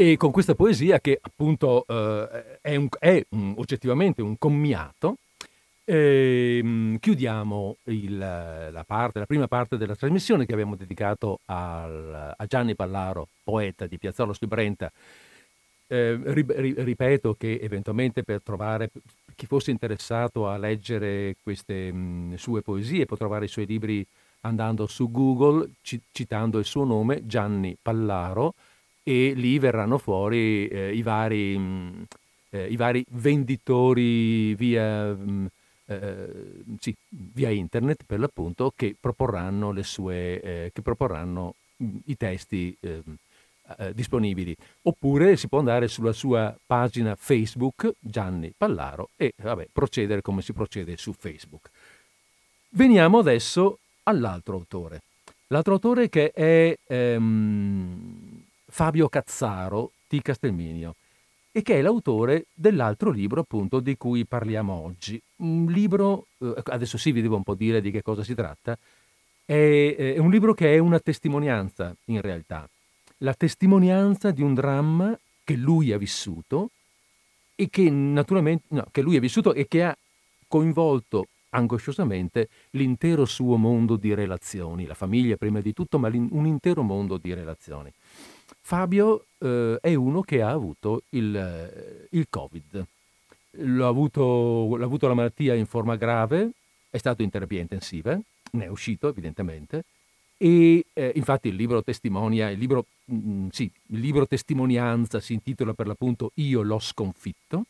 E 0.00 0.16
con 0.16 0.30
questa 0.30 0.54
poesia, 0.54 1.00
che 1.00 1.18
appunto 1.20 1.84
eh, 1.88 2.60
è, 2.60 2.76
un, 2.76 2.86
è 3.00 3.26
un, 3.30 3.54
oggettivamente 3.56 4.22
un 4.22 4.38
commiato, 4.38 5.16
eh, 5.84 6.96
chiudiamo 7.00 7.78
il, 7.86 8.16
la, 8.16 8.84
parte, 8.86 9.18
la, 9.18 9.26
prima 9.26 9.48
parte 9.48 9.76
della 9.76 9.96
trasmissione 9.96 10.46
che 10.46 10.52
abbiamo 10.52 10.76
dedicato 10.76 11.40
al, 11.46 12.32
a 12.36 12.46
Gianni 12.46 12.76
Pallaro, 12.76 13.26
poeta 13.42 13.88
di 13.88 13.98
Piazzolo 13.98 14.32
sui 14.34 14.46
Brenta. 14.46 14.88
Eh, 15.88 16.20
ripeto 16.22 17.34
che 17.34 17.58
eventualmente 17.60 18.22
per 18.22 18.40
trovare 18.40 18.90
chi 19.34 19.46
fosse 19.46 19.72
interessato 19.72 20.48
a 20.48 20.58
leggere 20.58 21.34
queste 21.42 21.90
mh, 21.92 22.36
sue 22.36 22.62
poesie 22.62 23.04
può 23.04 23.16
trovare 23.16 23.46
i 23.46 23.48
suoi 23.48 23.66
libri 23.66 24.06
andando 24.42 24.86
su 24.86 25.10
Google 25.10 25.70
c- 25.82 25.98
citando 26.12 26.60
il 26.60 26.66
suo 26.66 26.84
nome 26.84 27.26
Gianni 27.26 27.76
Pallaro 27.82 28.54
e 29.08 29.32
lì 29.32 29.58
verranno 29.58 29.96
fuori 29.96 30.68
eh, 30.68 30.94
i, 30.94 31.00
vari, 31.00 31.56
mm, 31.56 32.02
eh, 32.50 32.66
i, 32.66 32.76
vari, 32.76 33.02
venditori 33.12 34.54
via, 34.54 35.14
mh, 35.14 35.30
mm, 35.30 35.46
eh, 35.86 36.28
sì, 36.78 36.94
via, 37.08 37.48
internet 37.48 38.02
per 38.04 38.18
l'appunto 38.18 38.70
che 38.76 38.94
proporranno, 39.00 39.74
sue, 39.82 40.42
eh, 40.42 40.70
che 40.74 40.82
proporranno 40.82 41.54
mm, 41.82 41.96
i 42.04 42.16
testi 42.18 42.76
ehm, 42.80 43.16
eh, 43.78 43.94
disponibili. 43.94 44.54
Oppure 44.82 45.38
si 45.38 45.48
può 45.48 45.60
andare 45.60 45.88
sulla 45.88 46.12
sua 46.12 46.54
pagina 46.66 47.16
Facebook 47.18 47.92
Gianni 47.98 48.52
Pallaro 48.54 49.08
e 49.16 49.32
vabbè, 49.34 49.68
procedere 49.72 50.20
come 50.20 50.42
si 50.42 50.52
procede 50.52 50.98
su 50.98 51.14
Facebook. 51.14 51.70
Veniamo 52.72 53.20
adesso 53.20 53.78
all'altro 54.02 54.56
autore. 54.56 55.00
L'altro 55.46 55.72
autore 55.72 56.10
che 56.10 56.30
è 56.30 56.76
ehm, 56.86 58.27
Fabio 58.70 59.08
Cazzaro 59.08 59.92
di 60.08 60.20
Castelminio 60.22 60.94
e 61.50 61.62
che 61.62 61.78
è 61.78 61.82
l'autore 61.82 62.46
dell'altro 62.52 63.10
libro 63.10 63.40
appunto 63.40 63.80
di 63.80 63.96
cui 63.96 64.24
parliamo 64.24 64.72
oggi. 64.72 65.20
Un 65.36 65.66
libro, 65.66 66.26
eh, 66.38 66.54
adesso 66.64 66.98
sì 66.98 67.10
vi 67.10 67.22
devo 67.22 67.36
un 67.36 67.42
po' 67.42 67.54
dire 67.54 67.80
di 67.80 67.90
che 67.90 68.02
cosa 68.02 68.22
si 68.22 68.34
tratta, 68.34 68.78
È, 69.44 69.94
è 69.96 70.18
un 70.18 70.30
libro 70.30 70.52
che 70.52 70.74
è 70.74 70.78
una 70.78 71.00
testimonianza, 71.00 71.96
in 72.06 72.20
realtà, 72.20 72.68
la 73.18 73.32
testimonianza 73.32 74.30
di 74.30 74.42
un 74.42 74.52
dramma 74.52 75.18
che 75.42 75.54
lui 75.54 75.90
ha 75.92 75.98
vissuto 75.98 76.70
e 77.56 77.70
che 77.70 77.88
naturalmente, 77.88 78.66
no, 78.68 78.86
che 78.92 79.00
lui 79.00 79.16
ha 79.16 79.20
vissuto 79.20 79.54
e 79.54 79.66
che 79.66 79.82
ha 79.84 79.96
coinvolto 80.46 81.28
angosciosamente 81.50 82.48
l'intero 82.72 83.24
suo 83.24 83.56
mondo 83.56 83.96
di 83.96 84.12
relazioni, 84.12 84.84
la 84.84 84.94
famiglia 84.94 85.36
prima 85.36 85.60
di 85.60 85.72
tutto, 85.72 85.98
ma 85.98 86.08
un 86.08 86.46
intero 86.46 86.82
mondo 86.82 87.16
di 87.16 87.32
relazioni. 87.32 87.90
Fabio 88.60 89.26
eh, 89.38 89.78
è 89.80 89.94
uno 89.94 90.22
che 90.22 90.42
ha 90.42 90.50
avuto 90.50 91.02
il, 91.10 92.08
il 92.10 92.26
Covid. 92.28 92.86
L'ha 93.50 93.86
avuto, 93.86 94.76
l'ha 94.76 94.84
avuto 94.84 95.08
la 95.08 95.14
malattia 95.14 95.54
in 95.54 95.66
forma 95.66 95.96
grave, 95.96 96.50
è 96.90 96.98
stato 96.98 97.22
in 97.22 97.30
terapia 97.30 97.60
intensiva, 97.60 98.18
ne 98.52 98.64
è 98.64 98.68
uscito 98.68 99.08
evidentemente, 99.08 99.84
e 100.36 100.86
eh, 100.92 101.12
infatti 101.16 101.48
il 101.48 101.56
libro 101.56 101.82
testimonia, 101.82 102.48
il 102.50 102.58
libro, 102.58 102.86
mh, 103.06 103.14
mm, 103.16 103.48
sì, 103.50 103.70
il 103.88 103.98
libro 103.98 104.26
testimonianza 104.26 105.18
si 105.18 105.32
intitola 105.32 105.74
per 105.74 105.88
l'appunto 105.88 106.30
Io 106.34 106.62
l'ho 106.62 106.78
sconfitto, 106.78 107.64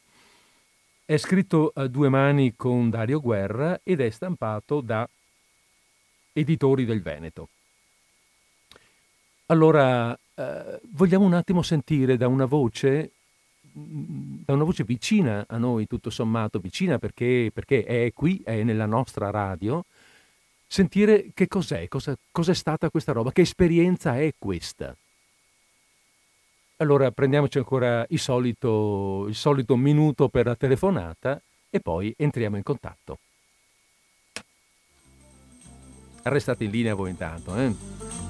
è 1.07 1.17
scritto 1.17 1.73
a 1.75 1.87
due 1.87 2.11
mani 2.11 2.55
con 2.55 2.91
Dario 2.91 3.21
Guerra 3.21 3.81
ed 3.83 4.01
è 4.01 4.11
stampato 4.11 4.83
da 4.83 5.09
Editori 6.35 6.85
del 6.85 7.01
Veneto. 7.01 7.49
Allora, 9.47 10.19
eh, 10.39 10.81
vogliamo 10.93 11.25
un 11.25 11.35
attimo 11.35 11.63
sentire 11.63 12.17
da 12.17 12.29
una 12.29 12.45
voce 12.45 13.11
da 13.71 14.55
una 14.55 14.65
voce 14.65 14.83
vicina 14.83 15.45
a 15.47 15.57
noi, 15.57 15.87
tutto 15.87 16.11
sommato, 16.11 16.59
vicina 16.59 16.99
perché, 16.99 17.51
perché 17.53 17.85
è 17.85 18.13
qui, 18.13 18.41
è 18.45 18.65
nella 18.65 18.87
nostra 18.87 19.31
radio, 19.31 19.85
sentire 20.67 21.31
che 21.33 21.47
cos'è, 21.47 21.87
cosa, 21.87 22.17
cos'è 22.33 22.55
stata 22.55 22.91
questa 22.91 23.13
roba, 23.13 23.31
che 23.31 23.43
esperienza 23.43 24.19
è 24.19 24.33
questa. 24.37 24.97
Allora 26.79 27.11
prendiamoci 27.11 27.59
ancora 27.59 28.05
il 28.09 28.19
solito, 28.19 29.27
il 29.29 29.35
solito 29.35 29.77
minuto 29.77 30.29
per 30.29 30.47
la 30.47 30.57
telefonata 30.57 31.41
e 31.71 31.81
poi 31.81 32.13
entriamo 32.17 32.57
in 32.57 32.63
contatto. 32.63 33.19
Restate 36.23 36.65
in 36.65 36.71
linea 36.71 36.95
voi 36.95 37.11
intanto, 37.11 37.57
eh? 37.57 38.28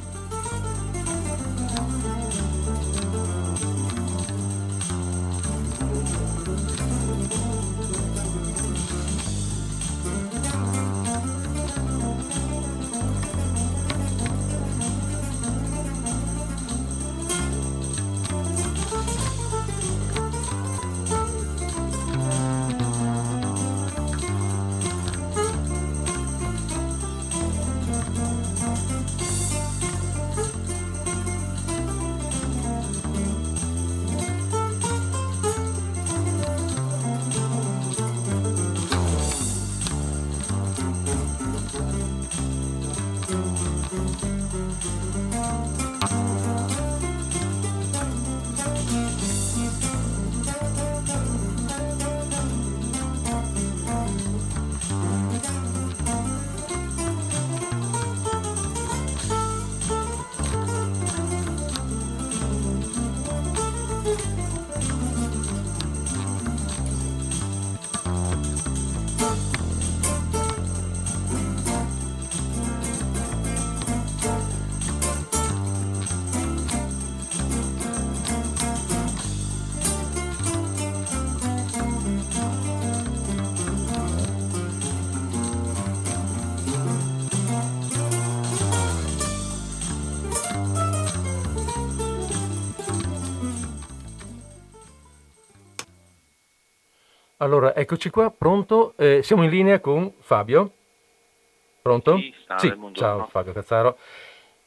Allora, 97.41 97.73
eccoci 97.73 98.11
qua, 98.11 98.33
pronto? 98.37 98.95
Eh, 98.97 99.23
siamo 99.23 99.45
in 99.45 99.51
linea 99.51 99.79
con 99.79 100.13
Fabio. 100.19 100.73
Pronto? 101.81 102.17
Sì, 102.17 102.35
salve, 102.45 102.91
ciao 102.95 103.29
Fabio 103.31 103.53
Cazzaro. 103.53 103.97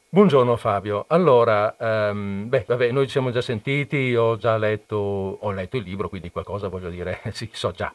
Buongiorno 0.07 0.55
Fabio. 0.55 1.03
Allora, 1.09 1.76
ehm, 1.78 2.47
beh, 2.47 2.63
vabbè, 2.65 2.91
noi 2.91 3.07
ci 3.07 3.11
siamo 3.11 3.30
già 3.32 3.41
sentiti, 3.41 4.15
ho 4.15 4.38
già 4.38 4.55
letto, 4.55 4.95
ho 4.95 5.51
letto 5.51 5.76
il 5.76 5.84
libro, 5.84 6.07
quindi 6.07 6.32
qualcosa 6.32 6.69
voglio 6.69 6.89
dire, 6.89 7.19
sì, 7.34 7.49
so 7.51 7.72
già. 7.72 7.93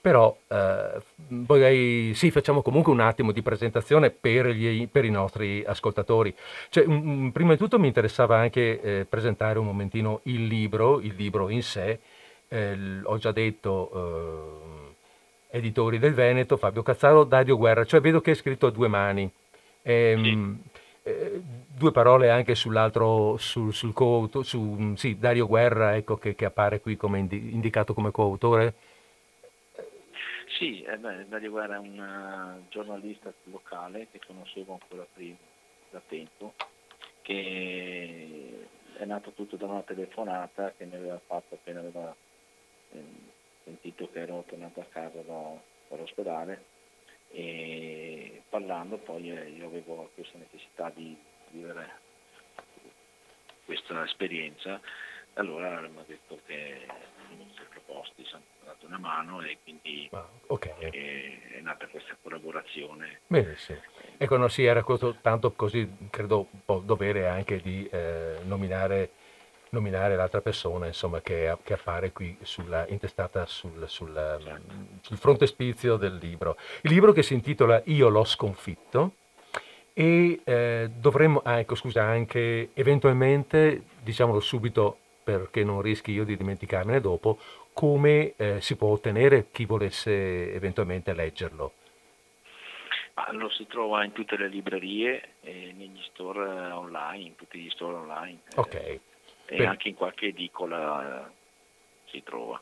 Però 0.00 0.36
eh, 0.48 1.00
vorrei, 1.28 2.12
sì, 2.14 2.32
facciamo 2.32 2.62
comunque 2.62 2.92
un 2.92 3.00
attimo 3.00 3.30
di 3.30 3.42
presentazione 3.42 4.10
per, 4.10 4.48
gli, 4.48 4.88
per 4.88 5.04
i 5.04 5.10
nostri 5.10 5.62
ascoltatori. 5.64 6.34
Cioè, 6.68 6.84
un, 6.84 7.30
prima 7.30 7.52
di 7.52 7.58
tutto 7.58 7.78
mi 7.78 7.86
interessava 7.86 8.38
anche 8.38 8.80
eh, 8.80 9.04
presentare 9.08 9.60
un 9.60 9.66
momentino 9.66 10.18
il 10.24 10.48
libro, 10.48 10.98
il 10.98 11.14
libro 11.14 11.48
in 11.48 11.62
sé, 11.62 12.00
eh, 12.48 13.00
ho 13.02 13.18
già 13.18 13.32
detto, 13.32 14.94
eh, 15.50 15.56
editori 15.56 15.98
del 15.98 16.14
Veneto, 16.14 16.56
Fabio 16.56 16.82
Cazzaro, 16.82 17.24
Dario 17.24 17.56
Guerra, 17.56 17.84
cioè 17.84 18.00
vedo 18.00 18.20
che 18.20 18.32
è 18.32 18.34
scritto 18.34 18.66
a 18.66 18.70
due 18.70 18.88
mani. 18.88 19.30
Ehm, 19.82 20.62
eh, 21.02 21.40
due 21.40 21.92
parole 21.92 22.30
anche 22.30 22.54
sull'altro, 22.54 23.36
sul, 23.36 23.72
sul 23.72 23.92
co 23.92 24.28
su 24.42 24.94
sì, 24.96 25.18
Dario 25.18 25.46
Guerra, 25.46 25.94
ecco, 25.94 26.16
che, 26.16 26.34
che 26.34 26.44
appare 26.44 26.80
qui 26.80 26.96
come 26.96 27.20
indi- 27.20 27.54
indicato 27.54 27.94
come 27.94 28.10
coautore. 28.10 28.74
Sì, 30.58 30.82
eh 30.82 30.96
beh, 30.96 31.26
Dario 31.28 31.50
Guerra 31.50 31.76
è 31.76 31.78
un 31.78 31.98
uh, 31.98 32.68
giornalista 32.70 33.32
locale 33.44 34.08
che 34.10 34.20
conoscevo 34.26 34.72
ancora 34.72 35.06
prima, 35.12 35.36
da 35.90 36.00
tempo, 36.08 36.54
che 37.22 38.66
è 38.96 39.04
nato 39.04 39.32
tutto 39.32 39.56
da 39.56 39.66
una 39.66 39.82
telefonata 39.82 40.72
che 40.76 40.86
mi 40.86 40.94
aveva 40.94 41.20
fatto 41.24 41.54
appena 41.54 41.80
aveva 41.80 42.14
sentito 43.64 44.10
che 44.10 44.20
ero 44.20 44.44
tornato 44.46 44.80
a 44.80 44.86
casa 44.88 45.20
da, 45.22 45.60
dall'ospedale 45.88 46.64
e 47.30 48.42
parlando 48.48 48.98
poi 48.98 49.30
eh, 49.30 49.48
io 49.50 49.66
avevo 49.66 50.10
questa 50.14 50.38
necessità 50.38 50.90
di 50.94 51.16
vivere 51.50 52.04
questa 53.64 54.04
esperienza 54.04 54.80
allora 55.34 55.80
mi 55.80 55.98
ha 55.98 56.04
detto 56.06 56.40
che 56.46 56.86
mi 57.36 57.46
si 57.54 57.62
proposti, 57.68 58.24
ci 58.24 58.34
hanno 58.34 58.44
dato 58.64 58.86
una 58.86 58.98
mano 58.98 59.42
e 59.42 59.58
quindi 59.62 60.08
ah, 60.12 60.26
okay. 60.46 60.72
è, 60.78 61.56
è, 61.56 61.60
nata 61.60 61.86
questa 61.88 62.16
collaborazione. 62.22 63.20
Benissimo. 63.26 63.80
Ecco, 64.16 64.36
no, 64.38 64.48
sì, 64.48 64.64
era 64.64 64.82
questo, 64.82 65.16
tanto 65.20 65.52
così 65.52 66.08
credo 66.08 66.48
un 66.50 66.60
po' 66.64 66.78
dovere 66.78 67.28
anche 67.28 67.60
di 67.60 67.86
eh, 67.86 68.38
nominare 68.44 69.10
nominare 69.76 70.16
l'altra 70.16 70.40
persona 70.40 70.86
insomma, 70.86 71.20
che, 71.20 71.56
che, 71.62 71.74
appare 71.74 72.12
qui 72.12 72.36
sulla, 72.42 72.86
intestata 72.88 73.46
sul, 73.46 73.84
sul, 73.86 74.50
sul 75.00 75.16
frontespizio 75.16 75.96
del 75.96 76.16
libro. 76.16 76.56
Il 76.82 76.90
libro 76.90 77.12
che 77.12 77.22
si 77.22 77.34
intitola 77.34 77.80
Io 77.86 78.08
l'ho 78.08 78.24
sconfitto 78.24 79.12
e 79.92 80.40
eh, 80.44 80.90
dovremmo, 80.94 81.40
ah, 81.44 81.58
ecco 81.58 81.74
scusa, 81.74 82.02
anche 82.02 82.70
eventualmente, 82.74 83.84
diciamolo 84.02 84.40
subito 84.40 84.98
perché 85.22 85.64
non 85.64 85.82
rischi 85.82 86.12
io 86.12 86.24
di 86.24 86.36
dimenticarmene 86.36 87.00
dopo, 87.00 87.38
come 87.72 88.34
eh, 88.36 88.60
si 88.60 88.76
può 88.76 88.88
ottenere 88.88 89.48
chi 89.50 89.64
volesse 89.64 90.52
eventualmente 90.52 91.12
leggerlo. 91.12 91.72
Ah, 93.14 93.32
lo 93.32 93.48
si 93.48 93.66
trova 93.66 94.04
in 94.04 94.12
tutte 94.12 94.36
le 94.36 94.48
librerie 94.48 95.36
e 95.40 95.72
negli 95.74 96.00
store 96.12 96.70
online, 96.70 97.24
in 97.24 97.34
tutti 97.34 97.58
gli 97.58 97.70
store 97.70 97.96
online. 97.96 98.40
Ok 98.56 99.00
e 99.46 99.56
per... 99.56 99.66
anche 99.66 99.88
in 99.88 99.94
qualche 99.94 100.26
edicola 100.26 101.26
eh, 101.26 101.30
si 102.06 102.22
trova. 102.22 102.60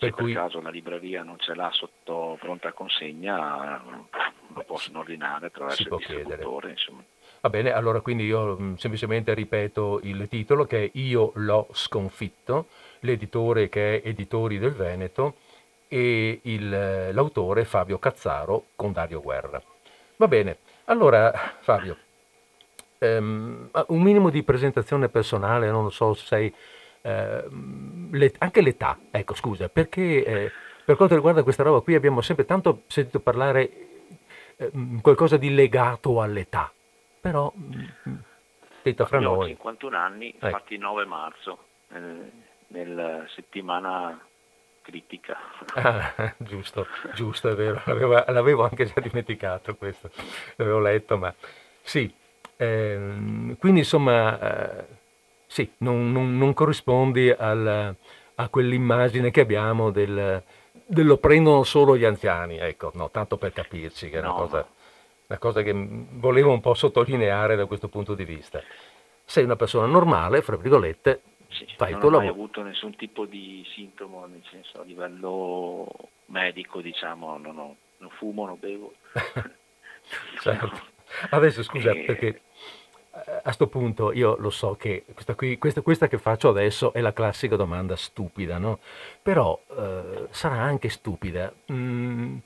Se 0.00 0.06
per, 0.06 0.12
cui... 0.12 0.32
per 0.32 0.42
caso 0.42 0.60
la 0.60 0.70
libreria 0.70 1.22
non 1.22 1.38
ce 1.38 1.54
l'ha 1.54 1.70
sotto 1.72 2.36
pronta 2.40 2.72
consegna, 2.72 3.82
lo 3.84 4.08
può 4.52 4.62
possono 4.62 5.00
ordinare 5.00 5.46
attraverso 5.46 5.82
il 5.82 5.96
distributore. 5.96 6.74
Va 7.40 7.48
bene, 7.48 7.72
allora 7.72 8.00
quindi 8.00 8.24
io 8.24 8.58
mm, 8.58 8.74
semplicemente 8.74 9.32
ripeto 9.34 10.00
il 10.02 10.28
titolo 10.28 10.64
che 10.64 10.84
è 10.84 10.90
Io 10.94 11.32
l'ho 11.36 11.68
sconfitto, 11.72 12.68
l'editore 13.00 13.68
che 13.68 14.00
è 14.00 14.08
Editori 14.08 14.58
del 14.58 14.72
Veneto 14.72 15.36
e 15.88 16.40
il, 16.42 17.12
l'autore 17.12 17.64
Fabio 17.64 17.98
Cazzaro 17.98 18.66
con 18.76 18.92
Dario 18.92 19.20
Guerra. 19.20 19.62
Va 20.16 20.28
bene, 20.28 20.58
allora 20.84 21.32
Fabio, 21.60 21.96
ehm, 23.00 23.70
un 23.88 24.02
minimo 24.02 24.30
di 24.30 24.42
presentazione 24.42 25.08
personale, 25.08 25.70
non 25.70 25.90
so 25.90 26.14
se 26.14 26.26
sei... 26.26 26.54
Eh, 27.02 27.44
le, 28.10 28.32
anche 28.38 28.60
l'età, 28.60 28.98
ecco 29.10 29.34
scusa, 29.34 29.68
perché 29.68 30.24
eh, 30.24 30.52
per 30.84 30.96
quanto 30.96 31.14
riguarda 31.14 31.42
questa 31.42 31.62
roba 31.62 31.80
qui 31.80 31.94
abbiamo 31.94 32.20
sempre 32.20 32.44
tanto 32.44 32.82
sentito 32.88 33.20
parlare 33.20 33.70
eh, 34.56 34.70
qualcosa 35.00 35.38
di 35.38 35.54
legato 35.54 36.20
all'età, 36.20 36.70
però 37.20 37.50
detto 38.82 39.06
fra 39.06 39.18
noi... 39.18 39.44
Ho 39.44 39.56
51 39.56 39.96
anni, 39.96 40.28
ecco. 40.28 40.48
fatti 40.50 40.76
9 40.76 41.04
marzo, 41.06 41.64
eh, 41.92 42.30
nella 42.66 43.24
settimana 43.28 44.20
critica. 44.82 45.38
Ah, 45.74 46.34
giusto, 46.36 46.86
giusto, 47.14 47.48
è 47.48 47.54
vero, 47.54 47.80
l'avevo, 47.86 48.24
l'avevo, 48.26 48.64
anche 48.64 48.84
già 48.84 49.00
dimenticato 49.00 49.74
questo, 49.76 50.10
l'avevo 50.56 50.80
letto, 50.80 51.16
ma 51.16 51.34
sì, 51.80 52.12
ehm, 52.60 53.56
quindi 53.56 53.80
insomma, 53.80 54.80
eh, 54.80 54.84
sì, 55.46 55.70
non, 55.78 56.12
non, 56.12 56.36
non 56.36 56.52
corrispondi 56.52 57.30
al, 57.30 57.94
a 58.34 58.48
quell'immagine 58.48 59.30
che 59.30 59.40
abbiamo 59.40 59.90
del, 59.90 60.42
dello 60.86 61.16
prendono 61.16 61.62
solo 61.62 61.96
gli 61.96 62.04
anziani, 62.04 62.58
ecco, 62.58 62.90
no, 62.94 63.10
tanto 63.10 63.36
per 63.36 63.52
capirci, 63.52 64.10
che 64.10 64.16
è 64.16 64.20
una, 64.20 64.28
no. 64.28 64.34
cosa, 64.34 64.68
una 65.26 65.38
cosa 65.38 65.62
che 65.62 65.72
volevo 65.74 66.52
un 66.52 66.60
po' 66.60 66.74
sottolineare 66.74 67.56
da 67.56 67.66
questo 67.66 67.88
punto 67.88 68.14
di 68.14 68.24
vista. 68.24 68.62
Sei 69.24 69.44
una 69.44 69.56
persona 69.56 69.86
normale, 69.86 70.42
fra 70.42 70.56
virgolette, 70.56 71.22
sì, 71.48 71.66
fai 71.76 71.92
non 71.92 72.14
ho 72.14 72.18
mai 72.18 72.28
avuto 72.28 72.62
nessun 72.62 72.94
tipo 72.94 73.24
di 73.24 73.64
sintomo, 73.74 74.26
nel 74.26 74.42
senso 74.50 74.80
a 74.80 74.84
livello 74.84 75.88
medico, 76.26 76.80
diciamo, 76.80 77.38
non, 77.38 77.58
ho, 77.58 77.76
non 77.98 78.10
fumo, 78.10 78.46
non 78.46 78.58
bevo. 78.58 78.92
certo. 80.40 80.98
Adesso 81.30 81.62
scusa, 81.62 81.90
e... 81.92 82.04
perché 82.04 82.26
eh, 82.28 82.40
a 83.24 83.42
questo 83.42 83.66
punto 83.66 84.12
io 84.12 84.36
lo 84.38 84.50
so 84.50 84.76
che 84.76 85.04
questa, 85.12 85.34
qui, 85.34 85.58
questa, 85.58 85.80
questa, 85.80 86.08
che 86.08 86.18
faccio 86.18 86.48
adesso 86.48 86.92
è 86.92 87.00
la 87.00 87.12
classica 87.12 87.56
domanda 87.56 87.96
stupida, 87.96 88.58
no? 88.58 88.78
Però 89.22 89.58
eh, 89.76 90.26
sarà 90.30 90.60
anche 90.60 90.88
stupida, 90.88 91.52
mm, 91.72 92.36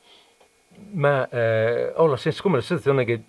ma 0.93 1.29
eh, 1.29 1.93
ho 1.95 2.07
la, 2.07 2.17
sens- 2.17 2.41
come 2.41 2.57
la 2.57 2.63
sensazione 2.63 3.05
che 3.05 3.23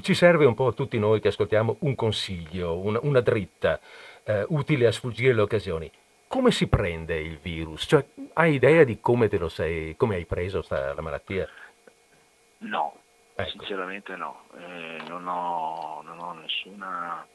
ci 0.00 0.14
serve 0.14 0.44
un 0.44 0.54
po' 0.54 0.68
a 0.68 0.72
tutti 0.72 0.98
noi 0.98 1.20
che 1.20 1.28
ascoltiamo 1.28 1.76
un 1.80 1.94
consiglio, 1.94 2.76
una, 2.78 2.98
una 3.02 3.20
dritta 3.20 3.80
eh, 4.24 4.44
utile 4.48 4.86
a 4.86 4.92
sfuggire 4.92 5.34
le 5.34 5.42
occasioni. 5.42 5.90
Come 6.26 6.50
si 6.50 6.66
prende 6.66 7.18
il 7.18 7.38
virus? 7.38 7.84
Cioè, 7.88 8.04
hai 8.34 8.54
idea 8.54 8.84
di 8.84 9.00
come 9.00 9.28
te 9.28 9.38
lo 9.38 9.48
sei, 9.48 9.96
come 9.96 10.16
hai 10.16 10.26
preso 10.26 10.60
sta, 10.60 10.92
la 10.92 11.00
malattia? 11.00 11.48
No, 12.58 12.94
ecco. 13.42 13.50
sinceramente 13.50 14.16
no. 14.16 14.44
Eh, 14.56 15.02
non, 15.06 15.26
ho, 15.26 16.02
non, 16.02 16.18
ho, 16.18 16.32
nessuna, 16.32 17.26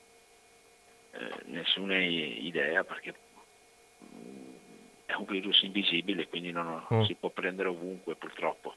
eh, 1.12 1.41
nessuna 1.45 1.97
idea 1.97 2.84
perché 2.84 3.16
mm, 4.04 4.56
è 5.06 5.14
un 5.14 5.26
virus 5.26 5.62
invisibile, 5.64 6.28
quindi 6.28 6.51
non 6.51 6.86
mm. 6.93 7.01
si 7.04 7.16
può 7.16 7.30
prendere 7.30 7.70
ovunque 7.70 8.16
purtroppo. 8.16 8.76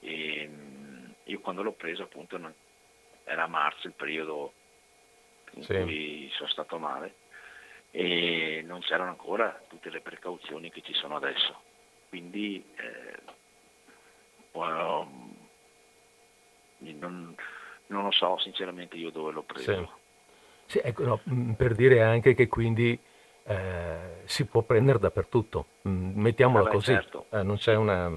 E, 0.00 0.48
mm, 0.48 1.10
io 1.24 1.40
quando 1.40 1.62
l'ho 1.62 1.72
preso 1.72 2.02
appunto 2.02 2.36
non, 2.36 2.52
era 3.24 3.46
marzo 3.46 3.86
il 3.86 3.92
periodo 3.92 4.52
in 5.52 5.62
sì. 5.62 5.80
cui 5.80 6.28
sono 6.32 6.48
stato 6.48 6.78
male 6.78 7.14
e 7.92 8.62
non 8.64 8.80
c'erano 8.80 9.10
ancora 9.10 9.62
tutte 9.68 9.90
le 9.90 10.00
precauzioni 10.00 10.70
che 10.70 10.82
ci 10.82 10.94
sono 10.94 11.16
adesso. 11.16 11.62
Quindi 12.08 12.64
eh, 12.76 13.18
non, 16.98 17.34
non, 17.86 18.04
lo 18.04 18.10
so 18.10 18.38
sinceramente 18.38 18.96
io 18.96 19.10
dove 19.10 19.32
l'ho 19.32 19.42
preso. 19.42 19.72
Sì. 19.72 19.88
Sì, 20.66 20.80
ecco, 20.82 21.04
no, 21.04 21.20
mm, 21.28 21.52
per 21.52 21.74
dire 21.74 22.02
anche 22.02 22.34
che 22.34 22.46
quindi 22.46 22.98
eh, 23.44 24.22
si 24.24 24.44
può 24.46 24.62
prendere 24.62 24.98
dappertutto, 24.98 25.66
mm, 25.88 26.20
mettiamola 26.20 26.64
Vabbè, 26.64 26.74
così, 26.74 26.92
certo. 26.92 27.26
eh, 27.30 27.42
non, 27.42 27.56
c'è 27.56 27.74
una, 27.74 28.08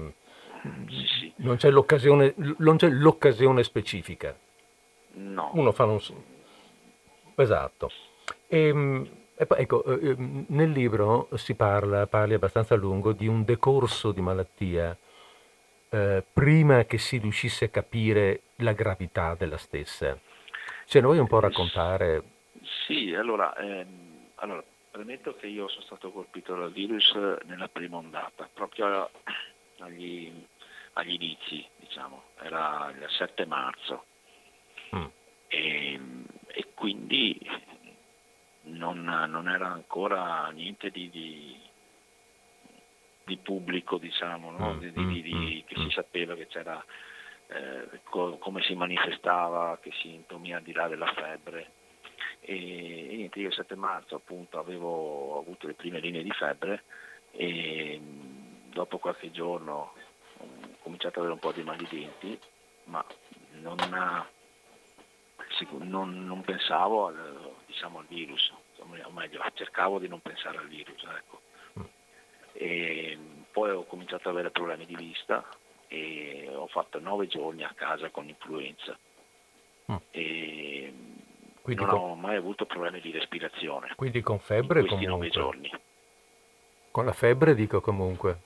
sì, 0.88 1.06
sì. 1.06 1.32
non, 1.36 1.56
c'è 1.56 1.70
l'occasione, 1.70 2.34
non 2.58 2.76
c'è 2.76 2.88
l'occasione 2.88 3.62
specifica. 3.62 4.36
No. 5.14 5.50
Uno 5.54 5.72
fa 5.72 5.84
un... 5.84 6.00
Esatto. 7.34 7.90
E, 8.46 8.68
ehm, 8.68 9.08
e 9.36 9.46
poi, 9.46 9.58
ecco, 9.58 9.84
eh, 9.84 10.10
ehm, 10.10 10.44
nel 10.48 10.70
libro 10.70 11.28
si 11.34 11.54
parla, 11.54 12.06
parli 12.06 12.34
abbastanza 12.34 12.74
a 12.74 12.76
lungo, 12.76 13.12
di 13.12 13.26
un 13.26 13.44
decorso 13.44 14.12
di 14.12 14.20
malattia 14.20 14.96
eh, 15.94 16.24
prima 16.32 16.84
che 16.86 16.98
si 16.98 17.18
riuscisse 17.18 17.66
a 17.66 17.68
capire 17.68 18.42
la 18.56 18.72
gravità 18.72 19.36
della 19.36 19.56
stessa. 19.56 20.18
Ce 20.86 20.98
ne 20.98 21.06
vuoi 21.06 21.18
un 21.18 21.28
po' 21.28 21.38
raccontare? 21.38 22.22
Sì, 22.84 23.14
allora, 23.14 23.54
ehm, 23.56 24.30
allora, 24.36 24.62
premetto 24.90 25.36
che 25.36 25.46
io 25.46 25.68
sono 25.68 25.84
stato 25.84 26.10
colpito 26.10 26.56
dal 26.56 26.72
virus 26.72 27.14
nella 27.44 27.68
prima 27.68 27.98
ondata, 27.98 28.48
proprio 28.52 29.08
agli, 29.78 30.32
agli 30.94 31.12
inizi, 31.12 31.64
diciamo, 31.76 32.24
era 32.42 32.92
il 32.92 33.06
7 33.08 33.46
marzo. 33.46 34.04
Mm. 34.96 35.04
E, 35.46 35.92
ehm, 35.92 36.24
e 36.46 36.66
quindi 36.74 37.38
non, 38.62 39.04
non 39.04 39.48
era 39.48 39.70
ancora 39.70 40.48
niente 40.48 40.90
di, 40.90 41.08
di, 41.10 41.56
di 43.24 43.36
pubblico, 43.38 43.98
diciamo, 43.98 44.50
no? 44.50 44.74
Mm, 44.74 44.78
di, 44.78 45.34
mm, 45.34 45.66
che 45.66 45.74
si 45.76 45.90
sapeva 45.90 46.34
che 46.34 46.46
c'era, 46.46 46.82
eh, 47.48 48.00
co- 48.04 48.36
come 48.38 48.62
si 48.62 48.74
manifestava, 48.74 49.78
che 49.80 49.90
sintomi 50.00 50.54
al 50.54 50.62
di 50.62 50.72
là 50.72 50.88
della 50.88 51.12
febbre. 51.12 51.72
E, 52.40 53.12
e 53.12 53.16
niente, 53.16 53.40
io 53.40 53.48
il 53.48 53.54
7 53.54 53.74
marzo 53.74 54.16
appunto 54.16 54.58
avevo 54.58 55.38
avuto 55.38 55.66
le 55.66 55.74
prime 55.74 56.00
linee 56.00 56.22
di 56.22 56.32
febbre 56.32 56.84
e 57.30 57.98
dopo 58.70 58.98
qualche 58.98 59.30
giorno 59.30 59.92
ho 60.36 60.76
cominciato 60.82 61.20
ad 61.20 61.26
avere 61.26 61.32
un 61.32 61.38
po' 61.38 61.52
di 61.52 61.62
mal 61.62 61.76
di 61.76 61.88
denti, 61.88 62.38
ma 62.84 63.04
non, 63.52 63.78
non, 65.78 66.26
non 66.26 66.42
pensavo 66.42 67.06
al, 67.06 67.52
diciamo, 67.66 68.00
al 68.00 68.06
virus, 68.06 68.52
o 68.78 69.10
meglio 69.10 69.40
cercavo 69.54 69.98
di 69.98 70.08
non 70.08 70.20
pensare 70.20 70.58
al 70.58 70.68
virus. 70.68 71.02
Ecco. 71.02 71.40
E 72.54 73.18
poi 73.50 73.70
ho 73.70 73.84
cominciato 73.84 74.28
ad 74.28 74.34
avere 74.34 74.50
problemi 74.50 74.86
di 74.86 74.96
vista 74.96 75.46
e 75.88 76.48
ho 76.52 76.66
fatto 76.66 76.98
nove 76.98 77.26
giorni 77.26 77.62
a 77.62 77.72
casa 77.74 78.10
con 78.10 78.28
influenza. 78.28 78.96
Mm. 79.92 79.96
E 80.10 80.94
quindi 81.60 81.82
non 81.82 81.90
con... 81.90 82.10
ho 82.10 82.14
mai 82.14 82.36
avuto 82.36 82.66
problemi 82.66 83.00
di 83.00 83.10
respirazione. 83.10 83.92
Quindi 83.96 84.20
con 84.22 84.38
febbre 84.38 84.80
in 84.80 84.86
questi 84.86 85.06
comunque. 85.06 85.28
nove 85.28 85.30
giorni. 85.30 85.70
Con 86.90 87.04
la 87.04 87.12
febbre 87.12 87.54
dico 87.54 87.80
comunque. 87.80 88.38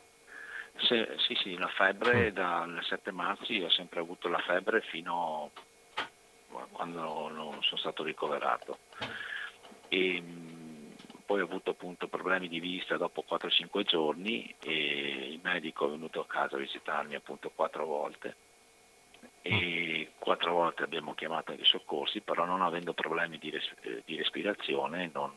Se, 0.77 1.17
sì, 1.19 1.35
sì, 1.35 1.57
la 1.57 1.69
febbre 1.69 2.31
mm. 2.31 2.35
dal 2.35 2.79
7 2.83 3.11
marzo 3.11 3.53
ho 3.53 3.71
sempre 3.71 4.01
avuto 4.01 4.29
la 4.29 4.39
febbre 4.39 4.81
fino 4.83 5.51
a 6.53 6.67
quando 6.71 7.29
non 7.29 7.63
sono 7.63 7.81
stato 7.81 8.03
ricoverato 8.03 8.79
e 9.89 10.21
mm, 10.21 10.58
poi 11.29 11.43
ho 11.43 11.45
avuto 11.45 11.73
appunto 11.73 12.09
problemi 12.09 12.49
di 12.49 12.59
vista 12.59 12.97
dopo 12.97 13.23
4-5 13.29 13.83
giorni 13.83 14.55
e 14.61 15.29
il 15.29 15.41
medico 15.43 15.87
è 15.87 15.91
venuto 15.91 16.21
a 16.21 16.27
casa 16.27 16.57
a 16.57 16.59
visitarmi 16.59 17.15
appunto 17.17 17.51
quattro 17.55 17.85
volte 17.85 18.35
e 19.43 20.13
quattro 20.19 20.55
volte 20.55 20.85
abbiamo 20.85 21.13
chiamato 21.13 21.53
i 21.53 21.63
soccorsi 21.65 22.23
però 22.23 22.47
non 22.47 22.63
avendo 22.63 22.95
problemi 22.95 23.37
di, 23.37 23.51
res- 23.51 23.75
eh, 23.83 24.03
di 24.07 24.17
respirazione 24.17 25.11
non, 25.13 25.31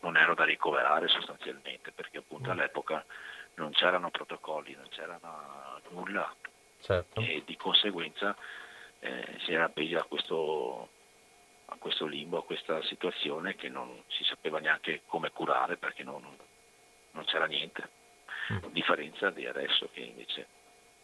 non, 0.00 0.16
ero 0.16 0.34
da 0.34 0.44
ricoverare 0.44 1.06
sostanzialmente 1.08 1.92
perché 1.92 2.16
appunto 2.16 2.48
mm. 2.48 2.52
all'epoca 2.52 3.04
non 3.56 3.72
c'erano 3.72 4.10
protocolli, 4.10 4.74
non 4.74 4.88
c'era 4.88 5.20
nulla 5.90 6.34
certo. 6.80 7.20
e 7.20 7.42
di 7.44 7.56
conseguenza 7.58 8.34
eh, 9.00 9.36
si 9.40 9.52
era 9.52 9.64
appesi 9.64 9.94
a 9.96 10.04
questo 10.04 10.88
a 11.66 11.76
questo 11.78 12.06
limbo, 12.06 12.38
a 12.38 12.44
questa 12.44 12.82
situazione 12.84 13.54
che 13.56 13.68
non 13.68 14.02
si 14.08 14.24
sapeva 14.24 14.58
neanche 14.58 15.02
come 15.06 15.30
curare 15.30 15.76
perché 15.76 16.04
non, 16.04 16.22
non 17.10 17.24
c'era 17.24 17.46
niente, 17.46 17.88
mm. 18.52 18.56
a 18.64 18.68
differenza 18.68 19.30
di 19.30 19.46
adesso 19.46 19.88
che 19.92 20.00
invece 20.00 20.46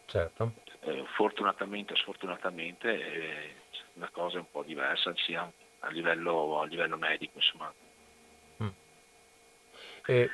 certo. 0.05 0.53
eh, 0.81 1.03
fortunatamente 1.15 1.93
o 1.93 1.95
sfortunatamente 1.97 2.99
è 2.99 3.53
una 3.93 4.09
cosa 4.11 4.37
un 4.37 4.49
po' 4.49 4.63
diversa 4.63 5.13
sia 5.17 5.51
a 5.79 5.89
livello, 5.89 6.61
a 6.61 6.65
livello 6.65 6.97
medico 6.97 7.37
insomma. 7.37 7.73
Mm. 8.63 8.67
E, 10.05 10.29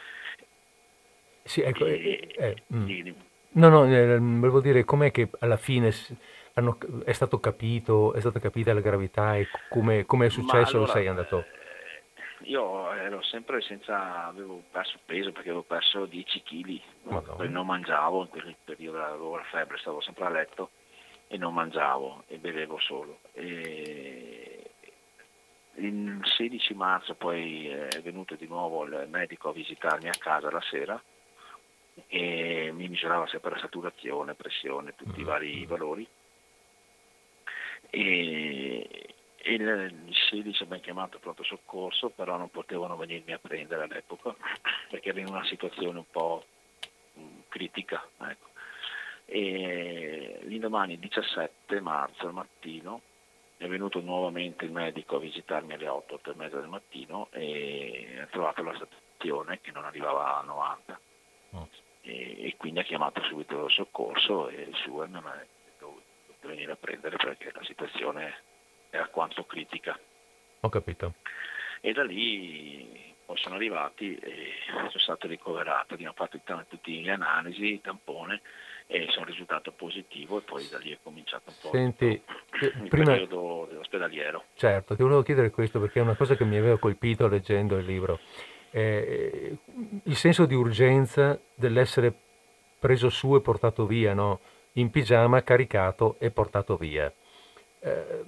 sì, 1.43 1.61
ecco, 1.61 1.85
e, 1.85 2.31
eh, 2.37 2.63
mm. 2.71 3.11
No, 3.51 3.69
no, 3.69 3.85
eh, 3.85 4.19
volevo 4.19 4.61
dire 4.61 4.85
com'è 4.85 5.09
che 5.09 5.29
alla 5.39 5.57
fine 5.57 5.91
hanno, 6.59 6.77
è 7.03 7.11
stato 7.13 7.39
capito, 7.39 8.13
è 8.13 8.19
stata 8.19 8.39
capita 8.39 8.73
la 8.73 8.81
gravità 8.81 9.35
e 9.35 9.47
come, 9.69 10.05
come 10.05 10.27
è 10.27 10.29
successo 10.29 10.77
allora, 10.77 10.91
sei 10.91 11.07
andato? 11.07 11.39
Eh, 11.39 12.47
io 12.49 12.91
ero 12.93 13.21
sempre 13.21 13.61
senza, 13.61 14.25
avevo 14.25 14.63
perso 14.71 14.99
peso 15.05 15.31
perché 15.31 15.49
avevo 15.49 15.63
perso 15.63 16.05
10 16.05 16.43
kg, 16.43 16.81
non 17.49 17.65
mangiavo 17.65 18.21
in 18.21 18.29
quel 18.29 18.55
periodo, 18.63 19.03
avevo 19.03 19.35
la 19.35 19.43
febbre, 19.43 19.77
stavo 19.77 20.01
sempre 20.01 20.25
a 20.25 20.29
letto 20.29 20.69
e 21.27 21.37
non 21.37 21.53
mangiavo 21.53 22.23
e 22.27 22.37
bevevo 22.37 22.79
solo. 22.79 23.19
E 23.33 24.71
il 25.75 26.19
16 26.23 26.73
marzo 26.73 27.15
poi 27.15 27.67
è 27.67 28.01
venuto 28.01 28.35
di 28.35 28.47
nuovo 28.47 28.83
il 28.83 29.07
medico 29.09 29.49
a 29.49 29.53
visitarmi 29.53 30.09
a 30.09 30.15
casa 30.17 30.51
la 30.51 30.61
sera 30.61 31.01
e 32.07 32.71
mi 32.73 32.87
misurava 32.87 33.27
sempre 33.27 33.51
la 33.51 33.59
saturazione, 33.59 34.33
pressione, 34.33 34.95
tutti 34.95 35.19
i 35.19 35.23
vari 35.23 35.65
valori. 35.65 36.07
E, 37.89 39.15
e 39.35 39.53
il 39.53 40.15
16 40.29 40.63
abbiamo 40.63 40.81
chiamato 40.81 41.19
pronto 41.19 41.43
soccorso, 41.43 42.09
però 42.09 42.37
non 42.37 42.49
potevano 42.49 42.97
venirmi 42.97 43.33
a 43.33 43.39
prendere 43.39 43.83
all'epoca 43.83 44.35
perché 44.89 45.09
ero 45.09 45.19
in 45.19 45.27
una 45.27 45.45
situazione 45.45 45.99
un 45.99 46.09
po' 46.09 46.43
critica. 47.47 48.07
Ecco. 48.21 48.47
E 49.25 50.39
l'indomani 50.43 50.97
17 50.97 51.79
marzo 51.81 52.25
al 52.25 52.33
mattino 52.33 53.01
è 53.57 53.67
venuto 53.67 53.99
nuovamente 53.99 54.65
il 54.65 54.71
medico 54.71 55.17
a 55.17 55.19
visitarmi 55.19 55.73
alle 55.73 55.87
8, 55.87 56.13
8 56.15 56.31
e 56.31 56.35
mezza 56.35 56.59
del 56.59 56.69
mattino 56.69 57.27
e 57.31 58.17
ha 58.21 58.25
trovato 58.27 58.63
la 58.63 58.73
stazione 58.73 59.59
che 59.59 59.71
non 59.71 59.83
arrivava 59.83 60.39
a 60.39 60.43
90 60.43 60.99
oh. 61.51 61.69
e, 62.01 62.45
e, 62.45 62.55
quindi 62.57 62.79
ha 62.79 62.83
chiamato 62.83 63.21
subito 63.23 63.65
il 63.65 63.71
soccorso 63.71 64.47
e 64.47 64.61
il 64.61 64.75
suo 64.75 65.05
non 65.07 65.27
è 65.27 65.45
venire 66.49 66.71
a 66.71 66.75
prendere 66.75 67.15
perché 67.15 67.51
la 67.53 67.63
situazione 67.63 68.33
è 68.89 68.97
alquanto 68.97 69.45
critica. 69.45 69.97
Ho 70.61 70.69
capito. 70.69 71.15
E 71.81 71.93
da 71.93 72.03
lì 72.03 73.15
poi 73.25 73.37
sono 73.37 73.55
arrivati 73.55 74.15
e 74.15 74.53
sono 74.67 74.89
stato 74.97 75.27
ricoverato, 75.27 75.93
abbiamo 75.93 76.13
fatto 76.15 76.39
tutte 76.67 76.91
le 76.91 77.11
analisi, 77.11 77.73
il 77.73 77.81
tampone 77.81 78.41
e 78.87 79.05
sono 79.11 79.25
risultato 79.25 79.71
positivo 79.71 80.39
e 80.39 80.41
poi 80.41 80.67
da 80.67 80.79
lì 80.79 80.91
è 80.91 80.97
cominciato 81.03 81.43
un 81.51 81.55
po' 81.61 81.69
Senti, 81.69 82.05
il 82.05 82.87
prima... 82.89 83.11
periodo 83.11 83.67
dell'ospedaliero. 83.69 84.45
Certo, 84.55 84.95
ti 84.95 85.03
volevo 85.03 85.21
chiedere 85.21 85.51
questo 85.51 85.79
perché 85.79 85.99
è 85.99 86.01
una 86.01 86.15
cosa 86.15 86.35
che 86.35 86.43
mi 86.43 86.57
aveva 86.57 86.79
colpito 86.79 87.27
leggendo 87.27 87.77
il 87.77 87.85
libro. 87.85 88.19
Eh, 88.71 89.55
il 90.03 90.15
senso 90.15 90.47
di 90.47 90.55
urgenza 90.55 91.39
dell'essere 91.53 92.11
preso 92.79 93.09
su 93.09 93.35
e 93.35 93.41
portato 93.41 93.85
via, 93.85 94.15
no? 94.15 94.39
In 94.79 94.89
pigiama, 94.89 95.43
caricato 95.43 96.15
e 96.19 96.31
portato 96.31 96.77
via. 96.77 97.11
Eh, 97.79 98.23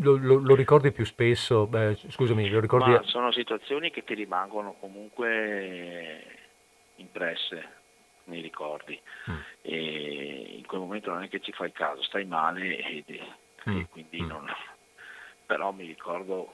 lo, 0.00 0.16
lo, 0.16 0.36
lo, 0.36 0.54
ricordi 0.54 0.90
più 0.90 1.04
spesso? 1.04 1.66
Beh, 1.66 1.98
scusami, 2.08 2.48
lo 2.48 2.60
ricordi... 2.60 2.90
Ma 2.90 3.02
sono 3.04 3.30
situazioni 3.32 3.90
che 3.90 4.04
ti 4.04 4.14
rimangono 4.14 4.74
comunque 4.80 6.24
impresse 6.96 7.74
nei 8.24 8.40
ricordi 8.40 8.98
mm. 9.30 9.38
e 9.62 10.54
in 10.56 10.66
quel 10.66 10.80
momento 10.80 11.12
non 11.12 11.22
è 11.22 11.28
che 11.28 11.40
ci 11.40 11.52
fai 11.52 11.72
caso, 11.72 12.02
stai 12.02 12.24
male 12.24 12.76
e, 12.78 13.04
mm. 13.68 13.78
e 13.78 13.86
quindi 13.88 14.22
mm. 14.22 14.26
non... 14.26 14.50
però 15.44 15.72
mi 15.72 15.84
ricordo 15.84 16.50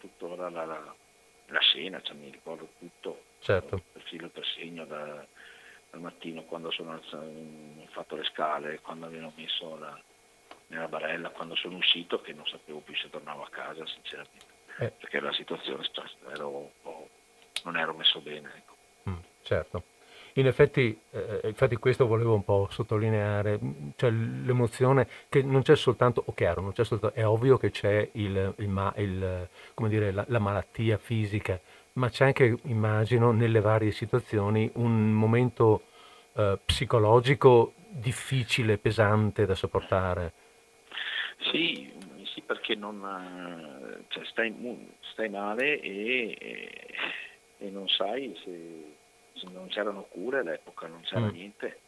tuttora 0.00 0.50
la, 0.50 0.64
la, 0.64 0.94
la 1.46 1.60
scena, 1.60 2.00
cioè 2.02 2.14
mi 2.16 2.30
ricordo 2.30 2.68
tutto, 2.78 3.22
certo. 3.40 3.82
per 3.92 4.02
filo 4.02 4.28
per 4.28 4.44
segno 4.44 4.84
da, 4.84 5.26
dal 5.90 6.00
mattino 6.00 6.42
quando 6.44 6.70
sono 6.70 7.00
fatto 7.88 8.16
le 8.16 8.24
scale, 8.24 8.80
quando 8.80 9.06
abbiamo 9.06 9.32
messo 9.36 9.76
la, 9.78 10.00
nella 10.68 10.88
barella, 10.88 11.30
quando 11.30 11.54
sono 11.56 11.76
uscito 11.76 12.20
che 12.20 12.32
non 12.32 12.46
sapevo 12.46 12.80
più 12.80 12.94
se 12.96 13.10
tornavo 13.10 13.42
a 13.42 13.48
casa 13.50 13.84
sinceramente, 13.86 14.46
eh. 14.78 14.90
perché 14.90 15.20
la 15.20 15.32
situazione 15.32 15.84
ero 16.32 16.72
non 17.64 17.76
ero 17.76 17.94
messo 17.94 18.20
bene. 18.20 18.52
Ecco. 18.56 18.76
Mm, 19.10 19.18
certo. 19.42 19.84
In 20.34 20.46
effetti, 20.46 20.98
eh, 21.10 21.40
infatti 21.44 21.74
questo 21.76 22.06
volevo 22.06 22.34
un 22.34 22.44
po' 22.44 22.68
sottolineare, 22.70 23.58
cioè 23.96 24.10
l'emozione 24.10 25.08
che 25.28 25.42
non 25.42 25.62
c'è 25.62 25.74
soltanto, 25.74 26.22
o 26.24 26.34
chiaro, 26.34 26.60
non 26.60 26.72
c'è 26.72 26.84
soltanto, 26.84 27.16
è 27.18 27.26
ovvio 27.26 27.56
che 27.56 27.70
c'è 27.70 28.08
il, 28.12 28.54
il, 28.58 28.92
il, 28.96 29.48
dire, 29.88 30.12
la, 30.12 30.24
la, 30.28 30.38
malattia 30.38 30.98
fisica, 30.98 31.60
ma 31.94 32.08
c'è 32.08 32.26
anche, 32.26 32.56
immagino, 32.64 33.32
nelle 33.32 33.60
varie 33.60 33.90
situazioni 33.90 34.70
un 34.74 35.12
momento 35.12 35.82
eh, 36.34 36.58
psicologico 36.64 37.74
difficile, 37.88 38.78
pesante 38.78 39.46
da 39.46 39.54
sopportare. 39.54 40.32
Sì, 41.50 41.92
sì 42.32 42.42
perché 42.42 42.74
non, 42.74 44.04
cioè 44.08 44.24
stai, 44.26 44.54
stai, 45.12 45.28
male 45.28 45.80
e, 45.80 46.36
e, 46.38 46.94
e 47.58 47.70
non 47.70 47.88
sai 47.88 48.38
se 48.42 48.98
non 49.52 49.68
c'erano 49.68 50.02
cure 50.02 50.40
all'epoca, 50.40 50.86
non 50.86 51.00
c'era 51.02 51.26
mm. 51.26 51.30
niente, 51.30 51.80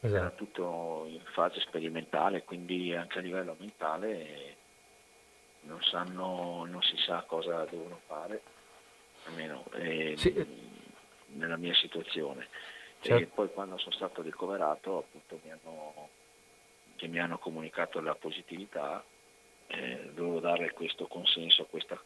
esatto. 0.00 0.20
era 0.20 0.30
tutto 0.30 1.04
in 1.08 1.22
fase 1.32 1.60
sperimentale, 1.60 2.44
quindi 2.44 2.94
anche 2.94 3.18
a 3.18 3.22
livello 3.22 3.56
mentale 3.58 4.56
non, 5.62 5.80
sanno, 5.82 6.64
non 6.64 6.82
si 6.82 6.96
sa 6.98 7.24
cosa 7.26 7.64
devono 7.64 8.00
fare, 8.06 8.42
almeno 9.26 9.64
eh, 9.74 10.14
sì. 10.16 10.34
nella 11.28 11.56
mia 11.56 11.74
situazione. 11.74 12.48
Certo. 13.00 13.22
E 13.22 13.26
poi 13.26 13.52
quando 13.52 13.78
sono 13.78 13.94
stato 13.94 14.22
ricoverato 14.22 14.98
appunto 14.98 15.40
mi 15.44 15.50
hanno, 15.50 16.08
che 16.96 17.06
mi 17.06 17.18
hanno 17.18 17.38
comunicato 17.38 18.00
la 18.00 18.14
positività, 18.14 19.04
eh, 19.68 20.10
dovevo 20.14 20.40
dare 20.40 20.72
questo 20.72 21.06
consenso 21.06 21.62
a 21.62 21.66
questa 21.66 22.00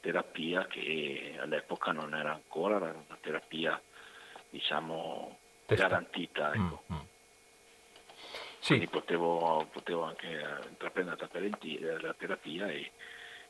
terapia 0.00 0.66
che 0.66 1.34
all'epoca 1.38 1.92
non 1.92 2.14
era 2.14 2.32
ancora, 2.32 2.76
era 2.76 2.92
una 3.06 3.18
terapia 3.20 3.80
diciamo, 4.50 5.38
Testa. 5.66 5.88
garantita. 5.88 6.52
Mm, 6.56 6.66
ecco. 6.66 6.82
Mm, 6.92 6.96
mm. 6.96 7.00
Sì. 8.58 8.72
Quindi 8.74 8.88
potevo, 8.88 9.68
potevo, 9.70 10.02
anche 10.02 10.26
eh, 10.26 10.68
intraprendere 10.68 11.16
la 12.00 12.14
terapia 12.14 12.66
e, 12.68 12.90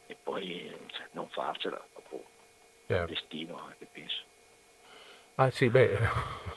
e 0.07 0.17
poi 0.23 0.71
cioè, 0.89 1.09
non 1.13 1.29
farcela, 1.29 1.83
certo. 2.87 3.13
destino 3.13 3.61
anche 3.67 3.87
penso. 3.91 4.23
Ah 5.39 5.51
sì, 5.51 5.69
beh, 5.69 5.99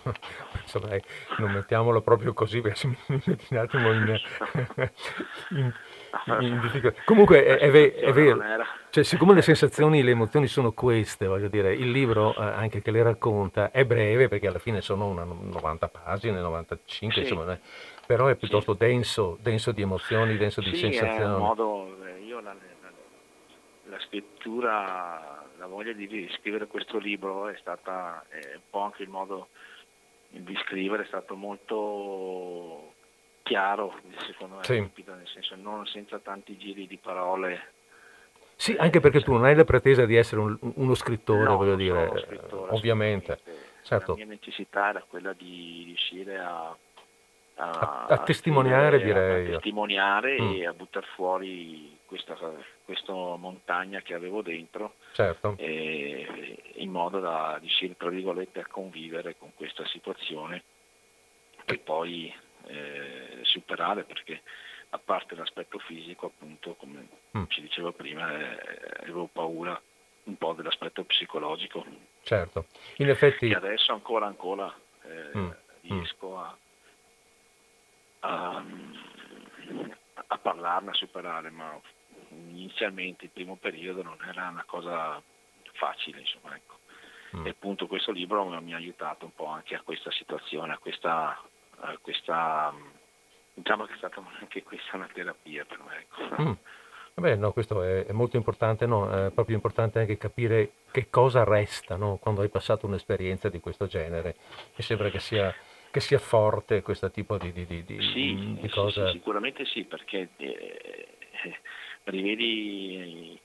insomma, 0.64 0.96
non 1.38 1.52
mettiamolo 1.52 2.00
proprio 2.00 2.34
così, 2.34 2.62
perché 2.62 2.88
mi 2.88 2.98
metti 3.26 3.48
un 3.50 3.58
attimo 3.58 3.92
in, 3.92 4.20
in, 5.50 5.74
in 6.40 6.60
difficoltà. 6.62 7.02
Comunque 7.04 7.44
è, 7.44 7.58
è, 7.58 7.72
ve- 7.72 7.94
è 7.94 8.14
vero, 8.14 8.42
cioè, 8.90 9.04
siccome 9.04 9.34
le 9.34 9.42
sensazioni, 9.42 10.02
le 10.02 10.12
emozioni 10.12 10.48
sono 10.48 10.72
queste, 10.72 11.28
voglio 11.28 11.50
dire, 11.50 11.74
il 11.74 11.92
libro, 11.92 12.34
eh, 12.34 12.42
anche 12.42 12.82
che 12.82 12.92
le 12.92 13.04
racconta, 13.04 13.72
è 13.72 13.84
breve, 13.84 14.30
perché 14.30 14.48
alla 14.48 14.60
fine 14.60 14.80
sono 14.80 15.08
una 15.08 15.26
90 15.26 15.90
pagine, 15.90 16.40
95, 16.40 17.14
sì. 17.14 17.20
insomma, 17.20 17.60
però 18.06 18.28
è 18.28 18.36
piuttosto 18.36 18.72
sì. 18.72 18.78
denso, 18.78 19.38
denso 19.42 19.74
di 19.74 19.82
emozioni, 19.82 20.38
denso 20.38 20.62
sì, 20.62 20.70
di 20.70 20.78
sensazioni. 20.78 21.22
È 21.22 21.26
un 21.26 21.38
modo, 21.38 21.98
io 22.24 22.40
la, 22.40 22.54
la, 22.54 22.90
la 23.90 24.00
scrittura 24.00 25.49
la 25.60 25.68
voglia 25.68 25.92
di 25.92 26.30
scrivere 26.40 26.68
questo 26.68 26.98
libro 26.98 27.50
è 27.50 27.56
stata 27.60 28.26
è 28.30 28.56
un 28.56 28.62
po' 28.70 28.80
anche 28.80 29.04
il 29.04 29.10
modo 29.10 29.50
di 30.30 30.56
scrivere 30.64 31.04
è 31.04 31.08
stato 31.08 31.36
molto 31.36 32.94
chiaro, 33.44 34.00
secondo 34.26 34.58
me, 34.58 34.64
sì. 34.64 34.80
nel 34.80 35.28
senso 35.28 35.56
non 35.56 35.86
senza 35.88 36.20
tanti 36.20 36.58
giri 36.58 36.88
di 36.88 36.98
parole. 36.98 37.74
Sì, 38.56 38.76
anche 38.78 39.00
perché 39.00 39.22
tu 39.22 39.32
non 39.32 39.46
hai 39.46 39.56
la 39.56 39.64
pretesa 39.64 40.06
di 40.06 40.16
essere 40.16 40.42
un, 40.42 40.58
uno 40.76 40.94
scrittore, 40.94 41.44
no, 41.44 41.56
voglio 41.56 41.76
dire, 41.76 42.12
scrittore, 42.26 42.72
ovviamente. 42.74 43.40
Certo. 43.82 44.12
La 44.12 44.18
mia 44.18 44.26
necessità 44.26 44.90
era 44.90 45.04
quella 45.08 45.34
di 45.34 45.84
riuscire 45.86 46.38
a, 46.38 46.76
a, 47.56 47.70
a, 47.70 48.06
a 48.08 48.18
testimoniare, 48.20 49.02
direi. 49.02 49.48
A 49.48 49.52
testimoniare 49.52 50.40
mm. 50.40 50.54
e 50.54 50.68
a 50.68 50.74
buttare 50.74 51.08
fuori 51.16 51.98
questa, 52.06 52.38
questa 52.90 53.14
montagna 53.14 54.02
che 54.02 54.16
avevo 54.16 54.42
dentro 54.42 54.96
certo. 55.14 55.54
in 55.60 56.90
modo 56.90 57.20
da 57.20 57.58
riuscire 57.58 57.96
tra 57.96 58.10
virgolette 58.10 58.62
a 58.62 58.66
convivere 58.66 59.38
con 59.38 59.52
questa 59.54 59.86
situazione 59.86 60.64
e 61.66 61.78
poi 61.78 62.34
eh, 62.66 63.38
superare 63.44 64.06
perché 64.06 64.42
a 64.90 64.98
parte 64.98 65.36
l'aspetto 65.36 65.78
fisico 65.78 66.26
appunto 66.26 66.74
come 66.80 67.08
mm. 67.38 67.44
ci 67.50 67.62
dicevo 67.62 67.92
prima 67.92 68.28
eh, 68.36 69.02
avevo 69.02 69.30
paura 69.32 69.80
un 70.24 70.36
po' 70.36 70.54
dell'aspetto 70.54 71.04
psicologico 71.04 71.86
certo 72.24 72.66
in 72.98 73.10
effetti 73.10 73.50
e 73.50 73.54
adesso 73.54 73.94
ancora 73.94 74.26
ancora 74.26 74.74
eh, 75.04 75.38
mm. 75.38 75.50
riesco 75.82 76.40
a, 76.40 76.58
a, 78.22 78.64
a 80.26 80.38
parlarne 80.40 80.90
a 80.90 80.96
superare 80.96 81.52
ma 81.52 81.80
inizialmente 82.48 83.26
il 83.26 83.32
primo 83.32 83.56
periodo 83.56 84.04
non 84.04 84.18
era 84.28 84.48
una 84.48 84.64
cosa 84.66 85.22
facile, 85.74 86.20
insomma, 86.20 86.56
ecco. 86.56 86.80
mm. 87.38 87.46
E 87.46 87.50
appunto 87.50 87.88
questo 87.88 88.12
libro 88.12 88.44
mi 88.62 88.74
ha 88.74 88.78
aiutato 88.78 89.26
un 89.26 89.34
po' 89.34 89.48
anche 89.48 89.76
a 89.76 89.82
questa 89.82 90.12
situazione, 90.12 90.74
a 90.74 90.78
questa, 90.78 91.42
a 91.80 91.98
questa 92.02 92.72
mm, 92.72 92.88
diciamo 93.54 93.86
che 93.86 93.94
è 93.94 93.98
stata 93.98 94.24
anche 94.40 94.64
questa 94.64 94.98
una 94.98 95.10
terapia 95.12 95.66
per 95.66 95.80
me. 95.80 95.98
Ecco. 95.98 96.42
Mm. 96.42 96.54
Vabbè, 97.16 97.36
no, 97.36 97.52
questo 97.52 97.84
è, 97.84 98.06
è 98.06 98.12
molto 98.14 98.38
importante, 98.38 98.86
no? 98.86 99.10
È 99.12 99.32
proprio 99.32 99.56
importante 99.56 100.00
anche 100.00 100.18
capire 100.18 100.72
che 100.92 101.10
cosa 101.10 101.44
resta, 101.44 101.98
no? 101.98 102.16
Quando 102.16 102.42
hai 102.42 102.50
passato 102.50 102.86
un'esperienza 102.86 103.50
di 103.50 103.60
questo 103.60 103.88
genere. 103.88 104.36
Mi 104.76 104.84
sembra 104.84 105.10
che 105.10 105.20
sia, 105.20 105.54
che 105.92 106.00
sia 106.00 106.20
forte 106.20 106.82
questo 106.82 107.12
tipo 107.12 107.38
di, 107.38 107.52
di, 107.52 107.66
di, 107.66 108.02
Sì, 108.14 108.58
di 108.62 108.70
cosa. 108.70 109.08
sì, 109.08 109.18
sicuramente 109.18 109.66
sì, 109.66 109.84
perché 109.84 110.30
eh, 110.38 111.08
rivedi, 112.10 113.40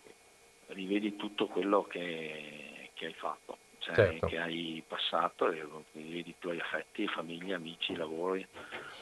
rivedi 0.69 1.17
tutto 1.17 1.47
quello 1.47 1.83
che, 1.85 2.91
che 2.95 3.07
hai 3.07 3.15
fatto, 3.15 3.59
cioè 3.79 3.95
Certo. 3.95 4.27
che 4.27 4.39
hai 4.39 4.83
passato, 4.87 5.51
e 5.51 5.67
rivedi 5.93 6.31
i 6.31 6.37
tuoi 6.39 6.59
affetti, 6.61 7.07
famiglia, 7.09 7.57
amici, 7.57 7.95
lavori, 7.95 8.47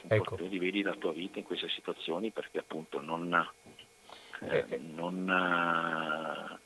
Ecco. 0.08 0.36
rivedi 0.36 0.82
la 0.82 0.94
tua 0.94 1.12
vita 1.12 1.38
in 1.38 1.44
queste 1.44 1.68
situazioni 1.68 2.30
perché 2.30 2.58
appunto 2.58 3.00
non, 3.00 3.32
eh, 3.32 3.50
Eh, 4.48 4.64
eh. 4.70 4.78
non, 4.78 5.28
eh, 5.30 6.58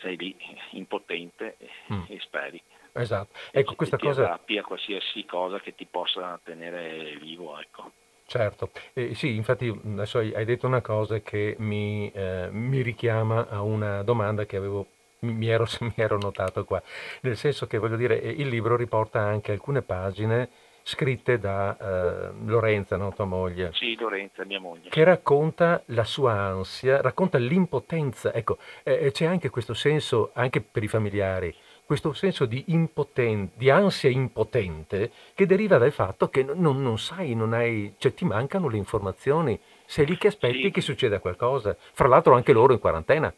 sei 0.00 0.16
lì 0.16 0.36
impotente 0.72 1.56
e, 1.58 1.70
Mm. 1.92 2.02
e 2.08 2.20
speri. 2.20 2.62
Esatto. 2.92 3.34
E 3.50 3.60
Ecco, 3.60 3.70
ti- 3.70 3.76
questa 3.76 3.96
ti 3.96 4.06
cosa, 4.06 4.22
aggrappi 4.22 4.58
a 4.58 4.62
qualsiasi 4.62 5.24
cosa 5.24 5.60
che 5.60 5.74
ti 5.74 5.86
possa 5.86 6.38
tenere 6.44 7.16
vivo, 7.16 7.58
ecco. 7.58 7.92
Certo. 8.26 8.70
Eh, 8.92 9.14
sì, 9.14 9.34
infatti 9.34 9.68
adesso 9.68 10.18
hai 10.18 10.34
hai 10.34 10.44
detto 10.44 10.66
una 10.66 10.80
cosa 10.80 11.20
che 11.20 11.56
mi, 11.58 12.10
eh, 12.12 12.48
mi 12.50 12.82
richiama 12.82 13.48
a 13.48 13.62
una 13.62 14.02
domanda 14.02 14.44
che 14.46 14.56
avevo, 14.56 14.86
mi 15.20 15.32
mi 15.32 15.48
ero, 15.48 15.66
mi 15.80 15.94
ero 15.96 16.18
notato 16.18 16.64
qua, 16.64 16.82
nel 17.22 17.36
senso 17.36 17.66
che 17.66 17.78
voglio 17.78 17.96
dire, 17.96 18.20
eh, 18.20 18.30
il 18.30 18.48
libro 18.48 18.76
riporta 18.76 19.20
anche 19.20 19.52
alcune 19.52 19.82
pagine 19.82 20.48
scritte 20.82 21.38
da 21.40 21.76
eh, 21.76 22.32
Lorenza, 22.44 22.96
no, 22.96 23.12
tua 23.12 23.24
moglie. 23.24 23.72
Sì, 23.74 23.96
Lorenza, 23.98 24.44
mia 24.44 24.60
moglie. 24.60 24.88
che 24.88 25.02
racconta 25.02 25.82
la 25.86 26.04
sua 26.04 26.32
ansia, 26.34 27.00
racconta 27.00 27.38
l'impotenza. 27.38 28.32
Ecco, 28.32 28.58
eh, 28.84 29.10
c'è 29.10 29.24
anche 29.26 29.50
questo 29.50 29.74
senso, 29.74 30.30
anche 30.34 30.60
per 30.60 30.84
i 30.84 30.88
familiari, 30.88 31.52
questo 31.86 32.12
senso 32.12 32.46
di, 32.46 32.64
impoten- 32.68 33.50
di 33.54 33.70
ansia 33.70 34.10
impotente 34.10 35.10
che 35.34 35.46
deriva 35.46 35.78
dal 35.78 35.92
fatto 35.92 36.28
che 36.28 36.42
non, 36.42 36.82
non- 36.82 36.98
sai, 36.98 37.34
non 37.34 37.52
hai, 37.52 37.94
cioè 37.98 38.12
ti 38.12 38.24
mancano 38.24 38.68
le 38.68 38.76
informazioni. 38.76 39.58
Sei 39.84 40.04
lì 40.04 40.16
che 40.18 40.26
aspetti 40.28 40.62
Sì. 40.62 40.70
che 40.72 40.80
succeda 40.80 41.20
qualcosa. 41.20 41.76
Fra 41.78 42.08
l'altro 42.08 42.34
anche 42.34 42.52
loro 42.52 42.72
in 42.72 42.80
quarantena. 42.80 43.32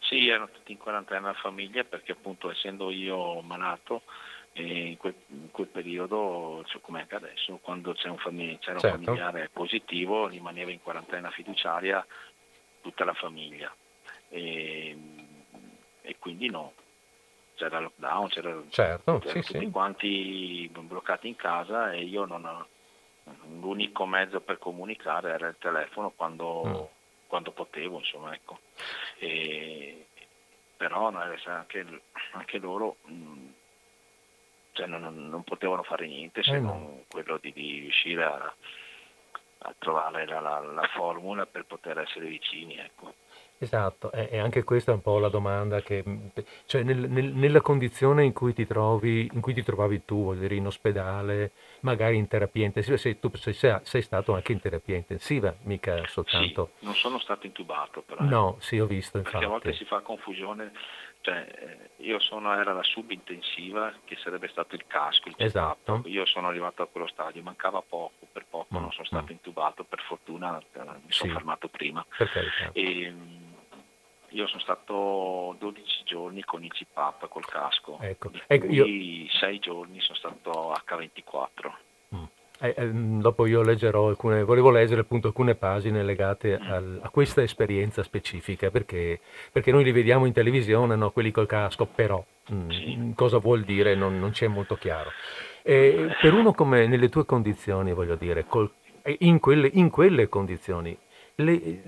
Sì, 0.00 0.26
erano 0.28 0.48
tutti 0.50 0.72
in 0.72 0.78
quarantena 0.78 1.28
la 1.28 1.34
famiglia 1.34 1.84
perché 1.84 2.12
appunto 2.12 2.50
essendo 2.50 2.90
io 2.90 3.40
malato 3.42 4.02
eh, 4.54 4.62
in, 4.88 4.96
quel, 4.96 5.14
in 5.28 5.50
quel 5.50 5.66
periodo, 5.66 6.64
cioè, 6.66 6.80
come 6.80 7.00
anche 7.00 7.14
adesso, 7.14 7.58
quando 7.60 7.92
c'è 7.92 8.08
un 8.08 8.16
famig- 8.16 8.58
c'era 8.58 8.78
Certo. 8.78 8.96
un 8.96 9.04
familiare 9.04 9.50
positivo 9.52 10.26
rimaneva 10.28 10.70
in 10.70 10.80
quarantena 10.82 11.30
fiduciaria 11.30 12.04
tutta 12.80 13.04
la 13.04 13.12
famiglia 13.12 13.70
e, 14.30 14.96
e 16.00 16.16
quindi 16.18 16.48
no, 16.48 16.72
c'era 17.56 17.80
lockdown, 17.80 18.28
c'era, 18.28 18.62
Certo, 18.68 19.20
sì, 19.24 19.40
tutti 19.40 19.58
sì. 19.58 19.70
quanti 19.70 20.70
bloccati 20.72 21.26
in 21.26 21.36
casa 21.36 21.90
e 21.92 22.02
io 22.02 22.24
non 22.26 22.44
ho, 22.44 22.66
l'unico 23.58 24.06
mezzo 24.06 24.40
per 24.40 24.58
comunicare 24.58 25.32
era 25.32 25.48
il 25.48 25.56
telefono 25.58 26.10
quando, 26.10 26.62
Mm. 26.64 27.26
quando 27.26 27.50
potevo, 27.50 27.98
insomma, 27.98 28.32
ecco. 28.34 28.60
E- 29.18 30.06
però 30.76 31.08
anche, 31.08 31.86
anche 32.32 32.58
loro 32.58 32.96
mh, 33.06 33.46
cioè, 34.72 34.86
non, 34.86 35.28
non- 35.28 35.42
potevano 35.42 35.82
fare 35.82 36.06
niente 36.06 36.42
se 36.42 36.56
Eh, 36.56 36.60
no. 36.60 36.68
non 36.68 37.04
quello 37.08 37.38
di, 37.38 37.50
di 37.52 37.78
riuscire 37.80 38.24
a, 38.24 38.54
a 39.60 39.74
trovare 39.78 40.26
la, 40.26 40.38
la- 40.40 40.60
la 40.60 40.86
formula 40.88 41.46
per 41.46 41.64
poter 41.64 41.98
essere 41.98 42.26
vicini. 42.26 42.76
Ecco. 42.76 43.14
Esatto, 43.58 44.12
e 44.12 44.36
anche 44.38 44.64
questa 44.64 44.90
è 44.92 44.94
un 44.94 45.00
po' 45.00 45.18
la 45.18 45.30
domanda 45.30 45.80
che, 45.80 46.04
cioè 46.66 46.82
nel- 46.82 47.08
nel- 47.08 47.32
nella 47.32 47.62
condizione 47.62 48.22
in 48.22 48.34
cui 48.34 48.52
ti 48.52 48.66
trovi, 48.66 49.30
in 49.32 49.40
cui 49.40 49.54
ti 49.54 49.62
trovavi 49.62 50.04
tu, 50.04 50.24
voglio 50.24 50.40
dire, 50.40 50.56
in 50.56 50.66
ospedale, 50.66 51.52
magari 51.80 52.16
in 52.16 52.28
terapia 52.28 52.66
intensiva, 52.66 52.98
sei, 52.98 53.18
tu 53.18 53.30
sei, 53.34 53.54
sei 53.82 54.02
stato 54.02 54.34
anche 54.34 54.52
in 54.52 54.60
terapia 54.60 54.96
intensiva, 54.96 55.54
mica 55.62 55.96
Sì, 56.00 56.12
soltanto. 56.12 56.72
non 56.80 56.94
sono 56.94 57.18
stato 57.18 57.46
intubato 57.46 58.02
però. 58.02 58.22
No, 58.24 58.56
sì, 58.60 58.78
ho 58.78 58.86
visto, 58.86 59.20
perché 59.22 59.44
a 59.44 59.48
volte 59.48 59.68
infatti. 59.68 59.84
si 59.84 59.88
fa 59.88 60.00
confusione, 60.00 60.72
cioè, 61.22 61.46
eh, 61.96 62.04
io 62.04 62.18
sono, 62.20 62.52
era 62.52 62.74
la 62.74 62.82
subintensiva 62.82 63.92
che 64.04 64.16
sarebbe 64.16 64.48
stato 64.48 64.74
il 64.74 64.84
casco, 64.86 65.28
il 65.28 65.34
Esatto. 65.38 65.92
CPAP. 66.00 66.06
io 66.08 66.26
sono 66.26 66.48
arrivato 66.48 66.82
a 66.82 66.86
quello 66.88 67.06
stadio, 67.06 67.42
mancava 67.42 67.80
poco, 67.80 68.26
per 68.30 68.44
poco 68.50 68.76
Mm, 68.76 68.80
non 68.82 68.92
sono 68.92 69.06
stato 69.06 69.26
mm. 69.28 69.30
intubato, 69.30 69.84
per 69.84 70.00
fortuna 70.02 70.58
eh, 70.58 70.78
mi 70.80 70.84
sono 71.08 71.30
Sì. 71.30 71.36
fermato 71.36 71.68
prima. 71.68 72.04
Per 72.16 72.28
carità. 72.30 72.70
E, 72.72 73.10
mm, 73.10 73.45
io 74.30 74.46
sono 74.46 74.60
stato 74.60 75.54
12 75.58 76.02
giorni 76.04 76.42
con 76.44 76.62
il 76.64 76.72
CPAP 76.72 77.28
col 77.28 77.44
casco, 77.46 77.98
Ecco, 78.00 78.30
ecco, 78.46 78.66
io- 78.66 78.84
cui 78.84 79.28
6 79.30 79.58
giorni 79.58 80.00
sono 80.00 80.16
stato 80.18 80.72
H24. 80.72 81.72
Eh, 82.58 82.72
ehm, 82.74 83.20
dopo 83.20 83.44
io 83.44 83.60
leggerò 83.60 84.08
alcune, 84.08 84.42
volevo 84.42 84.70
leggere 84.70 85.02
appunto 85.02 85.26
alcune 85.26 85.56
pagine 85.56 86.02
legate 86.02 86.54
al- 86.56 87.00
a 87.02 87.10
questa 87.10 87.42
esperienza 87.42 88.02
specifica, 88.02 88.70
perché, 88.70 89.20
perché 89.52 89.70
noi 89.72 89.84
li 89.84 89.92
vediamo 89.92 90.24
in 90.24 90.32
televisione, 90.32 90.96
no, 90.96 91.10
quelli 91.10 91.30
col 91.32 91.44
casco, 91.46 91.84
però 91.84 92.24
mm, 92.50 92.70
Sì. 92.70 93.12
cosa 93.14 93.36
vuol 93.38 93.62
dire 93.62 93.94
non, 93.94 94.18
non 94.18 94.30
c'è 94.30 94.46
molto 94.48 94.76
chiaro. 94.76 95.10
E 95.62 96.08
per 96.18 96.32
uno 96.32 96.54
come 96.54 96.86
nelle 96.86 97.10
tue 97.10 97.26
condizioni, 97.26 97.92
voglio 97.92 98.14
dire, 98.16 98.46
col- 98.46 98.72
e 99.02 99.16
in, 99.20 99.38
quelle, 99.38 99.68
in 99.74 99.90
quelle 99.90 100.30
condizioni, 100.30 100.96
le- 101.34 101.62
eh, 101.62 101.82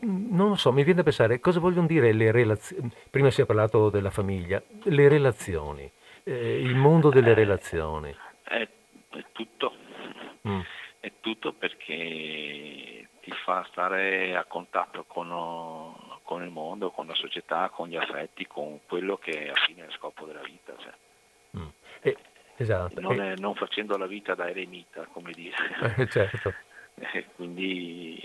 non 0.00 0.48
lo 0.50 0.54
so, 0.56 0.72
mi 0.72 0.82
viene 0.82 0.98
da 0.98 1.02
pensare 1.04 1.38
cosa 1.40 1.60
vogliono 1.60 1.86
dire 1.86 2.12
le 2.12 2.30
relazioni. 2.32 2.90
Prima 3.10 3.30
si 3.30 3.40
è 3.42 3.46
parlato 3.46 3.90
della 3.90 4.10
famiglia, 4.10 4.62
le 4.84 5.08
relazioni, 5.08 5.90
eh, 6.24 6.60
il 6.60 6.74
mondo 6.74 7.10
delle 7.10 7.34
relazioni. 7.34 8.14
È, 8.42 8.68
è 9.10 9.24
tutto, 9.32 9.74
Mm. 10.46 10.60
è 11.00 11.12
tutto 11.20 11.52
perché 11.52 13.08
ti 13.22 13.30
fa 13.44 13.66
stare 13.70 14.34
a 14.36 14.44
contatto 14.44 15.04
con, 15.04 15.28
con 16.22 16.42
il 16.42 16.50
mondo, 16.50 16.90
con 16.90 17.06
la 17.06 17.14
società, 17.14 17.68
con 17.68 17.88
gli 17.88 17.96
affetti, 17.96 18.46
con 18.46 18.80
quello 18.86 19.16
che 19.16 19.44
alla 19.48 19.60
fine 19.66 19.82
è 19.82 19.86
il 19.86 19.92
scopo 19.92 20.24
della 20.24 20.40
vita. 20.42 20.74
cioè. 20.78 20.92
Mm. 21.58 21.68
Eh, 22.02 22.16
esatto, 22.56 23.00
Non, 23.00 23.20
eh, 23.20 23.32
è- 23.32 23.36
non 23.36 23.54
facendo 23.54 23.96
la 23.96 24.06
vita 24.06 24.34
da 24.34 24.48
eremita, 24.48 25.06
come 25.12 25.32
dire. 25.32 25.54
eh, 25.98 26.08
certo, 26.08 26.54
Eh, 27.00 27.26
Quindi 27.36 28.20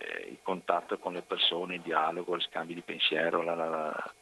eh, 0.00 0.28
il 0.30 0.38
contatto 0.42 0.98
con 0.98 1.12
le 1.12 1.22
persone, 1.22 1.76
il 1.76 1.80
dialogo, 1.82 2.36
gli 2.36 2.40
scambi 2.42 2.74
di 2.74 2.80
pensiero, 2.82 3.42
la, 3.42 3.54
la- 3.54 3.68
la- 3.68 4.14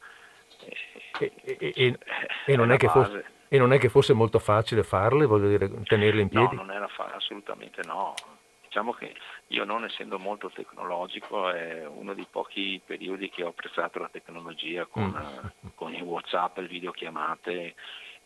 e, 1.20 1.32
eh, 1.44 1.56
e- 1.58 1.72
e- 1.76 1.98
e 2.46 2.56
non 2.56 2.68
la 2.68 2.74
è 2.74 2.76
che 2.76 2.88
fosse, 2.88 3.24
e 3.48 3.58
non 3.58 3.72
è 3.72 3.78
che 3.78 3.88
fosse 3.88 4.12
molto 4.12 4.38
facile 4.38 4.82
farle, 4.82 5.26
voglio 5.26 5.48
dire, 5.48 5.70
tenerle 5.84 6.22
in 6.22 6.28
No, 6.32 6.40
piedi. 6.48 6.56
non 6.56 6.70
era 6.70 6.88
fa- 6.88 7.12
assolutamente 7.14 7.82
no. 7.84 8.14
Diciamo 8.62 8.92
che 8.92 9.14
io 9.46 9.64
non 9.64 9.84
essendo 9.84 10.18
molto 10.18 10.50
tecnologico 10.50 11.48
è 11.48 11.86
uno 11.86 12.12
dei 12.12 12.26
pochi 12.30 12.78
periodi 12.84 13.30
che 13.30 13.42
ho 13.42 13.48
apprezzato 13.48 13.98
la 13.98 14.10
tecnologia 14.12 14.84
con, 14.84 15.04
Mm. 15.04 15.16
eh, 15.16 15.70
con 15.74 15.94
i 15.94 16.02
Whatsapp, 16.02 16.58
le 16.58 16.66
videochiamate, 16.66 17.74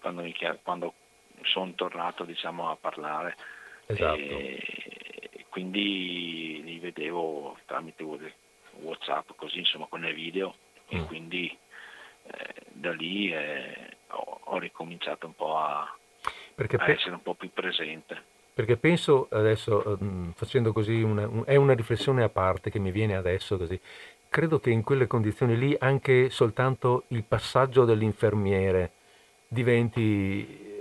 quando, 0.00 0.24
quando 0.64 0.94
sono 1.42 1.72
tornato 1.74 2.24
diciamo, 2.24 2.70
a 2.70 2.76
parlare. 2.76 3.36
Esatto. 3.86 4.14
E 4.18 4.82
quindi 5.53 6.62
li 6.64 6.78
vedevo 6.78 7.59
tramite 7.66 8.03
Whatsapp 8.80 9.32
così 9.36 9.59
insomma 9.59 9.84
con 9.86 10.03
i 10.03 10.12
video 10.14 10.55
e 10.88 11.00
Mm. 11.00 11.05
quindi 11.05 11.55
eh, 12.24 12.55
da 12.72 12.92
lì 12.92 13.30
eh, 13.30 13.96
ho, 14.09 14.40
ho 14.44 14.59
ricominciato 14.59 15.26
un 15.26 15.34
po' 15.34 15.59
a, 15.59 15.94
Perché, 16.55 16.76
a 16.76 16.84
pe- 16.86 16.92
essere 16.92 17.11
un 17.14 17.22
po' 17.22 17.34
più 17.34 17.50
presente. 17.53 18.22
perché 18.55 18.78
penso 18.78 19.28
adesso, 19.30 19.98
mm, 20.03 20.30
facendo 20.30 20.72
così, 20.72 21.03
una, 21.03 21.26
un- 21.28 21.42
è 21.44 21.57
una 21.57 21.74
riflessione 21.74 22.22
a 22.22 22.30
parte 22.30 22.70
che 22.70 22.78
mi 22.78 22.90
viene 22.90 23.14
adesso 23.14 23.59
così, 23.59 23.78
credo 24.30 24.59
che 24.59 24.70
in 24.70 24.82
quelle 24.82 25.07
condizioni 25.07 25.59
lì 25.59 25.76
anche 25.78 26.30
soltanto 26.30 27.05
il 27.09 27.24
passaggio 27.24 27.84
dell'infermiere 27.84 28.92
diventi, 29.48 30.80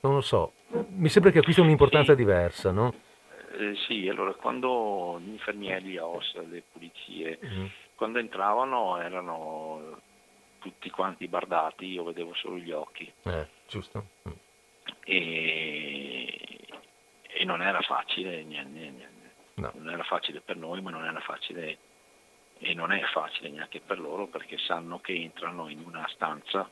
non 0.00 0.14
lo 0.14 0.20
so, 0.20 0.52
mi 0.96 1.08
sembra 1.08 1.30
che 1.30 1.38
acquisti 1.38 1.62
un'importanza 1.62 2.12
Sì. 2.12 2.18
diversa, 2.18 2.70
no? 2.72 2.92
Eh, 3.54 3.76
sì, 3.86 4.08
allora 4.08 4.32
quando 4.34 5.18
gli 5.22 5.28
infermieri, 5.30 5.98
OS, 5.98 6.34
le 6.48 6.62
pulizie, 6.72 7.38
Mm. 7.44 7.66
quando 7.94 8.18
entravano 8.18 8.98
erano 8.98 10.00
tutti 10.60 10.88
quanti 10.90 11.26
bardati, 11.28 11.86
io 11.86 12.04
vedevo 12.04 12.32
solo 12.34 12.56
gli 12.56 12.70
occhi 12.70 13.12
Eh, 13.24 13.46
giusto? 13.68 14.06
Mm. 14.28 14.32
e, 15.04 16.58
e 17.28 17.44
non 17.44 17.62
era 17.62 17.80
facile, 17.82 18.42
niente, 18.42 18.78
niente, 18.78 19.10
No. 19.54 19.70
non 19.74 19.90
era 19.90 20.02
facile 20.04 20.40
per 20.40 20.56
noi, 20.56 20.80
ma 20.80 20.90
non 20.90 21.04
era 21.04 21.20
facile 21.20 21.78
e 22.58 22.74
non 22.74 22.90
è 22.92 23.00
facile 23.12 23.50
neanche 23.50 23.80
per 23.80 23.98
loro 23.98 24.28
perché 24.28 24.56
sanno 24.58 25.00
che 25.00 25.12
entrano 25.14 25.68
in 25.68 25.82
una 25.84 26.06
stanza 26.14 26.70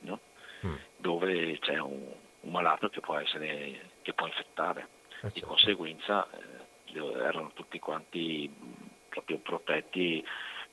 no? 0.00 0.20
Mm. 0.64 0.74
dove 0.96 1.58
c'è 1.60 1.78
un, 1.78 2.10
un 2.40 2.50
malato 2.50 2.88
che 2.88 3.00
può 3.00 3.16
essere 3.18 3.90
che 4.02 4.12
può 4.14 4.26
infettare. 4.26 4.88
Eh, 5.22 5.30
Di 5.32 5.40
conseguenza 5.40 6.28
eh, 6.30 6.98
erano 6.98 7.52
tutti 7.54 7.78
quanti 7.78 8.52
proprio 9.08 9.38
protetti 9.38 10.24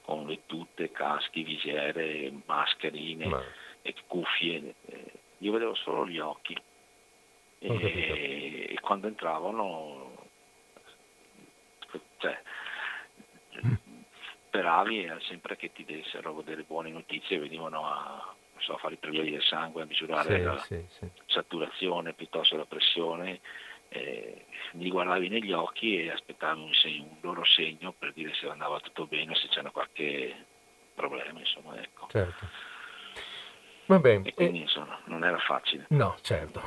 con 0.02 0.28
le 0.28 0.41
tute, 0.46 0.91
caschi, 0.91 1.44
visiere, 1.44 2.32
mascherine 2.46 3.26
Ma... 3.28 3.44
e 3.82 3.96
cuffie. 4.08 4.76
Io 5.38 5.52
vedevo 5.52 5.76
solo 5.76 6.08
gli 6.08 6.20
occhi 6.20 6.56
e, 7.60 8.68
e 8.70 8.80
quando 8.82 9.08
entravano 9.08 10.28
cioè, 12.18 12.41
speravi 14.48 15.10
sempre 15.28 15.56
che 15.56 15.72
ti 15.72 15.86
dessero 15.86 16.41
delle 16.41 16.64
buone 16.64 16.89
notizie, 16.89 17.39
venivano 17.39 17.88
a, 17.88 18.36
so, 18.60 18.74
a 18.74 18.78
fare 18.78 18.96
i 18.96 18.98
prelievi 18.98 19.32
del 19.32 19.44
sangue, 19.44 19.84
a 19.84 19.86
misurare 19.86 20.38
sì, 20.38 20.44
la 20.44 20.58
sì, 20.60 20.86
sì. 21.00 21.10
saturazione 21.26 22.14
piuttosto 22.14 22.56
la 22.58 22.66
pressione, 22.66 23.39
eh, 23.94 24.46
li 24.72 24.89
guardavi 24.89 25.30
negli 25.30 25.52
occhi 25.52 26.02
e 26.02 26.12
aspettavi 26.12 26.62
un, 26.62 26.74
segno, 26.74 27.04
un, 27.04 27.18
loro 27.22 27.46
segno 27.46 27.94
per 27.98 28.12
dire 28.14 28.34
se 28.34 28.48
andava 28.48 28.80
tutto 28.80 29.06
bene, 29.06 29.36
se 29.36 29.48
c'era 29.50 29.70
qualche 29.70 30.36
problema, 30.94 31.39
insomma, 31.39 31.80
ecco. 31.80 32.08
Certo. 32.10 32.48
Va 33.86 34.00
bene. 34.00 34.30
E 34.30 34.34
quindi, 34.34 34.60
e... 34.60 34.62
insomma, 34.62 35.00
non 35.06 35.24
era 35.24 35.38
facile. 35.39 35.86
No, 35.89 36.16
certo. 36.22 36.62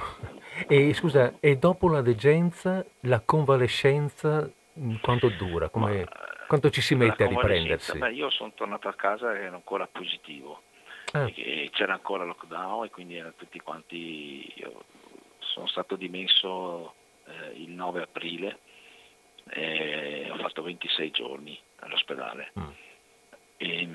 E 0.68 0.92
scusa, 0.94 1.34
e 1.40 1.56
dopo 1.56 1.88
la 1.88 2.02
degenza, 2.02 2.84
la 3.00 3.20
convalescenza, 3.20 4.48
quanto 5.00 5.28
dura? 5.30 5.68
Come, 5.68 6.04
Ma, 6.04 6.46
quanto 6.46 6.70
ci 6.70 6.80
si 6.80 6.94
mette 6.94 7.24
a 7.24 7.28
riprendersi? 7.28 7.98
Beh, 7.98 8.12
io 8.12 8.30
sono 8.30 8.52
tornato 8.54 8.88
a 8.88 8.94
casa 8.94 9.34
e 9.34 9.44
ero 9.44 9.56
ancora 9.56 9.86
positivo. 9.86 10.62
Ah. 11.12 11.30
c'era 11.70 11.94
ancora 11.94 12.24
lockdown 12.24 12.84
e 12.84 12.90
quindi 12.90 13.16
erano 13.16 13.34
tutti 13.36 13.60
quanti... 13.60 14.52
Io 14.56 14.84
sono 15.38 15.66
stato 15.68 15.96
dimesso 15.96 16.94
eh, 17.26 17.52
il 17.54 17.70
9 17.70 18.02
aprile 18.02 18.58
e 19.48 20.28
ho 20.30 20.36
fatto 20.36 20.62
26 20.62 21.10
giorni 21.10 21.58
all'ospedale. 21.76 22.52
Mm. 22.58 22.68
E, 23.58 23.88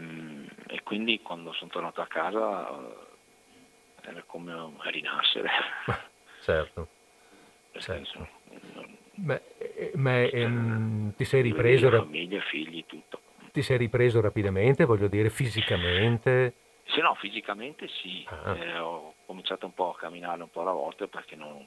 e, 0.68 0.84
quindi 0.84 1.22
quando 1.22 1.54
sono 1.54 1.70
tornato 1.70 2.02
a 2.02 2.08
casa 2.08 2.70
eh, 2.70 4.10
era 4.10 4.24
come 4.26 4.54
rinascere. 4.84 5.50
Certo, 6.42 6.88
certo. 7.78 8.28
Beh, 9.14 9.42
eh, 9.60 9.92
ma 9.94 10.22
ehm, 10.24 11.14
ti 11.14 11.24
sei 11.24 11.44
ripreso... 11.44 11.88
Rap- 11.88 12.06
famiglia, 12.06 12.42
figli, 12.42 12.84
tutto. 12.88 13.22
Ti 13.52 13.62
sei 13.62 13.78
ripreso 13.78 14.22
rapidamente, 14.22 14.86
voglio 14.86 15.08
dire, 15.08 15.30
fisicamente? 15.30 16.56
Sì, 16.86 17.00
no, 17.00 17.14
fisicamente 17.14 17.88
sì. 17.88 18.26
Ah. 18.28 18.56
Eh, 18.58 18.78
ho 18.80 19.14
cominciato 19.28 19.68
un 19.68 19.74
po' 19.76 19.92
a 19.92 19.98
camminare 19.98 20.42
un 20.42 20.50
po' 20.50 20.62
alla 20.62 20.72
volta 20.72 21.06
perché 21.06 21.36
non, 21.36 21.64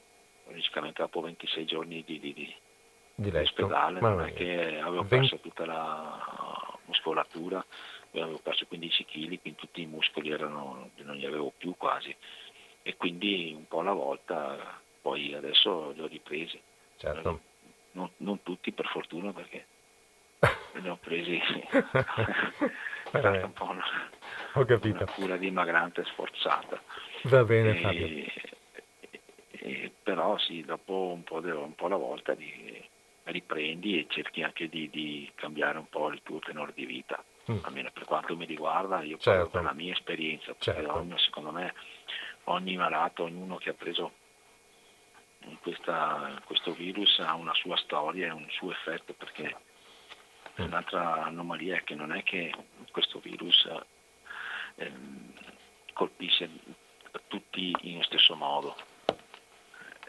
logicamente 0.46 1.02
dopo 1.02 1.20
26 1.20 1.64
giorni 1.64 2.02
di, 2.04 2.20
di, 2.20 2.32
di, 2.32 2.54
di 3.14 3.36
ospedale 3.36 4.00
Ma 4.00 4.10
non 4.10 4.26
è 4.26 4.32
che 4.32 4.78
avevo 4.80 5.04
20... 5.04 5.08
perso 5.08 5.38
tutta 5.38 5.66
la 5.66 6.78
muscolatura, 6.86 7.64
avevo 8.12 8.38
perso 8.38 8.66
15 8.66 9.04
kg, 9.04 9.40
quindi 9.40 9.54
tutti 9.54 9.80
i 9.80 9.86
muscoli 9.86 10.30
erano, 10.30 10.90
non 10.96 11.16
li 11.16 11.26
avevo 11.26 11.52
più 11.56 11.74
quasi 11.76 12.14
e 12.82 12.96
quindi 12.96 13.52
un 13.56 13.66
po' 13.66 13.80
alla 13.80 13.92
volta, 13.92 14.80
poi 15.00 15.32
adesso 15.34 15.92
li 15.92 16.02
ho 16.02 16.06
ripresi. 16.06 16.60
Certo. 16.96 17.40
Non, 17.92 18.10
non 18.18 18.42
tutti 18.42 18.72
per 18.72 18.86
fortuna 18.86 19.32
perché 19.32 19.66
li 20.80 20.88
ho 20.88 20.96
presi 20.96 21.40
è 23.18 23.18
stata 23.18 23.44
un 23.44 23.52
po' 23.52 23.64
una, 23.70 23.84
ho 24.54 24.64
capito. 24.64 24.96
una 24.96 25.12
cura 25.12 25.36
dimagrante 25.36 26.04
sforzata. 26.04 26.80
Va 27.24 27.44
bene 27.44 27.74
Fabio. 27.76 28.06
E, 28.06 28.32
e, 28.34 28.53
però 30.04 30.38
sì, 30.38 30.62
dopo 30.62 31.10
un 31.12 31.24
po', 31.24 31.40
de, 31.40 31.50
un 31.50 31.74
po', 31.74 31.86
alla 31.86 31.96
volta 31.96 32.34
di, 32.34 32.88
riprendi 33.24 33.98
e 33.98 34.06
cerchi 34.08 34.42
anche 34.42 34.68
di, 34.68 34.88
di, 34.90 35.30
cambiare 35.34 35.78
un 35.78 35.88
po' 35.88 36.10
il 36.10 36.20
tuo 36.22 36.38
tenore 36.38 36.72
di 36.74 36.84
vita. 36.84 37.24
Mm. 37.50 37.58
Almeno 37.62 37.90
per 37.92 38.04
quanto 38.04 38.36
mi 38.36 38.44
riguarda, 38.44 39.02
io 39.02 39.18
certo. 39.18 39.48
per 39.48 39.62
la 39.62 39.72
mia 39.72 39.92
esperienza, 39.92 40.54
perché 40.54 40.82
certo. 40.82 40.94
ogni, 40.94 41.18
secondo 41.18 41.50
me 41.50 41.74
ogni 42.44 42.76
malato, 42.76 43.24
ognuno 43.24 43.56
che 43.56 43.70
ha 43.70 43.74
preso 43.74 44.12
questa, 45.60 46.40
questo 46.44 46.72
virus 46.72 47.18
ha 47.18 47.34
una 47.34 47.54
sua 47.54 47.76
storia 47.76 48.26
e 48.26 48.30
un 48.30 48.46
suo 48.50 48.70
effetto 48.70 49.12
perché 49.12 49.54
un'altra 50.56 51.24
anomalia 51.24 51.76
è 51.76 51.84
che 51.84 51.94
non 51.94 52.12
è 52.12 52.22
che 52.22 52.54
questo 52.90 53.18
virus 53.18 53.68
eh, 54.76 54.92
colpisce 55.92 56.48
tutti 57.28 57.74
in 57.82 58.02
stesso 58.04 58.34
modo. 58.34 58.74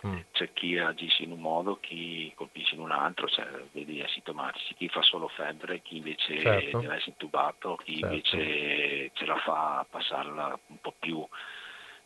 Mm. 0.06 0.20
C'è 0.32 0.54
chi 0.54 0.78
agisce 0.78 1.24
in 1.24 1.32
un 1.32 1.40
modo, 1.40 1.80
chi 1.80 2.32
colpisce 2.36 2.76
in 2.76 2.82
un 2.82 2.92
altro, 2.92 3.28
cioè, 3.28 3.48
vedi 3.72 4.02
asintomatici, 4.02 4.76
chi 4.76 4.88
fa 4.88 5.02
solo 5.02 5.28
febbre, 5.30 5.82
chi 5.82 5.98
invece 5.98 6.40
certo. 6.40 6.80
deve 6.80 6.96
essere 6.96 7.12
intubato, 7.12 7.76
chi 7.78 7.98
certo. 7.98 8.16
invece 8.16 9.12
ce 9.14 9.26
la 9.26 9.38
fa 9.38 9.80
a 9.80 9.86
passarla 9.90 10.60
un 10.68 10.80
po' 10.80 10.94
più 11.00 11.28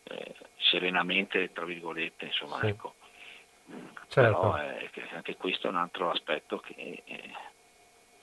eh, 0.03 0.35
serenamente, 0.57 1.51
tra 1.51 1.65
virgolette, 1.65 2.25
insomma, 2.25 2.59
sì. 2.59 2.67
ecco. 2.67 2.93
Certo. 4.07 4.39
Però 4.39 4.57
eh, 4.57 4.89
anche 5.13 5.35
questo 5.35 5.67
è 5.67 5.69
un 5.69 5.75
altro 5.75 6.09
aspetto 6.09 6.59
che 6.59 7.03
eh, 7.03 7.31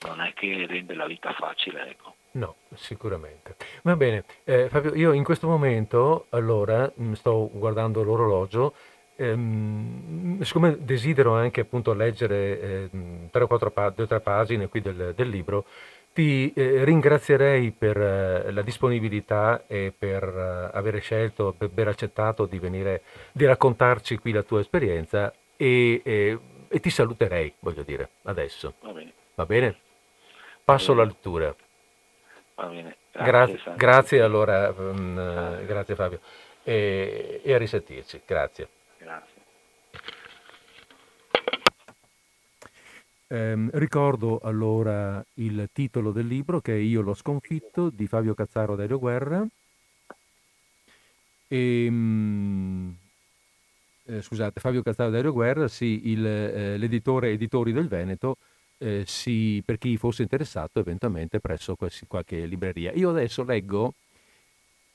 non 0.05 0.21
è 0.21 0.33
che 0.33 0.65
rende 0.67 0.93
la 0.95 1.05
vita 1.05 1.33
facile, 1.33 1.89
ecco. 1.89 2.15
No, 2.31 2.55
sicuramente. 2.75 3.55
Va 3.83 3.95
bene, 3.95 4.23
eh, 4.43 4.69
Fabio, 4.69 4.93
io 4.93 5.11
in 5.13 5.23
questo 5.23 5.47
momento, 5.47 6.27
allora, 6.29 6.91
mm, 6.99 7.13
sto 7.13 7.49
guardando 7.51 8.03
l'orologio, 8.03 8.75
ehm, 9.17 10.41
siccome 10.41 10.77
desidero 10.79 11.33
anche 11.33 11.61
appunto 11.61 11.93
leggere 11.93 12.61
eh, 12.61 12.89
tre 13.31 13.43
o 13.43 13.47
quattro 13.47 13.73
due 13.93 14.03
o 14.03 14.07
tre 14.07 14.19
pagine 14.21 14.67
qui 14.69 14.81
del, 14.81 15.13
del 15.15 15.29
libro, 15.29 15.65
ti 16.13 16.51
eh, 16.55 16.83
ringrazierei 16.83 17.69
per 17.71 17.95
eh, 17.95 18.51
la 18.51 18.63
disponibilità 18.63 19.65
e 19.67 19.93
per 19.95 20.23
eh, 20.23 20.75
aver 20.75 20.99
scelto, 20.99 21.53
per 21.55 21.69
aver 21.71 21.89
accettato 21.89 22.45
di 22.45 22.57
venire, 22.57 23.03
di 23.31 23.45
raccontarci 23.45 24.17
qui 24.17 24.31
la 24.31 24.41
tua 24.41 24.61
esperienza 24.61 25.31
e, 25.55 26.01
e, 26.03 26.39
e 26.67 26.79
ti 26.79 26.89
saluterei, 26.89 27.53
voglio 27.59 27.83
dire, 27.83 28.09
adesso. 28.23 28.73
Va 28.81 28.91
bene. 28.93 29.13
Va 29.35 29.45
bene? 29.45 29.77
Passo 30.63 30.93
alla 30.93 31.03
lettura. 31.03 31.55
Va 32.55 32.65
bene. 32.65 32.95
Grazie, 33.11 33.53
grazie, 33.53 33.75
grazie 33.75 34.21
allora, 34.21 34.73
um, 34.75 35.13
grazie. 35.13 35.65
grazie. 35.65 35.95
Fabio. 35.95 36.19
E, 36.63 37.41
e 37.43 37.53
a 37.53 37.57
risentirci. 37.57 38.21
Grazie. 38.25 38.67
Grazie. 39.07 39.41
Eh, 43.29 43.69
ricordo 43.73 44.39
allora 44.39 45.23
il 45.35 45.69
titolo 45.71 46.11
del 46.11 46.27
libro 46.27 46.59
che 46.59 46.73
è 46.73 46.77
Io 46.77 47.01
l'ho 47.01 47.13
sconfitto 47.13 47.89
di 47.89 48.05
Fabio 48.05 48.33
Cazzaro 48.33 48.75
Dario 48.75 48.99
Guerra. 48.99 49.47
E, 51.47 51.85
ehm, 51.85 52.97
eh, 54.07 54.21
scusate, 54.21 54.59
Fabio 54.59 54.81
Cazzaro 54.81 55.09
Dario 55.09 55.31
Guerra, 55.31 55.69
sì, 55.69 56.09
il, 56.09 56.25
eh, 56.25 56.77
l'editore 56.77 57.31
Editori 57.31 57.71
del 57.71 57.87
Veneto, 57.87 58.35
eh, 58.77 59.05
sì, 59.07 59.63
per 59.65 59.77
chi 59.77 59.95
fosse 59.95 60.23
interessato 60.23 60.79
eventualmente 60.79 61.39
presso 61.39 61.77
qualche 61.77 62.45
libreria. 62.45 62.91
Io 62.91 63.09
adesso 63.09 63.45
leggo, 63.45 63.93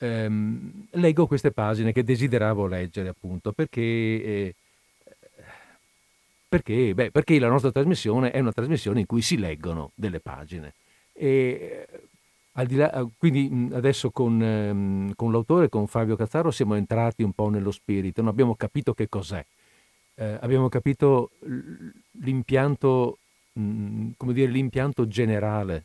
ehm, 0.05 0.87
leggo 0.93 1.27
queste 1.27 1.53
pagine 1.53 1.93
che 1.93 2.05
desideravo 2.05 2.67
leggere 2.67 3.09
appunto 3.09 3.53
perché 3.53 3.81
eh, 3.81 4.55
perché? 6.53 6.93
Beh, 6.93 7.11
perché 7.11 7.39
la 7.39 7.49
nostra 7.49 7.73
trasmissione 7.73 8.31
è 8.31 8.39
una 8.39 8.53
trasmissione 8.53 9.01
in 9.01 9.07
cui 9.07 9.23
si 9.23 9.39
leggono 9.39 9.93
delle 9.95 10.21
pagine. 10.21 10.75
E, 11.15 11.87
eh, 12.53 12.77
là, 12.77 13.09
quindi 13.17 13.71
adesso 13.73 14.11
con, 14.11 14.43
ehm, 14.43 15.15
con, 15.15 15.33
l'autore, 15.33 15.71
con 15.71 15.87
Fabio 15.87 16.15
Cazzaro, 16.15 16.51
siamo 16.51 16.75
entrati 16.75 17.23
un 17.23 17.33
po' 17.33 17.49
nello 17.49 17.71
spirito, 17.71 18.21
non 18.21 18.31
abbiamo 18.31 18.55
capito 18.55 18.93
che 18.93 19.09
cos'è. 19.09 19.43
Eh, 20.15 20.39
abbiamo 20.43 20.69
capito 20.69 21.31
l'impianto, 22.21 23.17
mh, 23.55 24.11
come 24.19 24.35
dire, 24.35 24.51
l'impianto 24.53 25.09
generale 25.09 25.85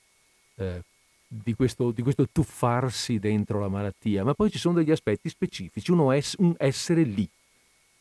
eh, 0.56 0.82
di, 1.28 1.54
questo, 1.54 1.92
di, 1.92 2.02
questo, 2.02 2.28
tuffarsi 2.32 3.20
dentro 3.20 3.60
la 3.60 3.68
malattia, 3.68 4.24
ma 4.24 4.34
poi 4.34 4.50
ci 4.50 4.58
sono 4.58 4.76
degli 4.76 4.92
aspetti 4.92 5.30
specifici, 5.30 5.92
uno 5.92 6.12
è 6.12 6.22
un 6.38 6.56
essere 6.58 7.04
lì, 7.04 7.28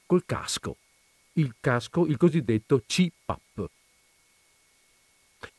col 0.06 0.24
casco, 0.24 0.76
il 1.34 1.54
casco, 1.60 2.06
il 2.06 2.16
cosiddetto 2.16 2.82
CPAP. 2.86 3.70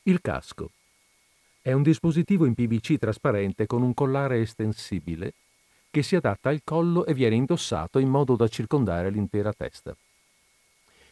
Il 0.03 0.21
casco 0.21 0.71
è 1.61 1.73
un 1.73 1.83
dispositivo 1.83 2.45
in 2.45 2.53
PVC 2.53 2.97
trasparente 2.97 3.65
con 3.65 3.81
un 3.81 3.93
collare 3.93 4.39
estensibile 4.39 5.33
che 5.91 6.01
si 6.01 6.15
adatta 6.15 6.49
al 6.49 6.61
collo 6.63 7.05
e 7.05 7.13
viene 7.13 7.35
indossato 7.35 7.99
in 7.99 8.07
modo 8.07 8.35
da 8.35 8.47
circondare 8.47 9.09
l'intera 9.09 9.51
testa. 9.51 9.95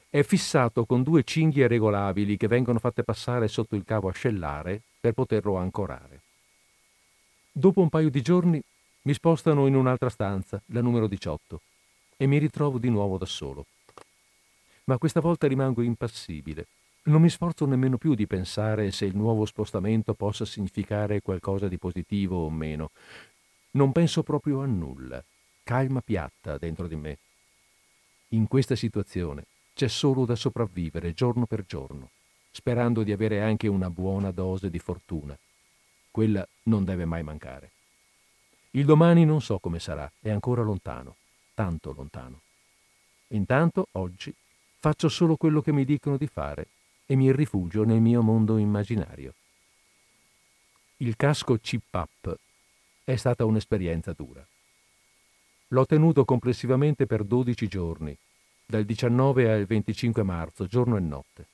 È 0.10 0.23
fissato 0.23 0.86
con 0.86 1.03
due 1.03 1.23
cinghie 1.23 1.68
regolabili 1.68 2.38
che 2.38 2.48
vengono 2.48 2.80
fatte 2.80 3.03
passare 3.03 3.49
sotto 3.49 3.76
il 3.76 3.84
cavo 3.84 4.07
ascellare 4.07 4.82
per 4.99 5.11
poterlo 5.11 5.57
ancorare. 5.57 6.14
Dopo 7.57 7.82
un 7.82 7.90
paio 7.90 8.10
di 8.10 8.22
giorni 8.22 8.61
mi 9.03 9.14
spostano 9.14 9.68
in 9.68 9.76
un'altra 9.76 10.10
stanza, 10.10 10.61
la 10.68 10.82
numero 10.82 11.07
18, 11.07 11.61
e 12.18 12.27
mi 12.27 12.38
ritrovo 12.38 12.77
di 12.77 12.90
nuovo 12.90 13.18
da 13.18 13.26
solo 13.26 13.65
ma 14.86 14.98
questa 14.98 15.19
volta 15.19 15.48
rimango 15.48 15.82
impassibile, 15.82 16.68
Non 17.06 17.22
mi 17.22 17.30
sforzo 17.30 17.68
nemmeno 17.68 17.99
più 17.99 18.15
di 18.15 18.26
pensare 18.26 18.91
se 18.91 19.06
il 19.06 19.15
nuovo 19.15 19.45
spostamento 19.45 20.15
possa 20.15 20.44
significare 20.44 21.22
qualcosa 21.22 21.68
di 21.68 21.77
positivo 21.77 22.44
o 22.44 22.49
meno. 22.49 22.90
Non 23.72 23.91
penso 23.91 24.23
proprio 24.23 24.61
a 24.61 24.65
nulla. 24.65 25.23
Calma 25.61 26.02
piatta 26.02 26.57
dentro 26.57 26.88
di 26.88 26.95
me. 26.95 27.18
In 28.30 28.48
questa 28.48 28.76
situazione 28.76 29.45
c'è 29.76 29.88
solo 29.88 30.26
da 30.26 30.36
sopravvivere 30.36 31.14
giorno 31.14 31.45
per 31.45 31.64
giorno, 31.68 32.10
sperando 32.49 33.03
di 33.03 33.11
avere 33.11 33.40
anche 33.40 33.68
una 33.68 33.91
buona 33.91 34.32
dose 34.32 34.72
di 34.72 34.80
fortuna. 34.80 35.38
Quella 36.15 36.47
non 36.63 36.85
deve 36.85 37.03
mai 37.03 37.23
mancare. 37.23 37.71
Il 38.71 38.85
domani 38.85 39.25
non 39.25 39.41
so 39.41 39.59
come 39.59 39.79
sarà, 39.79 40.09
è 40.21 40.29
ancora 40.29 40.61
lontano, 40.61 41.17
tanto 41.53 41.91
lontano. 41.91 42.39
Intanto, 43.31 43.89
oggi, 43.91 44.33
faccio 44.77 45.09
solo 45.09 45.35
quello 45.35 45.61
che 45.61 45.73
mi 45.73 45.83
dicono 45.83 46.15
di 46.15 46.27
fare 46.27 46.67
e 47.05 47.17
mi 47.17 47.33
rifugio 47.33 47.83
nel 47.83 47.99
mio 47.99 48.21
mondo 48.21 48.55
immaginario. 48.55 49.33
Il 50.99 51.17
casco 51.17 51.57
chip-up 51.57 52.33
è 53.03 53.17
stata 53.17 53.43
un'esperienza 53.43 54.13
dura. 54.13 54.47
L'ho 55.67 55.85
tenuto 55.85 56.23
complessivamente 56.23 57.05
per 57.07 57.25
12 57.25 57.67
giorni, 57.67 58.17
dal 58.65 58.85
19 58.85 59.51
al 59.51 59.65
25 59.65 60.23
marzo, 60.23 60.65
giorno 60.65 60.95
e 60.95 61.01
notte. 61.01 61.47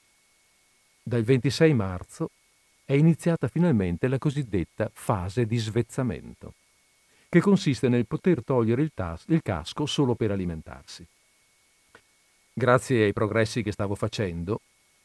Dal 1.01 1.23
26 1.23 1.73
marzo 1.73 2.29
è 2.91 2.95
iniziata 2.95 3.47
finalmente 3.47 4.09
la 4.09 4.17
cosiddetta 4.17 4.91
fase 4.91 5.45
di 5.45 5.57
svezzamento, 5.57 6.55
che 7.29 7.39
consiste 7.39 7.87
nel 7.87 8.05
poter 8.05 8.43
togliere 8.43 8.81
il, 8.81 8.91
tas- 8.93 9.23
il 9.29 9.41
casco 9.41 9.85
solo 9.85 10.13
per 10.13 10.31
alimentarsi. 10.31 11.07
Grazie 12.51 13.05
ai 13.05 13.13
progressi 13.13 13.63
che 13.63 13.71
stavo 13.71 13.95
facendo, 13.95 14.59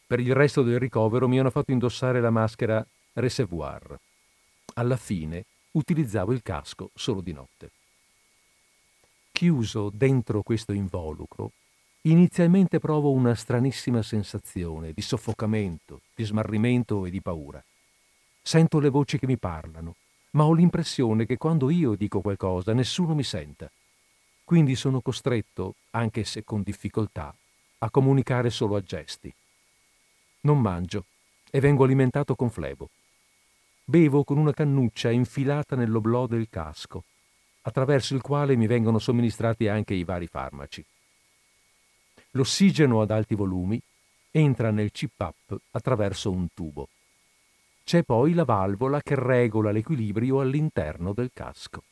per 0.05 0.19
il 0.19 0.35
resto 0.35 0.65
del 0.65 0.81
ricovero 0.81 1.29
mi 1.29 1.39
hanno 1.39 1.51
fatto 1.51 1.71
indossare 1.71 2.21
la 2.21 2.31
maschera 2.31 2.85
Reservoir. 3.13 3.97
Alla 4.75 4.97
fine 4.97 5.45
utilizzavo 5.71 6.33
il 6.33 6.43
casco 6.43 6.91
solo 6.93 7.21
di 7.21 7.33
notte. 7.33 7.71
Chiuso 9.31 9.91
dentro 9.95 10.43
questo 10.43 10.73
involucro, 10.73 11.53
inizialmente 12.03 12.81
provo 12.81 13.13
una 13.13 13.37
stranissima 13.37 14.03
sensazione 14.03 14.93
di 14.93 15.03
soffocamento, 15.03 16.01
di 16.17 16.25
smarrimento 16.25 17.07
e 17.07 17.11
di 17.11 17.23
paura. 17.23 17.63
Sento 18.47 18.79
le 18.79 18.91
voci 18.91 19.19
che 19.19 19.27
mi 19.27 19.39
parlano, 19.39 19.97
ma 20.31 20.45
ho 20.45 20.53
l'impressione 20.53 21.27
che 21.27 21.37
quando 21.37 21.69
io 21.69 21.97
dico 21.97 22.21
qualcosa 22.21 22.73
nessuno 22.75 23.13
mi 23.13 23.25
senta. 23.25 23.69
Quindi 24.45 24.77
sono 24.77 25.01
costretto, 25.01 25.75
anche 25.91 26.23
se 26.23 26.45
con 26.45 26.63
difficoltà, 26.63 27.35
a 27.79 27.91
comunicare 27.91 28.51
solo 28.51 28.77
a 28.77 28.83
gesti. 28.83 29.35
Non 30.43 30.61
mangio 30.61 31.07
e 31.51 31.59
vengo 31.59 31.83
alimentato 31.83 32.37
con 32.37 32.49
flebo. 32.49 32.89
Bevo 33.83 34.23
con 34.23 34.39
una 34.39 34.53
cannuccia 34.53 35.11
infilata 35.11 35.75
nell'oblò 35.75 36.29
del 36.29 36.47
casco, 36.49 37.03
attraverso 37.63 38.15
il 38.15 38.21
quale 38.21 38.55
mi 38.55 38.69
vengono 38.69 39.01
somministrati 39.01 39.67
anche 39.67 39.95
i 39.95 40.05
vari 40.05 40.29
farmaci. 40.29 40.87
L'ossigeno 42.31 43.01
ad 43.01 43.11
alti 43.11 43.35
volumi 43.35 43.83
entra 44.31 44.71
nel 44.71 44.93
CPAP 44.93 45.57
attraverso 45.73 46.31
un 46.31 46.47
tubo. 46.55 46.91
C'è 47.87 48.03
poi 48.03 48.35
la 48.35 48.43
valvola 48.43 49.01
che 49.01 49.15
regola 49.15 49.71
l'equilibrio 49.71 50.41
all'interno 50.41 51.13
del 51.13 51.31
casco. 51.33 51.85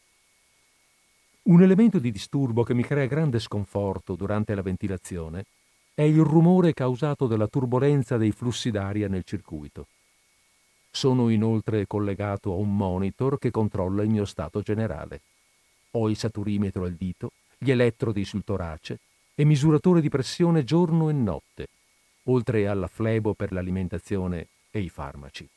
Un 1.43 1.63
elemento 1.63 2.01
di 2.01 2.11
disturbo 2.11 2.65
che 2.65 2.75
mi 2.75 2.83
crea 2.83 3.07
grande 3.07 3.39
sconforto 3.39 4.17
durante 4.17 4.57
la 4.57 4.63
ventilazione 4.63 5.45
è 5.95 6.03
il 6.03 6.21
rumore 6.21 6.75
causato 6.75 7.29
dalla 7.29 7.47
turbolenza 7.47 8.17
dei 8.17 8.33
flussi 8.33 8.73
d'aria 8.73 9.07
nel 9.07 9.23
circuito. 9.23 9.87
Sono 10.91 11.29
inoltre 11.29 11.87
collegato 11.87 12.51
a 12.51 12.57
un 12.57 12.77
monitor 12.77 13.39
che 13.39 13.53
controlla 13.53 14.03
il 14.03 14.11
mio 14.11 14.25
stato 14.25 14.63
generale. 14.63 15.21
Ho 15.93 16.11
il 16.11 16.17
saturimetro 16.17 16.87
al 16.87 16.95
dito, 16.95 17.31
gli 17.57 17.71
elettrodi 17.71 18.25
sul 18.25 18.43
torace 18.43 18.99
e 19.37 19.45
misuratore 19.45 20.01
di 20.01 20.09
pressione 20.09 20.65
giorno 20.65 21.09
e 21.09 21.13
notte, 21.13 21.69
oltre 22.25 22.67
alla 22.67 22.89
flebo 22.89 23.35
per 23.35 23.53
l'alimentazione 23.53 24.49
e 24.73 24.81
i 24.81 24.89
farmaci 24.89 25.49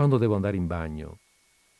quando 0.00 0.16
devo 0.16 0.34
andare 0.34 0.56
in 0.56 0.66
bagno, 0.66 1.18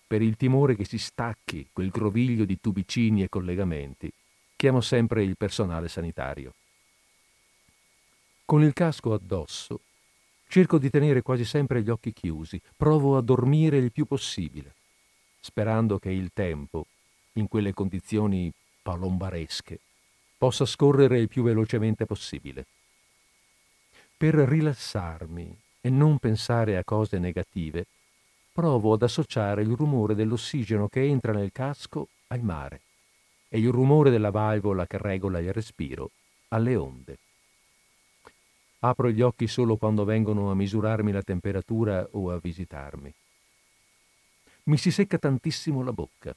per 0.07 0.21
il 0.21 0.37
timore 0.37 0.77
che 0.77 0.85
si 0.85 0.99
stacchi 0.99 1.67
quel 1.73 1.89
groviglio 1.89 2.45
di 2.45 2.61
tubicini 2.61 3.23
e 3.23 3.31
collegamenti, 3.31 4.13
chiamo 4.57 4.83
sempre 4.83 5.25
il 5.25 5.39
personale 5.39 5.89
sanitario. 5.89 6.53
Con 8.45 8.63
il 8.63 8.75
casco 8.75 9.15
addosso, 9.15 9.81
cerco 10.49 10.77
di 10.77 10.91
tenere 10.91 11.23
quasi 11.23 11.47
sempre 11.47 11.83
gli 11.83 11.89
occhi 11.89 12.13
chiusi, 12.13 12.61
provo 12.77 13.17
a 13.17 13.23
dormire 13.23 13.79
il 13.79 13.91
più 13.91 14.05
possibile, 14.05 14.75
sperando 15.41 15.99
che 15.99 16.11
il 16.11 16.31
tempo, 16.35 16.89
in 17.33 17.49
quelle 17.49 17.73
condizioni 17.73 18.53
palombaresche, 18.83 19.81
possa 20.37 20.67
scorrere 20.67 21.19
il 21.19 21.29
più 21.29 21.43
velocemente 21.43 22.05
possibile. 22.05 22.67
Per 24.15 24.35
rilassarmi 24.35 25.57
e 25.81 25.89
non 25.89 26.19
pensare 26.19 26.77
a 26.77 26.85
cose 26.85 27.19
negative, 27.19 27.87
provo 28.61 28.93
ad 28.93 29.01
associare 29.01 29.63
il 29.63 29.75
rumore 29.75 30.15
dell'ossigeno 30.15 30.87
che 30.89 31.03
entra 31.03 31.33
nel 31.33 31.51
casco 31.51 32.09
al 32.27 32.43
mare 32.43 32.83
e 33.49 33.59
il 33.59 33.71
rumore 33.71 34.11
della 34.11 34.31
valvola 34.31 34.87
che 34.87 34.99
regola 34.99 35.39
il 35.39 35.51
respiro 35.51 36.11
alle 36.49 36.77
onde. 36.77 37.19
Apro 38.81 39.09
gli 39.09 39.23
occhi 39.23 39.47
solo 39.47 39.79
quando 39.79 40.05
vengono 40.05 40.51
a 40.51 40.55
misurarmi 40.55 41.11
la 41.11 41.23
temperatura 41.23 42.07
o 42.11 42.33
a 42.33 42.39
visitarmi. 42.39 43.11
Mi 44.65 44.77
si 44.77 44.91
secca 44.91 45.17
tantissimo 45.17 45.83
la 45.83 45.95
bocca. 45.95 46.37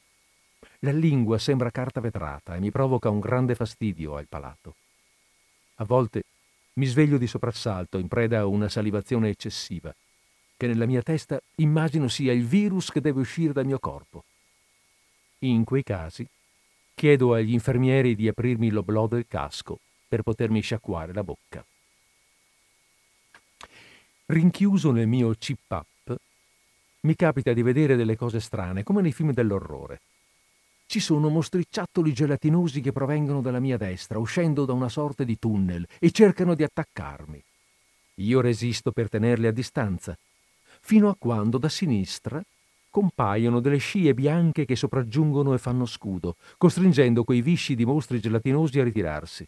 La 0.80 0.94
lingua 0.94 1.38
sembra 1.40 1.72
carta 1.72 2.00
vetrata 2.00 2.56
e 2.56 2.62
mi 2.62 2.72
provoca 2.72 3.10
un 3.10 3.20
grande 3.20 3.54
fastidio 3.54 4.16
al 4.16 4.28
palato. 4.30 4.76
A 5.76 5.84
volte 5.84 6.24
mi 6.76 6.86
sveglio 6.86 7.18
di 7.18 7.28
soprassalto 7.28 7.98
in 7.98 8.08
preda 8.08 8.40
a 8.40 8.46
una 8.46 8.70
salivazione 8.70 9.28
eccessiva 9.28 9.94
che 10.58 10.68
nella 10.68 10.86
mia 10.86 11.02
testa 11.02 11.42
immagino 11.56 12.08
sia 12.08 12.32
il 12.32 12.46
virus 12.46 12.92
che 12.92 13.02
deve 13.02 13.22
uscire 13.22 13.54
dal 13.54 13.66
mio 13.66 13.80
corpo. 13.80 14.24
In 15.40 15.64
quei 15.64 15.84
casi 15.84 16.28
chiedo 16.94 17.34
agli 17.34 17.54
infermieri 17.54 18.16
di 18.16 18.28
aprirmi 18.28 18.70
l'oblò 18.70 19.08
del 19.08 19.26
casco 19.28 19.80
per 20.08 20.22
potermi 20.22 20.62
sciacquare 20.62 21.14
la 21.14 21.24
bocca. 21.24 21.66
Rinchiuso 24.28 24.92
nel 24.92 25.08
mio 25.08 25.34
chip-up, 25.38 26.18
mi 27.02 27.16
capita 27.16 27.52
di 27.52 27.62
vedere 27.62 27.96
delle 27.96 28.16
cose 28.16 28.40
strane, 28.40 28.84
come 28.84 29.02
nei 29.02 29.12
film 29.12 29.34
dell'orrore. 29.34 30.02
Ci 30.86 31.00
sono 31.00 31.30
mostricciattoli 31.30 32.14
gelatinosi 32.14 32.80
che 32.80 32.92
provengono 32.92 33.42
dalla 33.42 33.60
mia 33.60 33.78
destra, 33.78 34.20
uscendo 34.20 34.64
da 34.64 34.74
una 34.74 34.90
sorta 34.90 35.24
di 35.24 35.38
tunnel, 35.40 35.86
e 36.00 36.12
cercano 36.12 36.56
di 36.56 36.64
attaccarmi. 36.64 37.44
Io 38.18 38.42
resisto 38.42 38.92
per 38.92 39.10
tenerli 39.10 39.48
a 39.48 39.52
distanza, 39.52 40.18
fino 40.86 41.08
a 41.08 41.16
quando 41.18 41.58
da 41.58 41.70
sinistra 41.70 42.44
compaiono 42.90 43.62
delle 43.62 43.78
scie 43.78 44.14
bianche 44.14 44.66
che 44.66 44.76
sopraggiungono 44.76 45.54
e 45.54 45.58
fanno 45.58 45.86
scudo, 45.86 46.36
costringendo 46.58 47.24
quei 47.24 47.42
visci 47.42 47.74
di 47.74 47.86
mostri 47.86 48.20
gelatinosi 48.20 48.80
a 48.80 48.84
ritirarsi. 48.84 49.48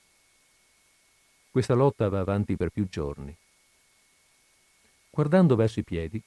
Questa 1.51 1.73
lotta 1.73 2.09
va 2.09 2.19
avanti 2.19 2.55
per 2.55 2.69
più 2.69 2.87
giorni. 2.87 3.35
Guardando 5.09 5.55
verso 5.55 5.81
i 5.81 5.83
piedi, 5.83 6.21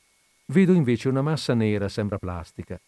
vedo 0.46 0.74
invece 0.74 1.08
una 1.08 1.22
massa 1.22 1.54
nera 1.54 1.88
sembra 1.88 2.18
plastica 2.18 2.78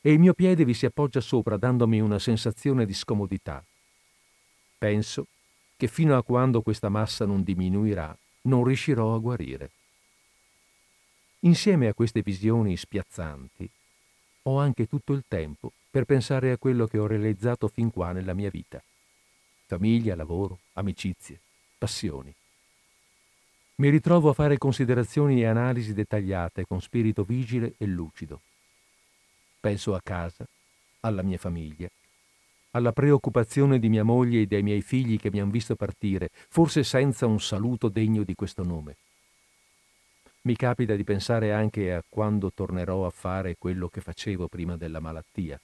e 0.00 0.12
il 0.12 0.18
mio 0.18 0.32
piede 0.32 0.64
vi 0.64 0.74
si 0.74 0.86
appoggia 0.86 1.20
sopra 1.20 1.58
dandomi 1.58 2.00
una 2.00 2.18
sensazione 2.18 2.86
di 2.86 2.94
scomodità. 2.94 3.62
Penso 4.78 5.26
che 5.76 5.86
fino 5.86 6.16
a 6.16 6.24
quando 6.24 6.62
questa 6.62 6.88
massa 6.88 7.26
non 7.26 7.42
diminuirà 7.42 8.16
non 8.42 8.64
riuscirò 8.64 9.14
a 9.14 9.18
guarire. 9.18 9.70
Insieme 11.44 11.88
a 11.88 11.94
queste 11.94 12.20
visioni 12.20 12.76
spiazzanti, 12.76 13.66
ho 14.42 14.58
anche 14.58 14.86
tutto 14.86 15.14
il 15.14 15.24
tempo 15.26 15.72
per 15.90 16.04
pensare 16.04 16.50
a 16.50 16.58
quello 16.58 16.86
che 16.86 16.98
ho 16.98 17.06
realizzato 17.06 17.66
fin 17.68 17.90
qua 17.90 18.12
nella 18.12 18.34
mia 18.34 18.50
vita. 18.50 18.82
Famiglia, 19.64 20.14
lavoro, 20.14 20.58
amicizie, 20.74 21.40
passioni. 21.78 22.34
Mi 23.76 23.88
ritrovo 23.88 24.28
a 24.28 24.34
fare 24.34 24.58
considerazioni 24.58 25.40
e 25.40 25.46
analisi 25.46 25.94
dettagliate 25.94 26.66
con 26.66 26.82
spirito 26.82 27.24
vigile 27.24 27.72
e 27.78 27.86
lucido. 27.86 28.42
Penso 29.60 29.94
a 29.94 30.00
casa, 30.02 30.44
alla 31.00 31.22
mia 31.22 31.38
famiglia, 31.38 31.88
alla 32.72 32.92
preoccupazione 32.92 33.78
di 33.78 33.88
mia 33.88 34.04
moglie 34.04 34.42
e 34.42 34.46
dei 34.46 34.62
miei 34.62 34.82
figli 34.82 35.18
che 35.18 35.30
mi 35.30 35.40
hanno 35.40 35.52
visto 35.52 35.74
partire, 35.74 36.28
forse 36.50 36.84
senza 36.84 37.24
un 37.24 37.40
saluto 37.40 37.88
degno 37.88 38.24
di 38.24 38.34
questo 38.34 38.62
nome 38.62 38.96
mi 40.42 40.56
capita 40.56 40.94
di 40.94 41.04
pensare 41.04 41.52
anche 41.52 41.92
a 41.92 42.02
quando 42.08 42.50
tornerò 42.52 43.04
a 43.04 43.10
fare 43.10 43.56
quello 43.58 43.88
che 43.88 44.00
facevo 44.00 44.48
prima 44.48 44.76
della 44.76 45.00
malattia. 45.00 45.60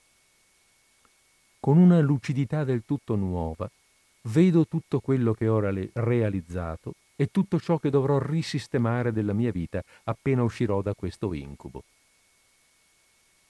Con 1.59 1.79
una 1.79 2.01
lucidità 2.01 2.63
del 2.65 2.83
tutto 2.85 3.17
nuova, 3.17 3.71
vedo 4.23 4.67
tutto 4.67 5.01
quello 5.01 5.33
che 5.33 5.49
ho 5.49 5.61
realizzato 5.61 6.95
e 7.17 7.31
tutto 7.31 7.59
ciò 7.59 7.79
che 7.79 7.89
dovrò 7.89 8.19
risistemare 8.19 9.13
della 9.13 9.33
mia 9.33 9.51
vita 9.51 9.83
appena 10.05 10.43
uscirò 10.43 10.83
da 10.83 10.95
questo 10.95 11.33
incubo. 11.33 11.83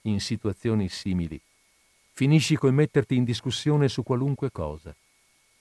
In 0.03 0.21
situazioni 0.21 0.87
simili, 0.87 1.39
finisci 2.13 2.55
col 2.55 2.73
metterti 2.73 3.15
in 3.15 3.25
discussione 3.25 3.89
su 3.89 4.03
qualunque 4.03 4.49
cosa. 4.51 4.95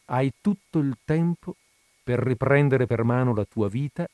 Hai 0.07 0.33
tutto 0.41 0.79
il 0.79 0.97
tempo 1.05 1.57
per 2.05 2.21
riprendere 2.21 2.87
per 2.87 3.03
mano 3.03 3.35
la 3.35 3.45
tua 3.45 3.69
vita 3.69 4.07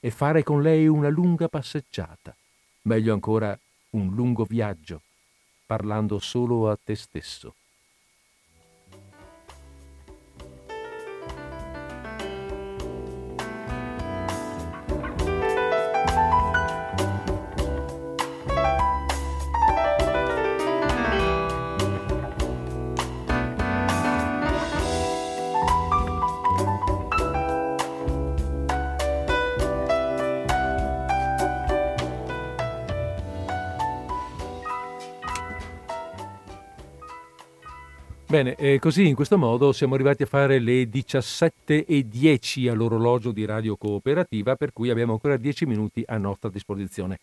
e 0.00 0.10
fare 0.10 0.42
con 0.42 0.62
lei 0.62 0.86
una 0.86 1.08
lunga 1.08 1.48
passeggiata, 1.48 2.36
meglio 2.82 3.12
ancora 3.12 3.58
un 3.90 4.14
lungo 4.14 4.44
viaggio, 4.44 5.02
parlando 5.66 6.18
solo 6.18 6.70
a 6.70 6.78
te 6.82 6.94
stesso. 6.94 7.54
Bene, 38.30 38.56
e 38.56 38.78
così 38.78 39.06
in 39.06 39.14
questo 39.14 39.38
modo 39.38 39.72
siamo 39.72 39.94
arrivati 39.94 40.22
a 40.22 40.26
fare 40.26 40.58
le 40.58 40.82
17.10 40.82 42.68
all'orologio 42.68 43.32
di 43.32 43.46
Radio 43.46 43.78
Cooperativa, 43.78 44.54
per 44.54 44.74
cui 44.74 44.90
abbiamo 44.90 45.12
ancora 45.12 45.38
10 45.38 45.64
minuti 45.64 46.02
a 46.06 46.18
nostra 46.18 46.50
disposizione. 46.50 47.20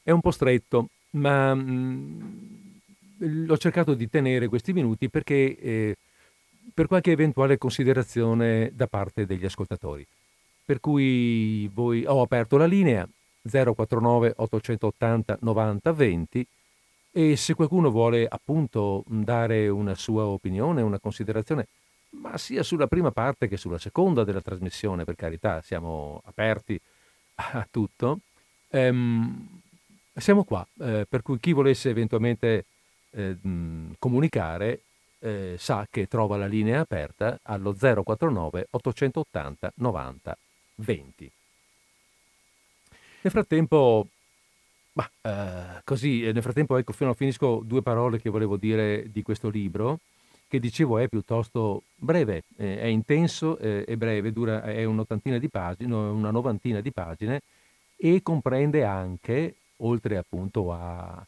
È 0.00 0.12
un 0.12 0.20
po' 0.20 0.30
stretto, 0.30 0.90
ma 1.10 1.52
mh, 1.54 2.60
mm, 3.24 3.50
ho 3.50 3.58
cercato 3.58 3.94
di 3.94 4.08
tenere 4.08 4.46
questi 4.46 4.72
minuti 4.72 5.10
perché 5.10 5.58
eh, 5.58 5.96
per 6.72 6.86
qualche 6.86 7.10
eventuale 7.10 7.58
considerazione 7.58 8.70
da 8.74 8.86
parte 8.86 9.26
degli 9.26 9.44
ascoltatori. 9.44 10.06
Per 10.64 10.78
cui 10.78 11.68
voi, 11.74 12.04
ho 12.06 12.22
aperto 12.22 12.56
la 12.58 12.66
linea 12.66 13.04
049 13.42 14.34
880 14.36 15.38
90 15.40 15.92
20 15.92 16.46
e 17.16 17.36
se 17.36 17.54
qualcuno 17.54 17.92
vuole 17.92 18.26
appunto 18.28 19.04
dare 19.06 19.68
una 19.68 19.94
sua 19.94 20.24
opinione, 20.24 20.82
una 20.82 20.98
considerazione, 20.98 21.68
ma 22.10 22.36
sia 22.36 22.64
sulla 22.64 22.88
prima 22.88 23.12
parte 23.12 23.46
che 23.46 23.56
sulla 23.56 23.78
seconda 23.78 24.24
della 24.24 24.40
trasmissione, 24.40 25.04
per 25.04 25.14
carità, 25.14 25.62
siamo 25.62 26.20
aperti 26.24 26.78
a 27.36 27.68
tutto, 27.70 28.18
ehm, 28.68 29.60
siamo 30.12 30.42
qua, 30.42 30.66
eh, 30.80 31.06
per 31.08 31.22
cui 31.22 31.38
chi 31.38 31.52
volesse 31.52 31.88
eventualmente 31.88 32.64
eh, 33.10 33.36
comunicare 33.96 34.80
eh, 35.20 35.54
sa 35.56 35.86
che 35.88 36.08
trova 36.08 36.36
la 36.36 36.46
linea 36.46 36.80
aperta 36.80 37.38
allo 37.44 37.76
049 37.78 38.66
880 38.70 39.72
90 39.76 40.38
20. 40.74 41.32
Nel 43.20 43.32
frattempo 43.32 44.08
ma 44.94 45.08
eh, 45.22 45.80
così, 45.84 46.20
nel 46.20 46.42
frattempo, 46.42 46.76
ecco, 46.76 46.92
fino, 46.92 47.12
finisco 47.14 47.62
due 47.64 47.82
parole 47.82 48.20
che 48.20 48.30
volevo 48.30 48.56
dire 48.56 49.10
di 49.10 49.22
questo 49.22 49.48
libro, 49.48 50.00
che 50.48 50.60
dicevo 50.60 50.98
è 50.98 51.08
piuttosto 51.08 51.82
breve, 51.96 52.44
eh, 52.56 52.80
è 52.80 52.86
intenso 52.86 53.58
eh, 53.58 53.84
e 53.86 53.96
breve, 53.96 54.32
dura, 54.32 54.62
è 54.62 54.84
un'ottantina 54.84 55.38
di 55.38 55.48
pagine, 55.48 55.94
una 55.94 56.30
novantina 56.30 56.80
di 56.80 56.92
pagine 56.92 57.40
e 57.96 58.22
comprende 58.22 58.84
anche, 58.84 59.54
oltre 59.78 60.16
appunto 60.16 60.72
a, 60.72 61.24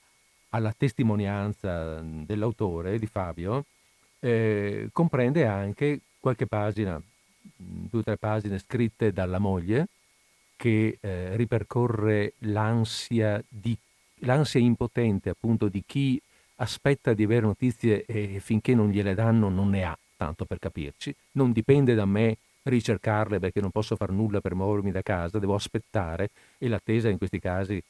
alla 0.51 0.75
testimonianza 0.77 2.01
dell'autore, 2.03 2.99
di 2.99 3.07
Fabio, 3.07 3.65
eh, 4.21 4.89
comprende 4.93 5.45
anche 5.45 6.01
qualche 6.21 6.47
pagina, 6.47 7.01
due 7.57 8.01
o 8.01 8.03
tre 8.03 8.17
pagine 8.17 8.59
scritte 8.59 9.13
dalla 9.13 9.39
moglie, 9.39 9.89
che 10.57 10.99
eh, 11.01 11.37
ripercorre 11.37 12.33
l'ansia, 12.39 13.43
di, 13.47 13.77
l'ansia 14.21 14.61
impotente 14.61 15.31
appunto 15.31 15.69
di 15.69 15.83
chi 15.87 16.21
aspetta 16.57 17.13
di 17.13 17.23
avere 17.23 17.47
notizie 17.47 18.05
e 18.07 18.41
finché 18.41 18.75
non 18.75 18.91
gliele 18.91 19.15
danno 19.15 19.49
non 19.49 19.71
ne 19.71 19.85
ha, 19.85 19.97
tanto 20.17 20.45
per 20.45 20.59
capirci. 20.59 21.15
Non 21.33 21.53
dipende 21.53 21.95
da 21.95 22.07
me 22.07 22.39
ricercarle 22.63 23.39
perché 23.39 23.61
non 23.61 23.71
posso 23.71 23.95
fare 23.97 24.13
nulla 24.13 24.41
per 24.41 24.55
muovermi 24.55 24.91
da 24.91 25.03
casa, 25.03 25.39
devo 25.39 25.55
aspettare 25.55 26.31
e 26.59 26.69
l'attesa 26.69 27.09
in 27.09 27.19
questi 27.19 27.39
casi, 27.39 27.81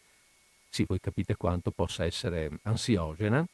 sì, 0.69 0.85
voi 0.87 1.01
capite 1.01 1.37
quanto 1.37 1.71
possa 1.71 2.05
essere 2.05 2.51
ansiogena. 2.63 3.45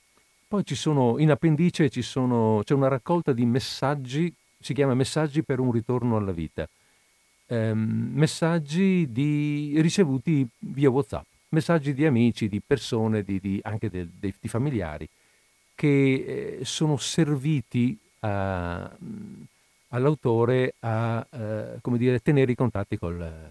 Poi 0.49 0.65
ci 0.65 0.75
sono, 0.75 1.19
in 1.19 1.31
appendice 1.31 1.89
ci 1.89 2.03
sono, 2.03 2.63
c'è 2.65 2.75
una 2.75 2.89
raccolta 2.89 3.33
di 3.33 3.45
messaggi, 3.45 4.33
si 4.59 4.75
chiama 4.75 4.95
Messaggi 4.95 5.43
per 5.43 5.61
un 5.61 5.71
ritorno 5.71 6.17
alla 6.17 6.33
vita 6.33 6.69
ehm, 7.53 8.11
messaggi 8.15 9.11
di, 9.11 9.75
ricevuti 9.77 10.47
via 10.59 10.91
WhatsApp, 10.91 11.27
messaggi 11.51 11.93
di 11.93 12.07
amici, 12.07 12.49
di 12.49 12.61
persone, 12.65 13.23
di, 13.23 13.39
di, 13.39 13.61
anche 13.63 13.91
de, 13.91 14.09
de, 14.19 14.33
di 14.41 14.49
familiari, 14.49 15.09
che 15.75 16.59
eh, 16.59 16.65
sono 16.65 16.97
serviti 16.97 17.97
a, 18.21 18.91
all'autore 19.89 20.75
a 20.81 21.27
eh, 21.31 21.97
dire, 21.99 22.21
tenere 22.21 22.53
i 22.53 22.57
contatti 22.57 22.99
col, 22.99 23.51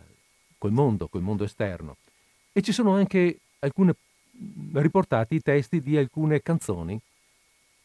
col 0.58 0.72
mondo, 0.72 1.08
col 1.08 1.22
mondo 1.22 1.44
esterno. 1.44 1.98
E 2.52 2.62
ci 2.62 2.72
sono 2.72 2.94
anche 2.94 3.38
alcune 3.60 3.96
riportati 4.74 5.36
i 5.36 5.42
testi 5.42 5.82
di 5.82 5.96
alcune 5.98 6.42
canzoni 6.42 7.00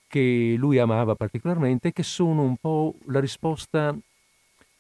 che 0.09 0.55
lui 0.57 0.79
amava 0.79 1.15
particolarmente, 1.15 1.93
che 1.93 2.03
sono 2.03 2.43
un 2.43 2.57
po' 2.57 2.95
la 3.07 3.21
risposta 3.21 3.95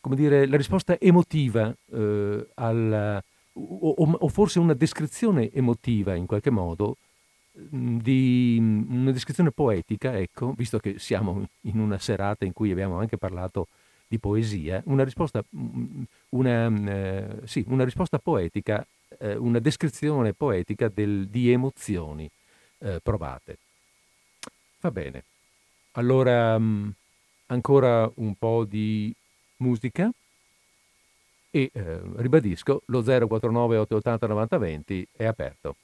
come 0.06 0.14
dire, 0.14 0.46
la 0.46 0.56
risposta 0.56 1.00
emotiva 1.00 1.74
eh, 1.92 2.46
al, 2.54 3.20
o, 3.54 3.90
o, 3.90 4.28
forse 4.28 4.60
una 4.60 4.74
descrizione 4.74 5.50
emotiva 5.52 6.14
in 6.14 6.26
qualche 6.26 6.50
modo, 6.50 6.98
mm, 7.74 7.98
di 7.98 8.56
una 8.88 9.10
descrizione 9.10 9.50
poetica, 9.50 10.16
ecco, 10.16 10.52
visto 10.52 10.78
che 10.78 11.00
siamo 11.00 11.48
in 11.62 11.80
una 11.80 11.98
serata 11.98 12.44
in 12.44 12.52
cui 12.52 12.70
abbiamo 12.70 13.00
anche 13.00 13.16
parlato 13.16 13.66
di 14.06 14.20
poesia, 14.20 14.80
una 14.86 15.02
risposta, 15.02 15.42
mm, 15.56 16.02
una, 16.28 16.68
eh, 16.68 17.40
sì, 17.42 17.64
una 17.66 17.82
risposta 17.82 18.20
poetica, 18.20 18.86
eh, 19.18 19.34
una 19.34 19.58
descrizione 19.58 20.34
poetica 20.34 20.86
del, 20.86 21.26
di 21.26 21.50
emozioni 21.50 22.30
eh, 22.78 23.00
provate. 23.02 23.58
Va 24.82 24.90
bene. 24.92 25.24
Allora, 25.94 26.56
mm, 26.56 26.90
ancora 27.46 28.08
un 28.14 28.36
po' 28.36 28.64
di 28.64 29.12
musica 29.58 30.10
e 31.50 31.70
eh, 31.72 32.00
ribadisco 32.16 32.82
lo 32.86 33.02
049 33.02 33.78
880 33.78 34.26
9020 34.26 35.08
è 35.16 35.24
aperto. 35.24 35.76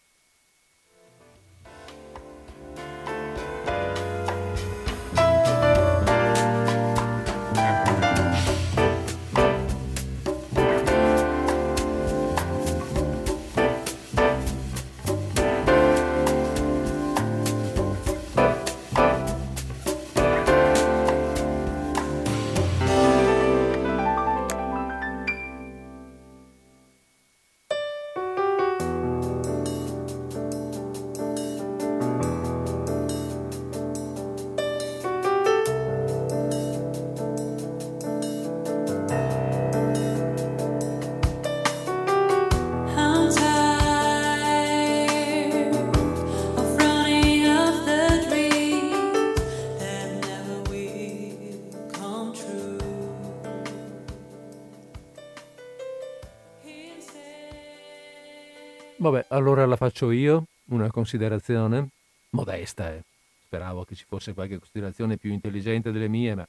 Allora 59.32 59.66
la 59.66 59.76
faccio 59.76 60.10
io, 60.10 60.46
una 60.66 60.90
considerazione 60.90 61.88
modesta, 62.30 62.92
eh. 62.92 63.02
speravo 63.46 63.84
che 63.84 63.94
ci 63.94 64.04
fosse 64.06 64.34
qualche 64.34 64.58
considerazione 64.58 65.16
più 65.16 65.32
intelligente 65.32 65.90
delle 65.90 66.08
mie, 66.08 66.34
ma 66.34 66.46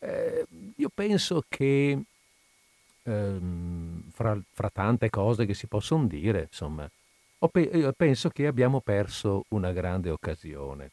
eh, 0.00 0.46
io 0.76 0.90
penso 0.92 1.44
che 1.48 1.98
ehm, 3.02 4.10
fra, 4.12 4.38
fra, 4.52 4.70
tante 4.70 5.10
cose 5.10 5.46
che 5.46 5.54
si 5.54 5.66
possono 5.66 6.06
dire, 6.06 6.48
insomma, 6.50 6.88
pe- 7.50 7.92
penso 7.96 8.28
che 8.30 8.46
abbiamo 8.46 8.80
perso 8.80 9.44
una 9.48 9.72
grande 9.72 10.10
occasione, 10.10 10.90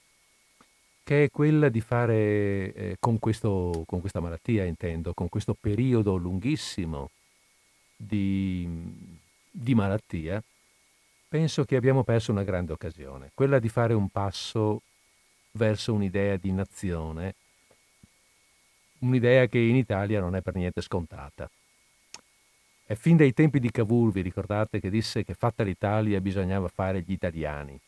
che 1.03 1.25
è 1.25 1.31
quella 1.31 1.69
di 1.69 1.81
fare 1.81 2.73
eh, 2.73 2.97
con, 2.99 3.19
questo, 3.19 3.83
con 3.85 3.99
questa 3.99 4.19
malattia, 4.19 4.63
intendo, 4.63 5.13
con 5.13 5.29
questo 5.29 5.55
periodo 5.59 6.15
lunghissimo 6.15 7.09
di, 7.95 8.67
di 9.57 9.73
malattia, 9.73 10.43
penso 11.27 11.63
che 11.63 11.77
abbiamo 11.77 12.03
perso 12.03 12.31
una 12.31 12.43
grande 12.43 12.73
occasione, 12.73 13.31
quella 13.33 13.59
di 13.59 13.69
fare 13.69 13.93
un 13.93 14.09
passo 14.09 14.81
verso 15.51 15.93
un'idea 15.93 16.35
di 16.35 16.51
nazione, 16.51 17.35
un'idea 18.99 19.47
che 19.47 19.59
in 19.59 19.75
Italia 19.75 20.19
non 20.19 20.35
è 20.35 20.41
per 20.41 20.55
niente 20.55 20.81
scontata. 20.81 21.49
È 22.87 22.93
fin 22.95 23.17
dai 23.17 23.33
tempi 23.33 23.59
di 23.59 23.71
Cavour, 23.71 24.11
vi 24.11 24.21
ricordate, 24.21 24.79
che 24.79 24.89
disse 24.89 25.23
che 25.23 25.33
fatta 25.33 25.63
l'Italia 25.63 26.19
bisognava 26.21 26.67
fare 26.67 27.01
gli 27.01 27.11
italiani. 27.11 27.79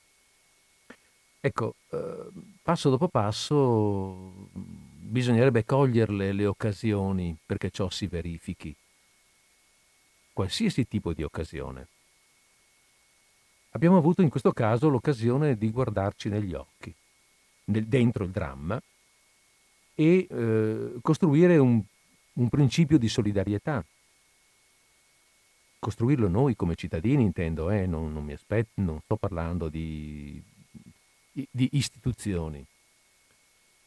Ecco, 1.40 1.76
eh, 1.92 2.28
passo 2.64 2.90
dopo 2.90 3.08
passo 3.08 4.50
bisognerebbe 4.52 5.64
coglierle 5.66 6.34
le 6.34 6.46
occasioni 6.46 7.38
perché 7.46 7.70
ciò 7.70 7.90
si 7.90 8.08
verifichi. 8.08 8.76
Qualsiasi 10.38 10.88
tipo 10.88 11.14
di 11.14 11.24
occasione. 11.24 11.88
Abbiamo 13.72 13.98
avuto 13.98 14.22
in 14.22 14.30
questo 14.30 14.52
caso 14.52 14.88
l'occasione 14.88 15.58
di 15.58 15.72
guardarci 15.72 16.30
negli 16.30 16.54
occhi, 16.54 16.94
nel, 17.66 17.88
dentro 17.88 18.24
il 18.24 18.30
dramma, 18.30 18.80
e 19.96 20.28
eh, 20.30 20.94
costruire 21.02 21.58
un, 21.58 21.82
un 22.34 22.50
principio 22.50 23.00
di 23.00 23.10
solidarietà 23.10 23.84
costruirlo 25.80 26.28
noi 26.28 26.56
come 26.56 26.76
cittadini, 26.76 27.24
intendo, 27.24 27.72
eh? 27.72 27.88
non, 27.88 28.14
non, 28.14 28.24
mi 28.24 28.34
aspetto, 28.34 28.70
non 28.76 29.00
sto 29.02 29.16
parlando 29.16 29.70
di, 29.70 30.40
di 31.32 31.70
istituzioni. 31.72 32.64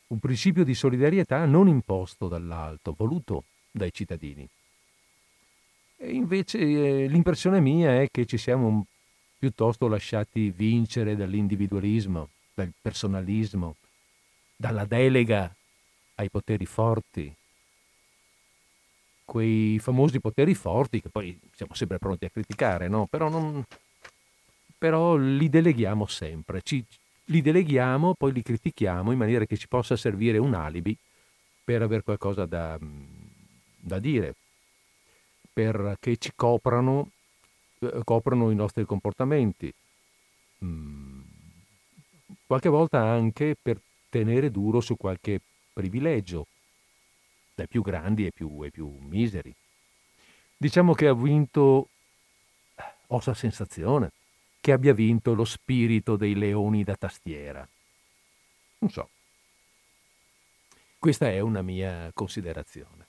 Un 0.09 0.18
principio 0.18 0.64
di 0.64 0.74
solidarietà 0.74 1.44
non 1.44 1.68
imposto 1.68 2.27
dall'alto, 2.27 2.93
voluto 2.98 3.44
dai 3.70 3.93
cittadini. 3.93 4.48
Invece 6.02 6.59
eh, 6.59 7.06
l'impressione 7.09 7.60
mia 7.60 8.01
è 8.01 8.09
che 8.10 8.24
ci 8.24 8.39
siamo 8.39 8.86
piuttosto 9.39 9.86
lasciati 9.89 10.51
vincere 10.51 11.16
dall'individualismo, 11.16 12.28
dal 12.55 12.72
personalismo, 12.81 13.77
dalla 14.56 14.85
delega 14.85 15.55
ai 16.16 16.31
poteri 16.31 16.66
forti, 16.66 17.35
quei 19.24 19.78
famosi 19.78 20.20
poteri 20.20 20.55
forti 20.55 21.01
che 21.01 21.09
poi 21.09 21.39
siamo 21.55 21.74
sempre 21.74 21.98
pronti 21.98 22.24
a 22.24 22.31
criticare, 22.31 22.89
no? 22.89 23.06
però, 23.06 23.28
non, 23.28 23.62
però 24.77 25.16
li 25.16 25.48
deleghiamo 25.48 26.06
sempre, 26.06 26.62
ci, 26.62 26.85
li 27.27 27.40
deleghiamo, 27.40 28.14
poi 28.14 28.32
li 28.32 28.43
critichiamo 28.43 29.12
in 29.12 29.18
maniera 29.18 29.44
che 29.44 29.56
ci 29.56 29.68
possa 29.68 29.97
servire 29.97 30.39
un 30.39 30.55
alibi 30.55 30.97
per 31.62 31.82
avere 31.82 32.02
qualcosa 32.02 32.44
da, 32.44 32.78
da 33.77 33.98
dire, 33.98 34.35
perché 35.69 36.16
ci 36.16 36.32
coprano, 36.35 37.11
eh, 37.81 38.01
coprano 38.05 38.51
i 38.51 38.55
nostri 38.55 38.85
comportamenti. 38.87 39.73
Mm, 40.65 41.20
qualche 42.47 42.70
volta 42.70 43.03
anche 43.03 43.57
per 43.61 43.78
tenere 44.09 44.51
duro 44.51 44.81
su 44.81 44.97
qualche 44.97 45.41
privilegio, 45.73 46.47
dai 47.55 47.69
più 47.69 47.82
grandi 47.82 48.24
ai 48.24 48.32
più, 48.32 48.61
ai 48.61 48.70
più 48.70 48.89
miseri. 49.01 49.55
Diciamo 50.57 50.95
che 50.95 51.07
ha 51.07 51.15
vinto, 51.15 51.61
ho 51.61 51.89
questa 53.07 53.35
sensazione, 53.35 54.12
che 54.61 54.73
abbia 54.73 54.95
vinto 54.95 55.35
lo 55.35 55.45
spirito 55.45 56.16
dei 56.16 56.35
leoni 56.35 56.85
da 56.85 56.97
tastiera. 56.97 57.66
Non 58.78 58.91
so. 58.91 59.09
Questa 60.99 61.31
è 61.31 61.41
una 61.41 61.62
mia 61.62 62.11
considerazione. 62.15 62.99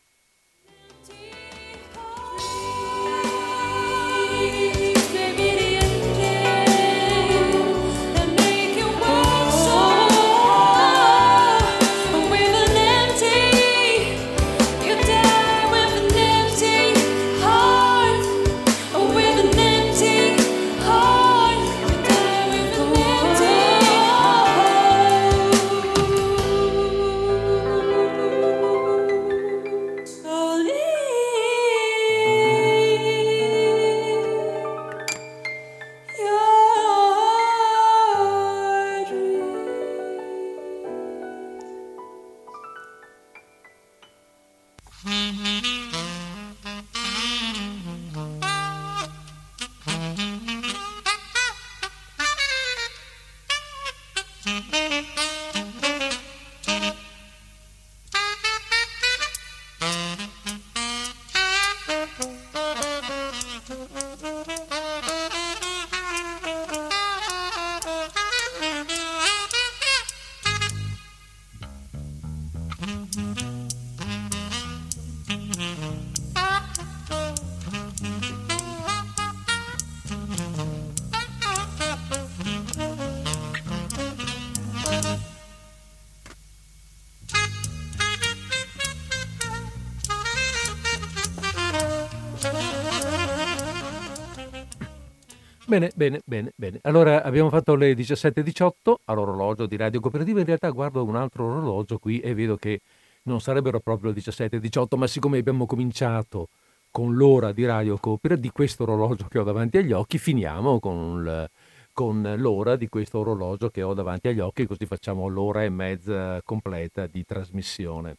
Bene, 95.72 95.90
bene, 95.96 96.20
bene, 96.26 96.52
bene. 96.54 96.80
Allora 96.82 97.24
abbiamo 97.24 97.50
fatto 97.50 97.76
le 97.76 97.94
17.18 97.94 98.94
all'orologio 99.06 99.68
di 99.68 99.78
Radio 99.78 100.02
Cooperativa. 100.02 100.42
In 100.42 100.46
realtà 100.46 100.70
guardo 100.70 101.02
un 101.02 101.16
altro 101.16 101.46
orologio 101.46 101.98
qui 101.98 102.20
e 102.20 102.34
vedo 102.34 102.58
che 102.58 102.82
non 103.24 103.40
sarebbero 103.40 103.80
proprio 103.80 104.12
le 104.12 104.18
17.18, 104.20 104.98
ma 104.98 105.08
siccome 105.08 105.38
abbiamo 105.38 105.66
cominciato 105.66 106.50
con 106.92 107.16
l'ora 107.16 107.54
di 107.54 107.66
Radio 107.66 107.98
Cooperativa, 108.00 108.50
di 108.50 108.52
questo 108.54 108.84
orologio 108.84 109.28
che 109.30 109.40
ho 109.40 109.44
davanti 109.44 109.78
agli 109.78 109.94
occhi, 109.94 110.18
finiamo 110.18 110.82
con, 110.82 111.22
il, 111.22 111.50
con 111.94 112.34
l'ora 112.36 112.76
di 112.76 112.90
questo 112.90 113.20
orologio 113.20 113.70
che 113.70 113.82
ho 113.82 113.94
davanti 113.94 114.28
agli 114.28 114.42
occhi, 114.42 114.68
così 114.68 114.86
facciamo 114.86 115.30
l'ora 115.30 115.64
e 115.64 115.70
mezza 115.70 116.42
completa 116.44 117.08
di 117.08 117.24
trasmissione. 117.24 118.18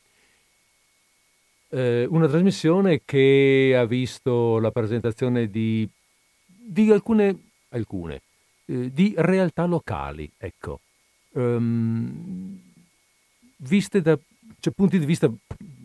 Eh, 1.69 2.07
una 2.09 2.29
trasmissione 2.29 3.03
che 3.05 3.77
ha 3.77 3.85
visto 3.85 4.59
la 4.59 4.71
presentazione 4.71 5.51
di 5.51 5.87
di 6.65 6.91
alcune, 6.91 7.37
alcune 7.71 8.23
eh, 8.67 8.93
di 8.93 9.15
realtà 9.17 9.65
locali, 9.65 10.31
ecco, 10.37 10.81
um, 11.33 12.59
viste 13.57 14.01
da 14.01 14.19
cioè, 14.61 14.73
punti 14.73 14.99
di 14.99 15.05
vista 15.05 15.31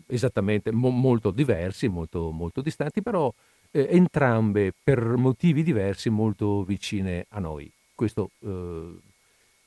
esattamente 0.06 0.70
mo- 0.70 0.90
molto 0.90 1.30
diversi, 1.30 1.88
molto, 1.88 2.30
molto 2.30 2.60
distanti, 2.60 3.02
però 3.02 3.32
eh, 3.70 3.88
entrambe 3.90 4.72
per 4.82 5.16
motivi 5.16 5.62
diversi 5.62 6.10
molto 6.10 6.62
vicine 6.62 7.26
a 7.30 7.40
noi. 7.40 7.70
Questo, 7.94 8.30
eh, 8.40 8.96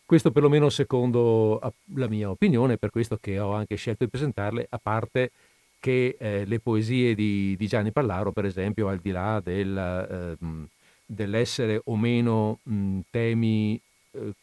questo 0.05 0.31
perlomeno 0.31 0.69
secondo 0.69 1.59
la 1.95 2.07
mia 2.07 2.29
opinione, 2.29 2.77
per 2.77 2.89
questo 2.89 3.17
che 3.17 3.39
ho 3.39 3.53
anche 3.53 3.75
scelto 3.75 4.05
di 4.05 4.09
presentarle, 4.09 4.67
a 4.69 4.79
parte 4.81 5.31
che 5.79 6.15
eh, 6.19 6.45
le 6.45 6.59
poesie 6.59 7.15
di, 7.15 7.55
di, 7.57 7.67
Gianni 7.67 7.91
Pallaro, 7.91 8.31
per 8.31 8.45
esempio, 8.45 8.87
al 8.87 8.99
di 8.99 9.11
là 9.11 9.41
del... 9.43 10.37
Eh, 10.39 10.79
dell'essere 11.13 11.81
o 11.85 11.95
meno 11.95 12.59
mh, 12.63 12.99
temi 13.09 13.79
eh, 14.11 14.33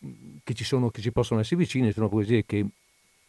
che, 0.45 0.55
ci 0.55 0.65
sono, 0.65 0.91
che 0.91 1.01
ci 1.01 1.13
possono 1.13 1.41
essere 1.41 1.57
vicini, 1.57 1.93
sono 1.93 2.09
poesie 2.09 2.45
che 2.45 2.65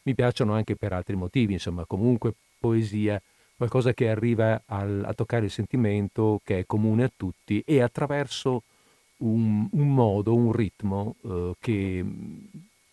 mi 0.01 0.15
piacciono 0.15 0.53
anche 0.53 0.75
per 0.75 0.93
altri 0.93 1.15
motivi, 1.15 1.53
insomma, 1.53 1.85
comunque 1.85 2.33
poesia 2.59 3.21
qualcosa 3.55 3.93
che 3.93 4.09
arriva 4.09 4.61
al, 4.65 5.03
a 5.05 5.13
toccare 5.13 5.45
il 5.45 5.51
sentimento 5.51 6.39
che 6.43 6.59
è 6.59 6.65
comune 6.65 7.03
a 7.03 7.11
tutti 7.15 7.61
e 7.65 7.81
attraverso 7.81 8.63
un, 9.17 9.67
un 9.71 9.93
modo, 9.93 10.33
un 10.33 10.51
ritmo 10.51 11.15
eh, 11.23 11.53
che 11.59 12.05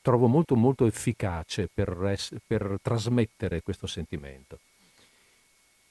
trovo 0.03 0.27
molto 0.27 0.57
molto 0.57 0.87
efficace 0.87 1.69
per, 1.73 2.17
per, 2.47 2.79
trasmettere 2.83 3.63
questo 3.63 3.87
sentimento. 3.87 4.59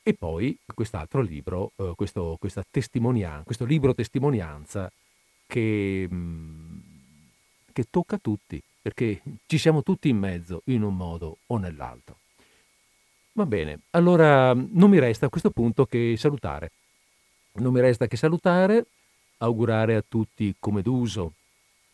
E 0.07 0.13
poi 0.13 0.55
quest'altro 0.71 1.21
libro, 1.21 1.71
eh, 1.77 1.93
questo, 1.95 2.37
questo 2.37 2.63
libro 3.65 3.95
testimonianza 3.95 4.91
che, 5.47 6.07
mh, 6.07 6.81
che 7.73 7.85
tocca 7.89 8.19
tutti, 8.19 8.61
perché 8.83 9.23
ci 9.47 9.57
siamo 9.57 9.81
tutti 9.81 10.07
in 10.07 10.19
mezzo 10.19 10.61
in 10.65 10.83
un 10.83 10.95
modo 10.95 11.37
o 11.47 11.57
nell'altro. 11.57 12.17
Va 13.31 13.47
bene, 13.47 13.79
allora 13.91 14.53
non 14.53 14.91
mi 14.91 14.99
resta 14.99 15.25
a 15.25 15.29
questo 15.29 15.49
punto 15.49 15.87
che 15.87 16.13
salutare. 16.19 16.69
Non 17.53 17.73
mi 17.73 17.79
resta 17.79 18.05
che 18.05 18.15
salutare, 18.15 18.85
augurare 19.39 19.95
a 19.95 20.03
tutti 20.07 20.53
come 20.59 20.83
d'uso 20.83 21.33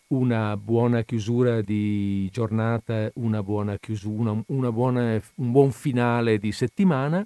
una 0.08 0.58
buona 0.58 1.04
chiusura 1.04 1.62
di 1.62 2.30
giornata, 2.30 3.10
una 3.14 3.42
buona 3.42 3.78
chiusura, 3.78 4.36
una 4.48 4.70
buona, 4.70 5.22
un 5.36 5.52
buon 5.52 5.72
finale 5.72 6.40
di 6.40 6.52
settimana, 6.52 7.26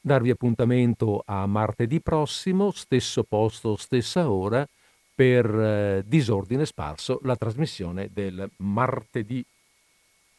darvi 0.00 0.30
appuntamento 0.30 1.22
a 1.26 1.46
martedì 1.46 2.00
prossimo, 2.00 2.70
stesso 2.70 3.24
posto, 3.24 3.76
stessa 3.76 4.30
ora, 4.30 4.66
per 5.14 5.46
eh, 5.46 6.02
Disordine 6.06 6.64
Sparso, 6.64 7.20
la 7.24 7.36
trasmissione 7.36 8.08
del 8.12 8.50
martedì 8.58 9.44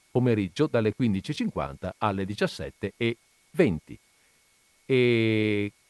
pomeriggio 0.10 0.68
dalle 0.68 0.94
15.50 1.00 1.90
alle 2.00 2.24
17.20. 2.26 3.78
E 4.86 5.74